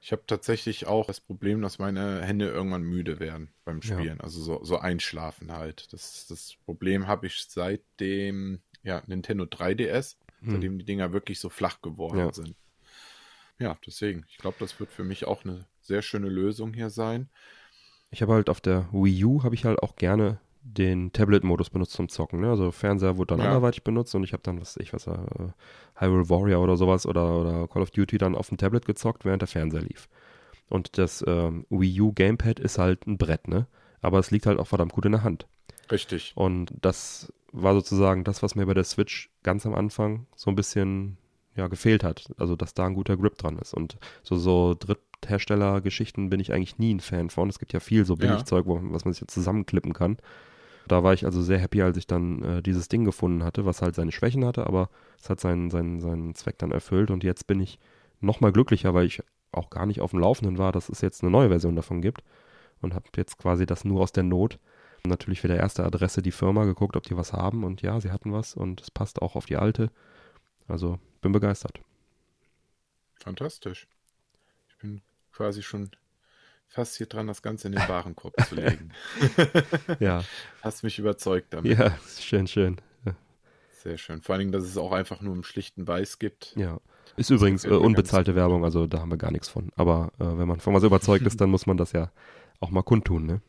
Ich 0.00 0.12
habe 0.12 0.22
tatsächlich 0.26 0.86
auch 0.86 1.06
das 1.06 1.20
Problem, 1.20 1.60
dass 1.60 1.78
meine 1.78 2.22
Hände 2.22 2.48
irgendwann 2.48 2.82
müde 2.82 3.18
werden 3.20 3.52
beim 3.64 3.80
Ja. 3.82 4.06
Spielen. 4.06 4.20
Also 4.20 4.40
so, 4.40 4.62
so 4.64 4.78
einschlafen 4.78 5.52
halt. 5.52 5.92
Das, 5.92 6.26
das 6.28 6.56
Problem 6.64 7.06
habe 7.08 7.26
ich 7.26 7.44
seit 7.48 7.82
dem 8.00 8.62
ja, 8.82 9.02
Nintendo 9.06 9.44
3DS, 9.44 10.16
Hm. 10.40 10.52
seitdem 10.52 10.78
die 10.78 10.84
Dinger 10.84 11.12
wirklich 11.12 11.40
so 11.40 11.48
flach 11.48 11.80
geworden 11.82 12.18
Ja. 12.18 12.32
sind. 12.32 12.54
Ja, 13.58 13.76
deswegen. 13.86 14.24
Ich 14.28 14.38
glaube, 14.38 14.56
das 14.60 14.78
wird 14.78 14.92
für 14.92 15.04
mich 15.04 15.26
auch 15.26 15.44
eine 15.44 15.64
sehr 15.82 16.02
schöne 16.02 16.28
Lösung 16.28 16.72
hier 16.74 16.90
sein. 16.90 17.28
Ich 18.10 18.22
habe 18.22 18.32
halt 18.32 18.48
auf 18.48 18.60
der 18.60 18.88
Wii 18.92 19.24
U 19.24 19.42
habe 19.42 19.54
ich 19.54 19.64
halt 19.64 19.82
auch 19.82 19.96
gerne 19.96 20.38
den 20.62 21.12
Tablet-Modus 21.12 21.70
benutzt 21.70 21.92
zum 21.92 22.08
Zocken. 22.08 22.40
Ne? 22.40 22.50
Also 22.50 22.70
Fernseher 22.70 23.16
wurde 23.16 23.34
dann 23.34 23.40
Ja. 23.40 23.46
anderweitig 23.46 23.82
benutzt 23.84 24.14
und 24.14 24.22
ich 24.22 24.32
habe 24.32 24.42
dann, 24.42 24.60
was 24.60 24.76
weiß 24.76 24.82
ich, 24.82 24.92
was, 24.92 25.06
äh, 25.06 25.16
Hyrule 25.96 26.28
Warrior 26.28 26.62
oder 26.62 26.76
sowas 26.76 27.06
oder, 27.06 27.40
oder 27.40 27.68
Call 27.68 27.82
of 27.82 27.90
Duty 27.90 28.18
dann 28.18 28.34
auf 28.34 28.48
dem 28.48 28.58
Tablet 28.58 28.84
gezockt, 28.86 29.24
während 29.24 29.42
der 29.42 29.48
Fernseher 29.48 29.82
lief. 29.82 30.08
Und 30.68 30.98
das 30.98 31.24
ähm, 31.26 31.66
Wii 31.70 32.00
U 32.00 32.12
Gamepad 32.12 32.60
ist 32.60 32.78
halt 32.78 33.06
ein 33.06 33.18
Brett, 33.18 33.48
ne? 33.48 33.66
Aber 34.00 34.18
es 34.18 34.30
liegt 34.30 34.46
halt 34.46 34.58
auch 34.58 34.66
verdammt 34.66 34.92
gut 34.92 35.06
in 35.06 35.12
der 35.12 35.24
Hand. 35.24 35.46
Richtig. 35.90 36.32
Und 36.36 36.72
das 36.80 37.32
war 37.52 37.74
sozusagen 37.74 38.24
das, 38.24 38.42
was 38.42 38.54
mir 38.54 38.66
bei 38.66 38.74
der 38.74 38.84
Switch 38.84 39.30
ganz 39.42 39.64
am 39.66 39.74
Anfang 39.74 40.26
so 40.36 40.50
ein 40.50 40.56
bisschen 40.56 41.16
ja, 41.56 41.68
gefehlt 41.68 42.04
hat. 42.04 42.32
Also, 42.38 42.56
dass 42.56 42.74
da 42.74 42.86
ein 42.86 42.94
guter 42.94 43.16
Grip 43.16 43.36
dran 43.36 43.58
ist. 43.58 43.74
Und 43.74 43.98
so, 44.22 44.36
so 44.36 44.74
Dritthersteller-Geschichten 44.78 46.30
bin 46.30 46.40
ich 46.40 46.52
eigentlich 46.52 46.78
nie 46.78 46.94
ein 46.94 47.00
Fan 47.00 47.30
von. 47.30 47.48
Es 47.48 47.58
gibt 47.58 47.72
ja 47.72 47.80
viel 47.80 48.04
so 48.04 48.14
Ja. 48.14 48.20
Billigzeug, 48.20 48.66
wo, 48.66 48.78
was 48.82 49.04
man 49.04 49.12
sich 49.12 49.22
jetzt 49.22 49.34
zusammenklippen 49.34 49.92
kann. 49.92 50.18
Da 50.86 51.02
war 51.02 51.12
ich 51.12 51.24
also 51.26 51.42
sehr 51.42 51.58
happy, 51.58 51.82
als 51.82 51.96
ich 51.96 52.06
dann 52.06 52.42
äh, 52.42 52.62
dieses 52.62 52.88
Ding 52.88 53.04
gefunden 53.04 53.44
hatte, 53.44 53.66
was 53.66 53.82
halt 53.82 53.94
seine 53.94 54.12
Schwächen 54.12 54.44
hatte, 54.44 54.66
aber 54.66 54.88
es 55.20 55.28
hat 55.28 55.40
seinen, 55.40 55.70
seinen, 55.70 56.00
seinen 56.00 56.34
Zweck 56.34 56.58
dann 56.58 56.70
erfüllt. 56.70 57.10
Und 57.10 57.24
jetzt 57.24 57.46
bin 57.46 57.60
ich 57.60 57.78
noch 58.20 58.40
mal 58.40 58.52
glücklicher, 58.52 58.94
weil 58.94 59.06
ich 59.06 59.22
auch 59.52 59.68
gar 59.68 59.84
nicht 59.84 60.00
auf 60.00 60.12
dem 60.12 60.20
Laufenden 60.20 60.58
war, 60.58 60.72
dass 60.72 60.88
es 60.88 61.00
jetzt 61.00 61.22
eine 61.22 61.30
neue 61.30 61.48
Version 61.48 61.76
davon 61.76 62.00
gibt. 62.00 62.22
Und 62.80 62.94
habe 62.94 63.06
jetzt 63.16 63.38
quasi 63.38 63.66
das 63.66 63.84
nur 63.84 64.00
aus 64.00 64.12
der 64.12 64.22
Not 64.22 64.60
natürlich 65.08 65.40
für 65.40 65.48
der 65.48 65.58
erste 65.58 65.84
Adresse 65.84 66.22
die 66.22 66.32
Firma 66.32 66.64
geguckt, 66.64 66.96
ob 66.96 67.02
die 67.04 67.16
was 67.16 67.32
haben 67.32 67.64
und 67.64 67.82
ja, 67.82 68.00
sie 68.00 68.10
hatten 68.10 68.32
was 68.32 68.54
und 68.54 68.80
es 68.80 68.90
passt 68.90 69.20
auch 69.22 69.36
auf 69.36 69.46
die 69.46 69.56
alte. 69.56 69.90
Also 70.66 70.98
bin 71.20 71.32
begeistert. 71.32 71.80
Fantastisch. 73.14 73.88
Ich 74.68 74.76
bin 74.78 75.02
quasi 75.32 75.62
schon 75.62 75.90
fast 76.68 76.96
hier 76.96 77.06
dran, 77.06 77.26
das 77.26 77.42
Ganze 77.42 77.68
in 77.68 77.72
den 77.72 77.88
Warenkorb 77.88 78.34
zu 78.46 78.54
legen. 78.54 78.92
Ja, 79.98 80.22
Hast 80.62 80.84
mich 80.84 80.98
überzeugt 80.98 81.52
damit. 81.54 81.78
ja, 81.78 81.96
schön, 82.18 82.46
schön. 82.46 82.80
Sehr 83.82 83.96
schön. 83.96 84.22
Vor 84.22 84.34
allen 84.34 84.40
Dingen, 84.40 84.52
dass 84.52 84.64
es 84.64 84.76
auch 84.76 84.90
einfach 84.92 85.20
nur 85.20 85.34
im 85.34 85.44
schlichten 85.44 85.86
Weiß 85.86 86.18
gibt. 86.18 86.52
Ja. 86.56 86.80
Ist 87.16 87.30
übrigens 87.30 87.64
äh, 87.64 87.68
gefällt 87.68 87.80
mir 87.80 87.86
unbezahlte. 87.86 88.34
Werbung, 88.34 88.64
also 88.64 88.86
da 88.88 88.98
haben 88.98 89.10
wir 89.10 89.16
gar 89.16 89.30
nichts 89.30 89.48
von. 89.48 89.70
Aber 89.76 90.12
äh, 90.18 90.24
wenn 90.24 90.48
man 90.48 90.58
von 90.60 90.74
was 90.74 90.82
überzeugt 90.82 91.24
ist, 91.26 91.40
dann 91.40 91.48
muss 91.50 91.66
man 91.66 91.76
das 91.76 91.92
ja 91.92 92.10
auch 92.60 92.70
mal 92.70 92.82
kundtun, 92.82 93.24
ne? 93.24 93.40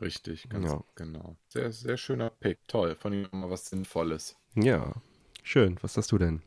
Richtig, 0.00 0.48
ganz 0.48 0.70
Ja. 0.70 0.84
genau. 0.94 1.36
Sehr, 1.48 1.72
sehr 1.72 1.96
schöner 1.96 2.30
Pick. 2.30 2.58
Toll. 2.68 2.94
Von 2.96 3.12
ihm 3.12 3.28
mal 3.32 3.50
was 3.50 3.66
Sinnvolles. 3.66 4.36
Ja, 4.54 4.94
schön. 5.42 5.76
Was 5.82 5.96
hast 5.96 6.12
du 6.12 6.18
denn 6.18 6.42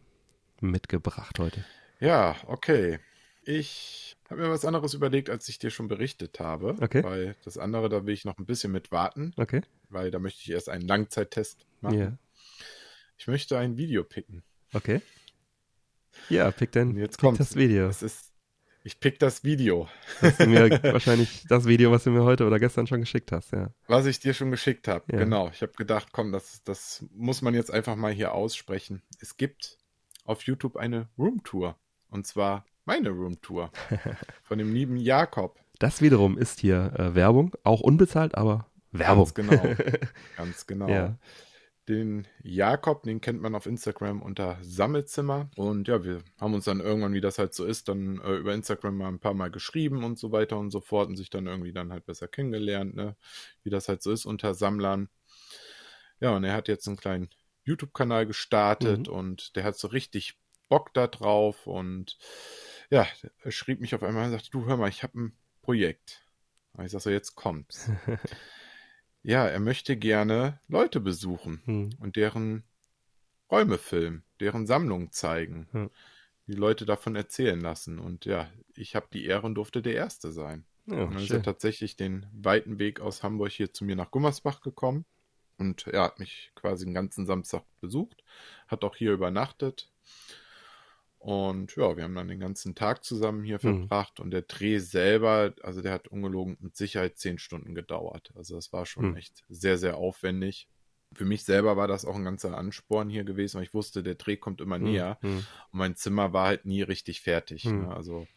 mitgebracht 0.62 1.38
heute? 1.40 1.66
Ja, 2.00 2.36
okay. 2.48 3.00
Ich 3.44 4.16
habe 4.30 4.42
mir 4.44 4.50
was 4.50 4.64
anderes 4.66 4.94
überlegt, 4.94 5.30
als 5.30 5.50
ich 5.50 5.60
dir 5.60 5.70
schon 5.72 5.88
berichtet 5.88 6.40
habe. 6.40 6.76
Okay. 6.80 7.04
Weil 7.04 7.36
das 7.44 7.58
andere, 7.58 7.90
da 7.90 8.06
will 8.06 8.14
ich 8.14 8.24
noch 8.26 8.38
ein 8.38 8.46
bisschen 8.46 8.72
mit 8.72 8.92
warten, 8.92 9.34
Okay. 9.38 9.62
weil 9.90 10.12
da 10.12 10.20
möchte 10.20 10.42
ich 10.42 10.52
erst 10.52 10.70
einen 10.70 10.88
Langzeittest 10.88 11.66
machen. 11.82 12.00
Ja. 12.00 12.18
Ich 13.18 13.28
möchte 13.28 13.58
ein 13.58 13.78
Video 13.78 14.04
picken. 14.04 14.44
Okay. 14.74 15.02
Ja, 16.30 16.52
pick 16.52 16.76
Und 16.76 16.98
jetzt 16.98 17.18
pick 17.18 17.20
kommt's. 17.22 17.40
das 17.40 17.56
Video. 17.56 17.88
Es 17.88 18.02
ist, 18.04 18.31
ich 18.84 19.00
pick 19.00 19.20
das 19.20 19.44
Video, 19.44 19.88
Hast 20.22 20.40
du 20.40 20.48
mir 20.48 20.70
wahrscheinlich 20.84 21.46
das 21.48 21.66
Video, 21.66 21.92
was 21.92 22.04
du 22.04 22.12
mir 22.12 22.24
heute 22.24 22.46
oder 22.46 22.60
gestern 22.60 22.88
schon 22.88 23.02
geschickt 23.02 23.32
hast, 23.32 23.52
ja. 23.52 23.70
was 23.88 24.06
ich 24.06 24.20
dir 24.20 24.34
schon 24.34 24.52
geschickt 24.52 24.88
habe. 24.88 25.06
Ja. 25.12 25.20
Genau. 25.20 25.50
Ich 25.54 25.62
habe 25.62 25.74
gedacht, 25.74 26.10
komm, 26.12 26.32
das, 26.32 26.64
das 26.64 27.06
muss 27.14 27.42
man 27.42 27.54
jetzt 27.54 27.72
einfach 27.72 27.96
mal 27.96 28.12
hier 28.12 28.34
aussprechen. 28.34 29.04
Es 29.20 29.38
gibt 29.38 29.78
auf 30.26 30.44
YouTube 30.44 30.78
eine 30.78 31.10
Roomtour. 31.18 31.78
Und 32.10 32.26
zwar 32.28 32.66
meine 32.86 33.10
Roomtour. 33.10 33.72
von 34.44 34.58
dem 34.58 34.74
lieben 34.74 34.98
Jakob. 34.98 35.60
Das 35.80 36.02
wiederum 36.02 36.38
ist 36.38 36.60
hier 36.60 36.94
äh, 36.98 37.16
Werbung, 37.16 37.56
auch 37.64 37.82
unbezahlt, 37.82 38.36
aber 38.36 38.68
Werbung. 38.92 39.30
Ganz 39.34 39.34
genau. 39.34 39.76
Ganz 40.38 40.68
genau. 40.68 40.90
Ja. 40.90 41.18
Den 41.90 42.28
Jakob, 42.44 43.04
den 43.04 43.22
kennt 43.22 43.42
man 43.42 43.56
auf 43.56 43.66
Instagram 43.66 44.22
unter 44.22 44.58
Sammelzimmer. 44.62 45.50
Und 45.56 45.88
ja, 45.88 46.04
wir 46.04 46.24
haben 46.40 46.54
uns 46.54 46.66
dann 46.66 46.80
irgendwann, 46.80 47.14
wie 47.14 47.22
das 47.22 47.40
halt 47.40 47.54
so 47.56 47.66
ist, 47.66 47.90
dann 47.90 48.20
äh, 48.22 48.36
über 48.36 48.54
Instagram 48.54 48.98
mal 48.98 49.08
ein 49.08 49.20
paar 49.20 49.34
Mal 49.34 49.50
geschrieben 49.50 50.04
und 50.04 50.20
so 50.20 50.32
weiter 50.32 50.58
und 50.60 50.70
so 50.72 50.80
fort 50.80 51.10
und 51.10 51.18
sich 51.18 51.30
dann 51.32 51.48
irgendwie 51.48 51.74
dann 51.74 51.92
halt 51.92 52.06
besser 52.06 52.28
kennengelernt, 52.28 52.96
ne? 52.96 53.16
Wie 53.64 53.72
das 53.72 53.90
halt 53.90 54.04
so 54.04 54.12
ist 54.12 54.26
unter 54.26 54.54
Sammlern. 54.54 55.10
Ja, 56.20 56.36
und 56.36 56.44
er 56.44 56.54
hat 56.54 56.68
jetzt 56.68 56.88
einen 56.88 56.98
kleinen 56.98 57.30
YouTube-Kanal 57.64 58.28
gestartet 58.28 59.08
Mhm. 59.08 59.14
und 59.14 59.56
der 59.56 59.64
hat 59.64 59.78
so 59.78 59.88
richtig 59.88 60.38
Bock 60.70 60.94
da 60.94 61.08
drauf 61.08 61.66
und 61.68 62.18
ja, 62.90 63.08
er 63.44 63.52
schrieb 63.52 63.82
mich 63.82 63.96
auf 63.96 64.04
einmal 64.04 64.26
und 64.26 64.32
sagte, 64.32 64.52
du 64.52 64.66
hör 64.66 64.78
mal, 64.78 64.90
ich 64.90 65.04
habe 65.04 65.20
ein 65.20 65.38
Projekt. 65.62 66.22
Und 66.74 66.86
ich 66.86 66.92
sag 66.92 67.02
so, 67.02 67.10
jetzt 67.10 67.36
kommt's. 67.36 67.90
Ja, 69.24 69.48
er 69.48 69.60
möchte 69.60 69.98
gerne 69.98 70.60
Leute 70.68 71.00
besuchen 71.00 71.62
Hm. 71.66 71.90
und 72.00 72.16
deren 72.16 72.64
Räume 73.52 73.78
filmen, 73.78 74.24
deren 74.40 74.66
Sammlung 74.66 75.12
zeigen, 75.12 75.68
Ja. 75.74 75.90
die 76.48 76.54
Leute 76.54 76.86
davon 76.86 77.16
erzählen 77.16 77.60
lassen. 77.60 78.00
Und 78.00 78.26
ja, 78.26 78.50
ich 78.76 78.96
habe 78.96 79.08
die 79.14 79.26
Ehre 79.26 79.46
und 79.46 79.56
durfte 79.56 79.82
der 79.82 79.94
Erste 79.96 80.32
sein. 80.32 80.66
Ja, 80.88 81.04
und 81.04 81.14
dann 81.14 81.24
ist 81.24 81.30
er 81.32 81.44
tatsächlich 81.44 81.96
den 81.96 82.26
weiten 82.34 82.80
Weg 82.80 83.00
aus 83.00 83.22
Hamburg 83.24 83.52
hier 83.52 83.72
zu 83.74 83.86
mir 83.86 83.96
nach 83.96 84.10
Gummersbach 84.12 84.62
gekommen 84.62 85.06
und 85.58 85.86
er 85.88 86.04
hat 86.04 86.20
mich 86.20 86.52
quasi 86.56 86.86
den 86.86 86.94
ganzen 86.96 87.28
Samstag 87.28 87.64
besucht, 87.82 88.24
hat 88.68 88.84
auch 88.84 88.96
hier 88.96 89.12
übernachtet. 89.14 89.92
Und 91.22 91.76
ja, 91.76 91.96
wir 91.96 92.04
haben 92.04 92.16
dann 92.16 92.28
den 92.28 92.40
ganzen 92.40 92.74
Tag 92.74 93.04
zusammen 93.04 93.44
hier 93.44 93.58
Mhm. 93.62 93.82
verbracht 93.88 94.20
und 94.20 94.32
der 94.32 94.42
Dreh 94.42 94.80
selber, 94.80 95.54
also 95.62 95.82
der 95.84 95.94
hat 95.94 96.08
ungelogen 96.08 96.58
mit 96.62 96.76
Sicherheit 96.76 97.20
zehn 97.20 97.38
Stunden 97.38 97.76
gedauert. 97.76 98.32
Also 98.36 98.56
das 98.56 98.74
war 98.74 98.88
schon 98.88 99.12
Mhm. 99.12 99.18
echt 99.18 99.44
sehr, 99.48 99.78
sehr 99.78 99.98
aufwendig. 99.98 100.68
Für 101.14 101.26
mich 101.26 101.44
selber 101.44 101.78
war 101.78 101.88
das 101.88 102.06
auch 102.06 102.16
ein 102.16 102.24
ganzer 102.24 102.58
Ansporn 102.58 103.10
hier 103.10 103.24
gewesen, 103.24 103.58
weil 103.58 103.66
ich 103.66 103.74
wusste, 103.76 104.02
der 104.02 104.16
Dreh 104.16 104.36
kommt 104.36 104.62
immer 104.62 104.80
näher 104.80 105.20
Hm. 105.22 105.38
und 105.38 105.46
mein 105.78 105.96
Zimmer 105.96 106.34
war 106.34 106.48
halt 106.48 106.66
nie 106.66 106.82
richtig 106.82 107.22
fertig. 107.22 107.66
Mhm. 107.66 107.82
Ne? 107.82 107.96
Also 107.96 108.28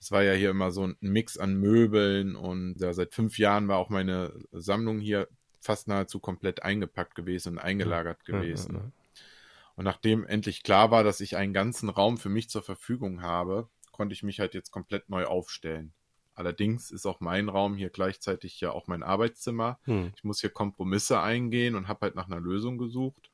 es 0.00 0.10
war 0.10 0.22
ja 0.22 0.32
hier 0.32 0.50
immer 0.50 0.70
so 0.70 0.86
ein 0.86 0.96
Mix 1.00 1.36
an 1.36 1.54
Möbeln 1.56 2.34
und 2.34 2.80
ja, 2.80 2.94
seit 2.94 3.12
fünf 3.12 3.38
Jahren 3.38 3.68
war 3.68 3.76
auch 3.76 3.90
meine 3.90 4.32
Sammlung 4.52 5.00
hier 5.00 5.28
fast 5.60 5.86
nahezu 5.88 6.18
komplett 6.18 6.62
eingepackt 6.62 7.14
gewesen 7.14 7.54
und 7.54 7.58
eingelagert 7.58 8.24
gewesen. 8.24 8.92
Und 9.76 9.84
nachdem 9.84 10.26
endlich 10.26 10.62
klar 10.62 10.90
war, 10.90 11.04
dass 11.04 11.20
ich 11.20 11.36
einen 11.36 11.52
ganzen 11.52 11.88
Raum 11.88 12.18
für 12.18 12.30
mich 12.30 12.48
zur 12.48 12.62
Verfügung 12.62 13.22
habe, 13.22 13.68
konnte 13.92 14.14
ich 14.14 14.22
mich 14.22 14.40
halt 14.40 14.54
jetzt 14.54 14.70
komplett 14.70 15.08
neu 15.08 15.26
aufstellen. 15.26 15.92
Allerdings 16.34 16.90
ist 16.90 17.06
auch 17.06 17.20
mein 17.20 17.48
Raum 17.48 17.76
hier 17.76 17.88
gleichzeitig 17.88 18.60
ja 18.60 18.70
auch 18.70 18.88
mein 18.88 19.02
Arbeitszimmer. 19.02 19.78
Hm. 19.84 20.12
Ich 20.16 20.24
muss 20.24 20.40
hier 20.40 20.50
Kompromisse 20.50 21.20
eingehen 21.20 21.74
und 21.74 21.88
habe 21.88 22.00
halt 22.02 22.14
nach 22.14 22.26
einer 22.26 22.40
Lösung 22.40 22.76
gesucht. 22.76 23.30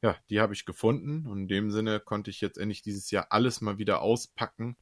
Ja, 0.00 0.16
die 0.28 0.40
habe 0.40 0.54
ich 0.54 0.66
gefunden 0.66 1.26
und 1.26 1.40
in 1.40 1.48
dem 1.48 1.70
Sinne 1.70 2.00
konnte 2.00 2.30
ich 2.30 2.40
jetzt 2.40 2.58
endlich 2.58 2.82
dieses 2.82 3.10
Jahr 3.10 3.26
alles 3.30 3.60
mal 3.60 3.78
wieder 3.78 4.02
auspacken 4.02 4.76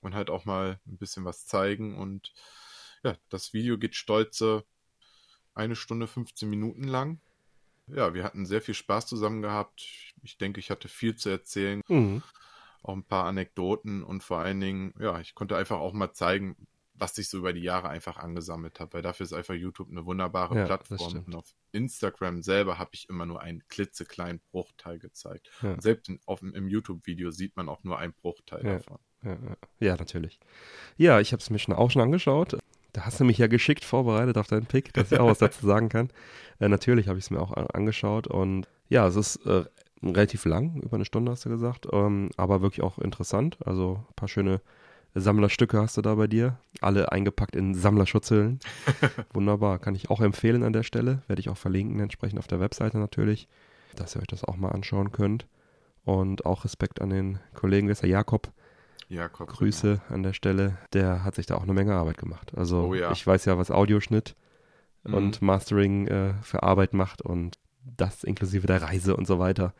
und 0.00 0.14
halt 0.14 0.30
auch 0.30 0.44
mal 0.44 0.80
ein 0.86 0.98
bisschen 0.98 1.24
was 1.24 1.46
zeigen. 1.46 1.96
Und 1.96 2.32
ja, 3.02 3.16
das 3.28 3.52
Video 3.52 3.78
geht 3.78 3.94
stolze 3.94 4.64
eine 5.54 5.76
Stunde 5.76 6.06
15 6.06 6.48
Minuten 6.48 6.84
lang. 6.84 7.20
Ja, 7.88 8.14
wir 8.14 8.24
hatten 8.24 8.46
sehr 8.46 8.62
viel 8.62 8.74
Spaß 8.74 9.06
zusammen 9.06 9.42
gehabt. 9.42 10.14
Ich 10.22 10.38
denke, 10.38 10.60
ich 10.60 10.70
hatte 10.70 10.88
viel 10.88 11.16
zu 11.16 11.28
erzählen. 11.30 11.80
Hm. 11.86 12.22
auch 12.82 12.94
ein 12.94 13.04
paar 13.04 13.26
Anekdoten 13.26 14.02
und 14.02 14.22
vor 14.24 14.38
allen 14.38 14.60
Dingen, 14.60 14.92
ja, 14.98 15.20
ich 15.20 15.34
konnte 15.36 15.56
einfach 15.56 15.78
auch 15.78 15.92
mal 15.92 16.12
zeigen, 16.12 16.56
was 16.94 17.14
sich 17.14 17.28
so 17.28 17.38
über 17.38 17.52
die 17.52 17.62
Jahre 17.62 17.88
einfach 17.88 18.16
angesammelt 18.16 18.78
hat, 18.80 18.92
weil 18.94 19.02
dafür 19.02 19.24
ist 19.24 19.32
einfach 19.32 19.54
YouTube 19.54 19.90
eine 19.90 20.04
wunderbare 20.04 20.56
Ja, 20.56 20.64
Plattform. 20.66 21.24
Und 21.26 21.34
auf 21.34 21.54
Instagram 21.72 22.42
selber 22.42 22.78
habe 22.78 22.90
ich 22.92 23.08
immer 23.08 23.24
nur 23.26 23.40
einen 23.40 23.66
klitzekleinen 23.68 24.40
Bruchteil 24.50 24.98
gezeigt. 24.98 25.50
Ja. 25.62 25.80
Selbst 25.80 26.08
in, 26.08 26.20
auf, 26.26 26.42
im 26.42 26.68
YouTube-Video 26.68 27.30
sieht 27.30 27.56
man 27.56 27.68
auch 27.68 27.82
nur 27.82 27.98
einen 27.98 28.12
Bruchteil 28.14 28.64
Ja. 28.64 28.78
davon. 28.78 28.98
Ja 29.78 29.96
natürlich. 29.96 30.40
Ja, 30.96 31.20
ich 31.20 31.32
habe 31.32 31.40
es 31.40 31.50
mir 31.50 31.58
schon 31.60 31.74
auch 31.74 31.90
schon 31.90 32.02
angeschaut. 32.02 32.58
Da 32.92 33.06
hast 33.06 33.20
du 33.20 33.24
mich 33.24 33.38
ja 33.38 33.46
geschickt 33.46 33.84
vorbereitet 33.84 34.36
auf 34.36 34.48
deinen 34.48 34.66
Pick, 34.66 34.92
dass 34.92 35.12
ich 35.12 35.18
auch 35.18 35.28
was 35.28 35.38
dazu 35.38 35.66
sagen 35.66 35.88
kann. 35.88 36.10
Äh, 36.60 36.68
natürlich 36.68 37.08
habe 37.08 37.18
ich 37.18 37.24
es 37.26 37.30
mir 37.30 37.40
auch 37.40 37.52
a- 37.52 37.66
angeschaut 37.72 38.26
und 38.26 38.68
ja, 38.88 39.06
es 39.06 39.16
ist 39.16 39.46
äh, 39.46 39.64
relativ 40.02 40.44
lang, 40.44 40.76
über 40.82 40.96
eine 40.96 41.04
Stunde 41.04 41.32
hast 41.32 41.44
du 41.46 41.48
gesagt, 41.48 41.86
ähm, 41.92 42.28
aber 42.36 42.60
wirklich 42.60 42.82
auch 42.82 42.98
interessant. 42.98 43.56
Also 43.64 44.04
ein 44.10 44.14
paar 44.14 44.28
schöne 44.28 44.60
Sammlerstücke 45.14 45.78
hast 45.80 45.96
du 45.96 46.02
da 46.02 46.14
bei 46.14 46.26
dir, 46.26 46.58
alle 46.80 47.12
eingepackt 47.12 47.54
in 47.56 47.74
Sammlerschutzhüllen. 47.74 48.60
Wunderbar, 49.32 49.78
kann 49.78 49.94
ich 49.94 50.10
auch 50.10 50.20
empfehlen 50.20 50.62
an 50.62 50.72
der 50.72 50.82
Stelle, 50.82 51.22
werde 51.28 51.40
ich 51.40 51.48
auch 51.48 51.56
verlinken 51.56 52.00
entsprechend 52.00 52.38
auf 52.38 52.46
der 52.46 52.60
Webseite 52.60 52.98
natürlich, 52.98 53.48
dass 53.96 54.16
ihr 54.16 54.20
euch 54.22 54.26
das 54.28 54.44
auch 54.44 54.56
mal 54.56 54.70
anschauen 54.70 55.12
könnt. 55.12 55.46
Und 56.04 56.46
auch 56.46 56.64
Respekt 56.64 57.00
an 57.00 57.10
den 57.10 57.38
Kollegen, 57.54 57.86
wer 57.86 57.92
ist 57.92 58.02
der 58.02 58.08
Jakob, 58.08 58.50
Jakob. 59.12 59.48
Grüße 59.48 60.00
an 60.08 60.22
der 60.22 60.32
Stelle. 60.32 60.78
Der 60.92 61.24
hat 61.24 61.34
sich 61.34 61.46
da 61.46 61.56
auch 61.56 61.62
eine 61.62 61.72
Menge 61.74 61.94
Arbeit 61.94 62.16
gemacht. 62.18 62.52
Also 62.56 62.88
Oh 62.88 62.94
ja. 62.94 63.12
ich 63.12 63.26
weiß 63.26 63.44
ja, 63.44 63.58
was 63.58 63.70
Audioschnitt 63.70 64.34
Mhm. 65.04 65.14
und 65.14 65.42
Mastering 65.42 66.06
äh, 66.06 66.34
für 66.42 66.62
Arbeit 66.62 66.92
macht 66.94 67.22
und 67.22 67.58
das 67.84 68.22
inklusive 68.22 68.68
der 68.68 68.82
Reise 68.82 69.16
und 69.16 69.26
so 69.26 69.40
weiter. 69.40 69.74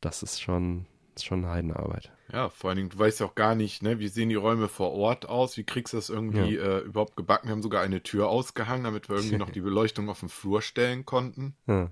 Das 0.00 0.22
ist 0.22 0.40
schon, 0.40 0.86
ist 1.16 1.24
schon 1.24 1.46
Heidenarbeit. 1.46 2.12
Ja, 2.32 2.48
vor 2.48 2.70
allen 2.70 2.76
Dingen, 2.76 2.88
du 2.90 2.98
weißt 2.98 3.18
ja 3.20 3.26
auch 3.26 3.34
gar 3.34 3.56
nicht, 3.56 3.82
ne, 3.82 3.98
wie 3.98 4.06
sehen 4.06 4.28
die 4.28 4.36
Räume 4.36 4.68
vor 4.68 4.92
Ort 4.92 5.28
aus, 5.28 5.56
wie 5.56 5.64
kriegst 5.64 5.92
du 5.92 5.96
das 5.98 6.10
irgendwie 6.10 6.56
äh, 6.56 6.78
überhaupt 6.78 7.16
gebacken? 7.16 7.48
Wir 7.48 7.52
haben 7.52 7.62
sogar 7.62 7.82
eine 7.82 8.02
Tür 8.04 8.28
ausgehangen, 8.28 8.84
damit 8.84 9.08
wir 9.08 9.16
irgendwie 9.16 9.36
noch 9.38 9.50
die 9.50 9.60
Beleuchtung 9.60 10.08
auf 10.08 10.20
dem 10.20 10.28
Flur 10.28 10.62
stellen 10.62 11.04
konnten. 11.04 11.56
Ja, 11.66 11.90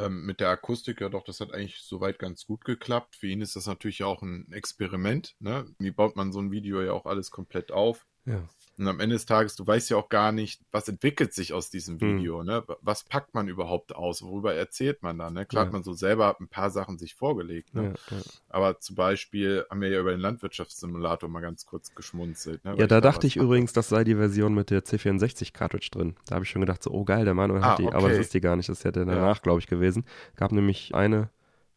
Ähm, 0.00 0.24
mit 0.24 0.40
der 0.40 0.48
Akustik, 0.48 1.00
ja 1.00 1.08
doch, 1.08 1.24
das 1.24 1.40
hat 1.40 1.52
eigentlich 1.52 1.82
soweit 1.82 2.18
ganz 2.18 2.46
gut 2.46 2.64
geklappt. 2.64 3.16
Für 3.16 3.26
ihn 3.26 3.40
ist 3.40 3.56
das 3.56 3.66
natürlich 3.66 4.02
auch 4.02 4.22
ein 4.22 4.50
Experiment, 4.52 5.36
ne? 5.40 5.66
Wie 5.78 5.90
baut 5.90 6.16
man 6.16 6.32
so 6.32 6.40
ein 6.40 6.50
Video 6.50 6.80
ja 6.82 6.92
auch 6.92 7.06
alles 7.06 7.30
komplett 7.30 7.72
auf? 7.72 8.06
ja. 8.26 8.48
Und 8.80 8.88
am 8.88 8.98
Ende 8.98 9.14
des 9.14 9.26
Tages, 9.26 9.56
du 9.56 9.66
weißt 9.66 9.90
ja 9.90 9.98
auch 9.98 10.08
gar 10.08 10.32
nicht, 10.32 10.62
was 10.72 10.88
entwickelt 10.88 11.34
sich 11.34 11.52
aus 11.52 11.68
diesem 11.68 12.00
Hm. 12.00 12.16
Video, 12.16 12.42
ne? 12.42 12.64
Was 12.80 13.04
packt 13.04 13.34
man 13.34 13.46
überhaupt 13.46 13.94
aus? 13.94 14.22
Worüber 14.22 14.54
erzählt 14.54 15.02
man 15.02 15.18
dann, 15.18 15.34
ne? 15.34 15.44
Klar 15.44 15.64
Ja. 15.64 15.66
hat 15.66 15.72
man 15.74 15.82
so 15.82 15.92
selber 15.92 16.34
ein 16.40 16.48
paar 16.48 16.70
Sachen 16.70 16.96
sich 16.96 17.14
vorgelegt, 17.14 17.74
ne? 17.74 17.92
Ja, 18.10 18.16
ja. 18.16 18.22
Aber 18.48 18.80
zum 18.80 18.96
Beispiel 18.96 19.66
haben 19.68 19.82
wir 19.82 19.90
ja 19.90 20.00
über 20.00 20.12
den 20.12 20.20
Landwirtschaftssimulator 20.20 21.28
mal 21.28 21.40
ganz 21.40 21.66
kurz 21.66 21.94
geschmunzelt. 21.94 22.64
Ne? 22.64 22.70
ja 22.70 22.78
Weil 22.78 22.86
da 22.86 23.00
da 23.02 23.10
dachte 23.10 23.26
ich 23.26 23.36
übrigens, 23.36 23.74
das 23.74 23.90
sei 23.90 24.02
die 24.02 24.14
Version 24.14 24.54
mit 24.54 24.70
der 24.70 24.82
C64-Cartridge 24.82 25.90
drin. 25.92 26.16
Da 26.26 26.36
habe 26.36 26.44
ich 26.46 26.50
schon 26.50 26.60
gedacht, 26.62 26.82
so, 26.82 26.90
oh 26.90 27.04
geil, 27.04 27.26
der 27.26 27.34
Manuel 27.34 27.62
Ah, 27.62 27.72
hat 27.72 27.80
die. 27.80 27.86
Aber 27.86 28.04
okay. 28.04 28.08
das 28.16 28.18
ist 28.18 28.32
die 28.32 28.40
gar 28.40 28.56
nicht. 28.56 28.70
Das 28.70 28.78
ist 28.78 28.84
ja 28.84 28.92
der 28.92 29.04
danach, 29.04 29.42
glaube 29.42 29.60
ich, 29.60 29.66
gewesen. 29.66 30.06
Gab 30.36 30.52
nämlich 30.52 30.94
eine, 30.94 31.28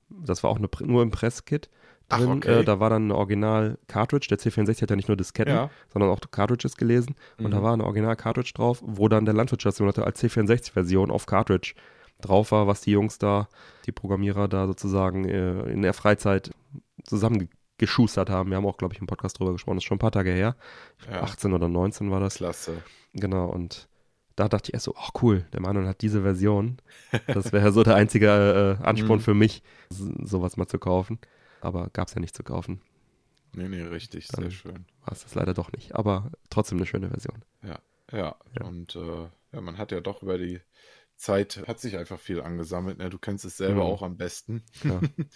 das 0.10 0.41
war 0.41 0.51
auch 0.51 0.58
eine, 0.58 0.70
nur 0.80 1.04
im 1.04 1.12
Presskit 1.12 1.70
Ach, 2.10 2.20
drin. 2.20 2.30
okay. 2.38 2.60
Äh, 2.60 2.64
da 2.64 2.80
war 2.80 2.89
dann 2.89 3.04
eine 3.06 3.16
Original-Cartridge. 3.16 4.28
Der 4.30 4.38
C64 4.38 4.82
hat 4.84 4.89
ja 4.89 4.95
nicht 4.95 5.08
nur 5.08 5.18
Disketten, 5.18 5.54
Ja. 5.56 5.70
sondern 5.91 6.10
auch 6.12 6.20
Cartridges 6.32 6.78
gelesen. 6.78 7.16
Und 7.38 7.47
Mhm. 7.47 7.51
da 7.51 7.64
war 7.64 7.74
eine 7.74 7.84
Original-Cartridge 7.86 8.51
drauf, 8.54 8.82
wo 8.86 9.08
dann 9.08 9.26
der 9.26 9.34
Landwirtschaftssimulator 9.34 10.06
als 10.06 10.20
C64-Version 10.20 11.10
auf 11.12 11.26
Cartridge 11.26 11.74
drauf 12.22 12.51
war, 12.51 12.68
was 12.68 12.82
die 12.82 12.91
Jungs 12.91 13.18
da, 13.18 13.47
die 13.86 13.91
Programmierer 13.91 14.47
da 14.47 14.68
sozusagen 14.68 15.26
äh, 15.28 15.64
in 15.72 15.82
der 15.82 15.93
Freizeit 15.93 16.51
zusammengeschustert 17.04 18.30
haben. 18.30 18.49
Wir 18.49 18.58
haben 18.58 18.66
auch, 18.66 18.78
glaube 18.78 18.93
ich, 18.93 19.01
im 19.01 19.08
Podcast 19.08 19.39
drüber 19.39 19.51
gesprochen. 19.54 19.78
Das 19.78 19.84
ist 19.84 19.88
schon 19.88 19.95
ein 19.95 19.99
paar 19.99 20.12
Tage 20.12 20.32
her. 20.32 20.56
Ja. 21.12 21.22
18 21.24 21.54
oder 21.54 21.68
19 21.68 22.12
war 22.12 22.20
das. 22.20 22.36
Klasse. 22.36 22.84
Genau, 23.14 23.47
und 23.49 23.88
da 24.36 24.47
dachte 24.47 24.70
ich 24.70 24.74
erst 24.74 24.86
so, 24.86 24.95
ach 24.97 25.12
cool, 25.22 25.45
der 25.54 25.62
Manuel 25.62 25.88
hat 25.88 26.01
diese 26.01 26.22
Version. 26.24 26.78
Das 27.28 27.51
wäre 27.54 27.72
so 27.72 27.84
der 27.84 27.95
einzige 27.95 28.78
äh, 28.82 28.84
Ansporn 28.84 29.20
Mhm. 29.20 29.24
für 29.24 29.34
mich, 29.34 29.62
sowas 29.89 30.58
mal 30.58 30.68
zu 30.68 30.80
kaufen. 30.80 31.20
Aber 31.64 31.89
gab 31.93 32.07
es 32.07 32.14
ja 32.14 32.20
nicht 32.22 32.36
zu 32.36 32.43
kaufen. 32.43 32.82
Nee, 33.53 33.68
nee, 33.70 33.82
richtig, 33.82 34.28
Dann- 34.30 34.43
sehr 34.43 34.51
schön. 34.51 34.86
War 35.01 35.14
es 35.14 35.24
das 35.24 35.36
leider 35.36 35.53
doch 35.53 35.72
nicht. 35.72 35.95
Aber 35.95 36.32
trotzdem 36.49 36.78
eine 36.78 36.88
schöne 36.88 37.09
Version. 37.09 37.43
Ja, 37.61 37.80
Ja. 38.11 38.36
und 38.66 38.95
äh, 38.95 39.28
ja, 39.51 39.61
man 39.61 39.78
hat 39.78 39.91
ja 39.91 40.01
doch 40.01 40.24
über 40.24 40.38
die 40.38 40.59
Zeit, 41.16 41.64
hat 41.68 41.80
sich 41.80 41.95
einfach 41.97 42.20
viel 42.20 42.41
angesammelt. 42.41 42.97
Ne? 42.97 43.09
Du 43.09 43.20
kennst 43.20 43.45
es 43.45 43.55
selber 43.57 43.84
Mhm. 43.86 43.91
auch 43.91 44.01
am 44.01 44.18
besten. 44.18 44.64
Ja. 44.84 44.99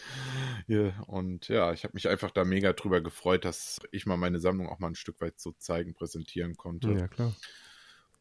ja, 0.68 1.00
und 1.04 1.48
ja, 1.48 1.72
ich 1.72 1.84
habe 1.84 1.94
mich 1.94 2.10
einfach 2.10 2.32
da 2.32 2.44
mega 2.44 2.74
drüber 2.74 3.00
gefreut, 3.02 3.46
dass 3.46 3.80
ich 3.92 4.06
mal 4.08 4.18
meine 4.18 4.40
Sammlung 4.40 4.68
auch 4.68 4.80
mal 4.80 4.88
ein 4.88 4.96
Stück 4.96 5.22
weit 5.22 5.40
so 5.40 5.52
zeigen, 5.54 5.94
präsentieren 5.94 6.58
konnte. 6.58 6.92
Ja, 6.92 7.08
klar. 7.08 7.34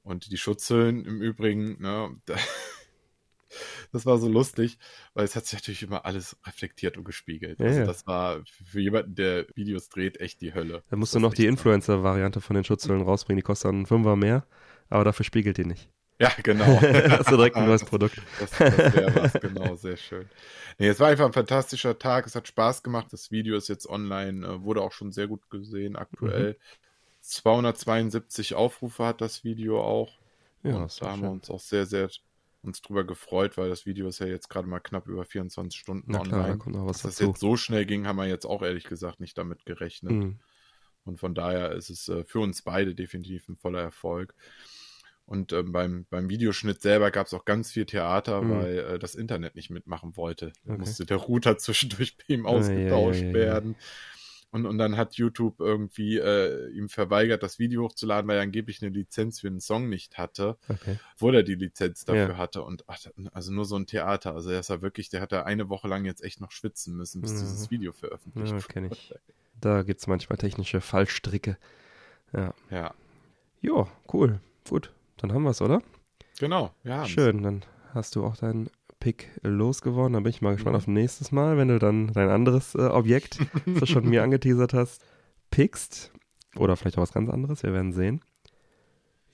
Und 0.02 0.30
die 0.30 0.36
Schutzhüllen 0.36 1.04
im 1.06 1.20
Übrigen, 1.22 1.80
ne, 1.80 2.14
da, 2.26 2.36
das 3.92 4.06
war 4.06 4.18
so 4.18 4.28
lustig, 4.28 4.78
weil 5.14 5.24
es 5.24 5.36
hat 5.36 5.46
sich 5.46 5.58
natürlich 5.58 5.82
immer 5.82 6.04
alles 6.04 6.36
reflektiert 6.46 6.96
und 6.96 7.04
gespiegelt. 7.04 7.58
Ja, 7.60 7.66
also 7.66 7.80
ja. 7.80 7.86
das 7.86 8.06
war 8.06 8.42
für 8.44 8.80
jemanden, 8.80 9.14
der 9.14 9.46
Videos 9.54 9.88
dreht, 9.88 10.20
echt 10.20 10.40
die 10.40 10.54
Hölle. 10.54 10.82
Da 10.90 10.96
musst 10.96 11.14
Das 11.14 11.20
du 11.20 11.26
noch 11.26 11.34
die 11.34 11.46
Influencer-Variante 11.46 12.40
von 12.40 12.54
den 12.54 12.64
Schutzhüllen 12.64 13.02
rausbringen. 13.02 13.38
Die 13.38 13.42
kostet 13.42 13.68
dann 13.68 13.76
einen 13.76 13.86
Fünfer 13.86 14.16
mehr, 14.16 14.46
aber 14.88 15.04
dafür 15.04 15.24
spiegelt 15.24 15.58
die 15.58 15.64
nicht. 15.64 15.90
Ja, 16.18 16.32
genau. 16.42 16.64
Hast 16.80 17.30
du 17.30 17.36
direkt 17.36 17.56
ein 17.56 17.66
neues 17.66 17.84
Produkt. 17.84 18.16
Das, 18.40 18.50
das 18.50 18.94
wäre 18.94 19.14
was, 19.14 19.32
genau, 19.34 19.76
sehr 19.76 19.96
schön. 19.96 20.26
Nee, 20.78 20.88
es 20.88 21.00
war 21.00 21.08
einfach 21.08 21.26
ein 21.26 21.32
fantastischer 21.32 21.98
Tag, 21.98 22.26
es 22.26 22.34
hat 22.34 22.48
Spaß 22.48 22.82
gemacht. 22.82 23.08
Das 23.10 23.30
Video 23.30 23.56
ist 23.56 23.68
jetzt 23.68 23.88
online, 23.88 24.46
äh, 24.46 24.62
wurde 24.62 24.80
auch 24.80 24.92
schon 24.92 25.12
sehr 25.12 25.26
gut 25.26 25.50
gesehen 25.50 25.96
aktuell. 25.96 26.52
Mhm. 26.52 26.86
272 27.20 28.54
Aufrufe 28.54 29.04
hat 29.04 29.20
das 29.20 29.44
Video 29.44 29.82
auch. 29.82 30.12
Ja, 30.62 30.76
und 30.76 31.02
da 31.02 31.10
haben 31.10 31.20
wir 31.20 31.28
schön. 31.28 31.38
uns 31.38 31.50
auch 31.50 31.60
sehr, 31.60 31.86
sehr 31.86 32.08
uns 32.66 32.80
drüber 32.82 33.04
gefreut, 33.04 33.56
weil 33.56 33.68
das 33.68 33.86
Video 33.86 34.08
ist 34.08 34.18
ja 34.18 34.26
jetzt 34.26 34.48
gerade 34.48 34.68
mal 34.68 34.80
knapp 34.80 35.06
über 35.08 35.24
24 35.24 35.78
Stunden 35.78 36.10
Na 36.12 36.18
klar, 36.20 36.30
da 36.32 36.38
online. 36.44 36.58
kommt 36.58 36.74
noch 36.76 36.86
was 36.86 36.98
Dass 36.98 37.02
das 37.02 37.14
dazu. 37.16 37.30
jetzt 37.30 37.40
so 37.40 37.56
schnell 37.56 37.86
ging, 37.86 38.06
haben 38.06 38.16
wir 38.16 38.26
jetzt 38.26 38.44
auch 38.46 38.62
ehrlich 38.62 38.84
gesagt 38.84 39.20
nicht 39.20 39.36
damit 39.38 39.64
gerechnet. 39.64 40.12
Mhm. 40.12 40.38
Und 41.04 41.20
von 41.20 41.34
daher 41.34 41.72
ist 41.72 41.88
es 41.90 42.08
äh, 42.08 42.24
für 42.24 42.40
uns 42.40 42.62
beide 42.62 42.94
definitiv 42.94 43.48
ein 43.48 43.56
voller 43.56 43.80
Erfolg. 43.80 44.34
Und 45.24 45.52
ähm, 45.52 45.72
beim, 45.72 46.06
beim 46.08 46.28
Videoschnitt 46.28 46.80
selber 46.82 47.10
gab 47.10 47.26
es 47.26 47.34
auch 47.34 47.44
ganz 47.44 47.72
viel 47.72 47.84
Theater, 47.86 48.42
Mhm. 48.42 48.50
weil 48.50 48.78
äh, 48.78 48.98
das 48.98 49.14
Internet 49.14 49.54
nicht 49.56 49.70
mitmachen 49.70 50.16
wollte. 50.16 50.52
Da 50.64 50.74
Okay. 50.74 50.80
musste 50.80 51.04
der 51.06 51.16
Router 51.16 51.58
zwischendurch 51.58 52.16
bei 52.16 52.24
ihm 52.28 52.46
Ah, 52.46 52.50
ausgetauscht 52.50 53.20
ja, 53.20 53.26
ja, 53.26 53.28
ja. 53.28 53.34
werden. 53.34 53.76
Und, 54.56 54.64
und 54.66 54.78
dann 54.78 54.96
hat 54.96 55.14
YouTube 55.16 55.60
irgendwie 55.60 56.16
äh, 56.16 56.70
ihm 56.70 56.88
verweigert, 56.88 57.42
das 57.42 57.58
Video 57.58 57.82
hochzuladen, 57.84 58.26
weil 58.28 58.36
er 58.38 58.42
angeblich 58.42 58.82
eine 58.82 58.90
Lizenz 58.90 59.40
für 59.40 59.48
einen 59.48 59.60
Song 59.60 59.88
nicht 59.90 60.16
hatte, 60.16 60.56
Okay. 60.68 60.98
obwohl 61.14 61.34
er 61.36 61.42
die 61.42 61.54
Lizenz 61.56 62.04
dafür 62.06 62.30
Ja. 62.30 62.36
hatte. 62.38 62.62
Und 62.62 62.84
ach, 62.88 62.98
also 63.32 63.52
nur 63.52 63.66
so 63.66 63.76
ein 63.76 63.86
Theater. 63.86 64.34
Also 64.34 64.50
er 64.50 64.60
ist 64.60 64.70
ja 64.70 64.80
wirklich, 64.80 65.10
der 65.10 65.20
hat 65.20 65.32
da 65.32 65.42
eine 65.42 65.68
Woche 65.68 65.88
lang 65.88 66.06
jetzt 66.06 66.24
echt 66.24 66.40
noch 66.40 66.52
schwitzen 66.52 66.96
müssen, 66.96 67.20
bis 67.20 67.32
Mhm. 67.32 67.38
dieses 67.40 67.70
Video 67.70 67.92
veröffentlicht 67.92 68.52
Ja, 68.52 68.58
kenn 68.66 68.84
ich. 68.90 69.14
Da 69.60 69.82
gibt 69.82 70.00
es 70.00 70.06
manchmal 70.06 70.38
technische 70.38 70.80
Fallstricke. 70.80 71.58
Ja. 72.32 72.54
Ja, 72.70 72.94
Jo, 73.60 73.88
cool. 74.12 74.40
Gut. 74.68 74.90
Dann 75.18 75.32
haben 75.32 75.42
wir 75.42 75.50
es, 75.50 75.60
oder? 75.62 75.82
genau. 76.38 76.72
Ja, 76.84 77.04
Schön, 77.06 77.42
dann 77.42 77.62
hast 77.94 78.16
du 78.16 78.24
auch 78.24 78.36
deinen 78.36 78.70
Pick 79.00 79.28
losgeworden. 79.42 80.14
Da 80.14 80.20
bin 80.20 80.30
ich 80.30 80.42
mal 80.42 80.54
gespannt 80.54 80.74
Mhm. 80.74 80.78
auf 80.78 80.86
nächstes 80.86 81.32
Mal, 81.32 81.56
wenn 81.56 81.68
du 81.68 81.78
dann 81.78 82.12
dein 82.12 82.28
anderes 82.28 82.74
äh, 82.74 82.82
Objekt, 82.86 83.38
das 83.66 83.80
du 83.80 83.86
schon 83.86 84.08
mir 84.08 84.22
angeteasert 84.24 84.74
hast, 84.74 85.04
pickst. 85.50 86.12
Oder 86.56 86.76
vielleicht 86.76 86.96
auch 86.98 87.02
was 87.02 87.12
ganz 87.12 87.28
anderes. 87.30 87.62
Wir 87.62 87.72
werden 87.72 87.92
sehen. 87.92 88.20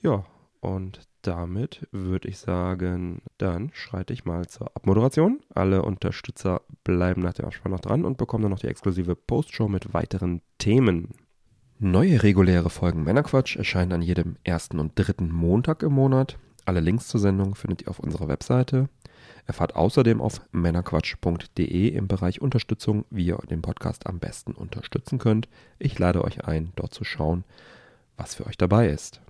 Ja, 0.01 0.25
und 0.59 1.01
damit 1.21 1.87
würde 1.91 2.27
ich 2.27 2.37
sagen, 2.37 3.21
dann 3.37 3.71
schreite 3.73 4.11
ich 4.11 4.25
mal 4.25 4.45
zur 4.47 4.75
Abmoderation. 4.75 5.39
Alle 5.55 5.83
Unterstützer 5.83 6.61
bleiben 6.83 7.21
nach 7.21 7.33
dem 7.33 7.45
Abspann 7.45 7.71
noch 7.71 7.79
dran 7.79 8.03
und 8.03 8.17
bekommen 8.17 8.41
dann 8.43 8.51
noch 8.51 8.59
die 8.59 8.67
exklusive 8.67 9.15
Postshow 9.15 9.69
mit 9.69 9.93
weiteren 9.93 10.41
Themen. 10.57 11.09
Neue 11.79 12.23
reguläre 12.23 12.69
Folgen 12.69 13.03
Männerquatsch 13.03 13.55
erscheinen 13.55 13.93
an 13.93 14.01
jedem 14.01 14.35
ersten 14.43 14.79
und 14.79 14.91
dritten 14.95 15.31
Montag 15.31 15.83
im 15.83 15.93
Monat. 15.93 16.37
Alle 16.65 16.79
Links 16.81 17.07
zur 17.07 17.19
Sendung 17.21 17.55
findet 17.55 17.81
ihr 17.83 17.89
auf 17.89 17.99
unserer 17.99 18.27
Webseite. 18.27 18.89
Erfahrt 19.45 19.75
außerdem 19.75 20.21
auf 20.21 20.41
männerquatsch.de 20.51 21.87
im 21.89 22.07
Bereich 22.07 22.41
Unterstützung, 22.41 23.05
wie 23.09 23.25
ihr 23.25 23.37
den 23.49 23.61
Podcast 23.61 24.07
am 24.07 24.19
besten 24.19 24.53
unterstützen 24.53 25.19
könnt. 25.19 25.49
Ich 25.79 25.99
lade 25.99 26.23
euch 26.23 26.45
ein, 26.45 26.71
dort 26.75 26.93
zu 26.93 27.03
schauen, 27.03 27.43
was 28.15 28.35
für 28.35 28.45
euch 28.45 28.57
dabei 28.57 28.87
ist. 28.87 29.21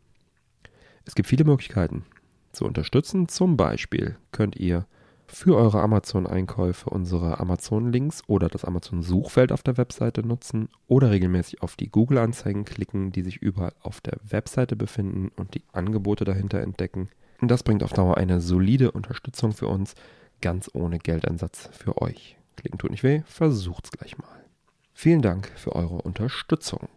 Es 1.06 1.16
gibt 1.16 1.28
viele 1.28 1.44
Möglichkeiten 1.44 2.06
zu 2.52 2.66
unterstützen. 2.66 3.28
Zum 3.28 3.58
Beispiel 3.58 4.16
könnt 4.32 4.56
ihr 4.56 4.86
für 5.28 5.58
eure 5.58 5.82
Amazon-Einkäufe 5.82 6.90
unsere 6.90 7.40
Amazon-Links 7.40 8.22
oder 8.28 8.50
das 8.50 8.66
Amazon-Suchfeld 8.66 9.52
auf 9.52 9.64
der 9.64 9.78
Webseite 9.78 10.26
nutzen 10.26 10.70
oder 10.88 11.10
regelmäßig 11.10 11.64
auf 11.64 11.76
die 11.76 11.90
Google-Anzeigen 11.90 12.66
klicken, 12.66 13.12
die 13.12 13.24
sich 13.24 13.38
überall 13.38 13.74
auf 13.82 14.00
der 14.00 14.20
Webseite 14.24 14.76
befinden 14.76 15.32
und 15.36 15.56
die 15.56 15.64
Angebote 15.72 16.24
dahinter 16.24 16.62
entdecken. 16.62 17.10
Und 17.44 17.50
das 17.50 17.64
bringt 17.64 17.84
auf 17.84 17.92
Dauer 17.92 18.16
eine 18.16 18.40
solide 18.40 18.92
Unterstützung 18.92 19.52
für 19.52 19.68
uns, 19.68 19.96
ganz 20.40 20.70
ohne 20.74 20.98
Geldeinsatz 20.98 21.70
für 21.74 22.02
euch. 22.02 22.38
Klicken 22.56 22.80
tut 22.80 22.90
nicht 22.90 23.04
weh, 23.04 23.22
versucht's 23.26 23.92
gleich 23.92 24.18
mal. 24.18 24.46
Vielen 24.94 25.22
Dank 25.22 25.52
für 25.58 25.76
eure 25.76 25.96
Unterstützung. 25.96 26.88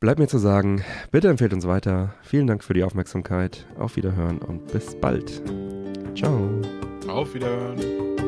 Bleibt 0.00 0.18
mir 0.18 0.28
zu 0.28 0.38
sagen, 0.38 0.82
bitte 1.10 1.28
empfehlt 1.28 1.52
uns 1.52 1.66
weiter. 1.66 2.14
Vielen 2.22 2.46
Dank 2.46 2.64
für 2.64 2.72
die 2.72 2.84
Aufmerksamkeit. 2.84 3.66
Auf 3.78 3.96
Wiederhören 3.96 4.38
und 4.38 4.66
bis 4.72 4.98
bald. 4.98 5.42
Ciao. 6.14 6.62
Auf 7.06 7.34
Wiederhören. 7.34 8.19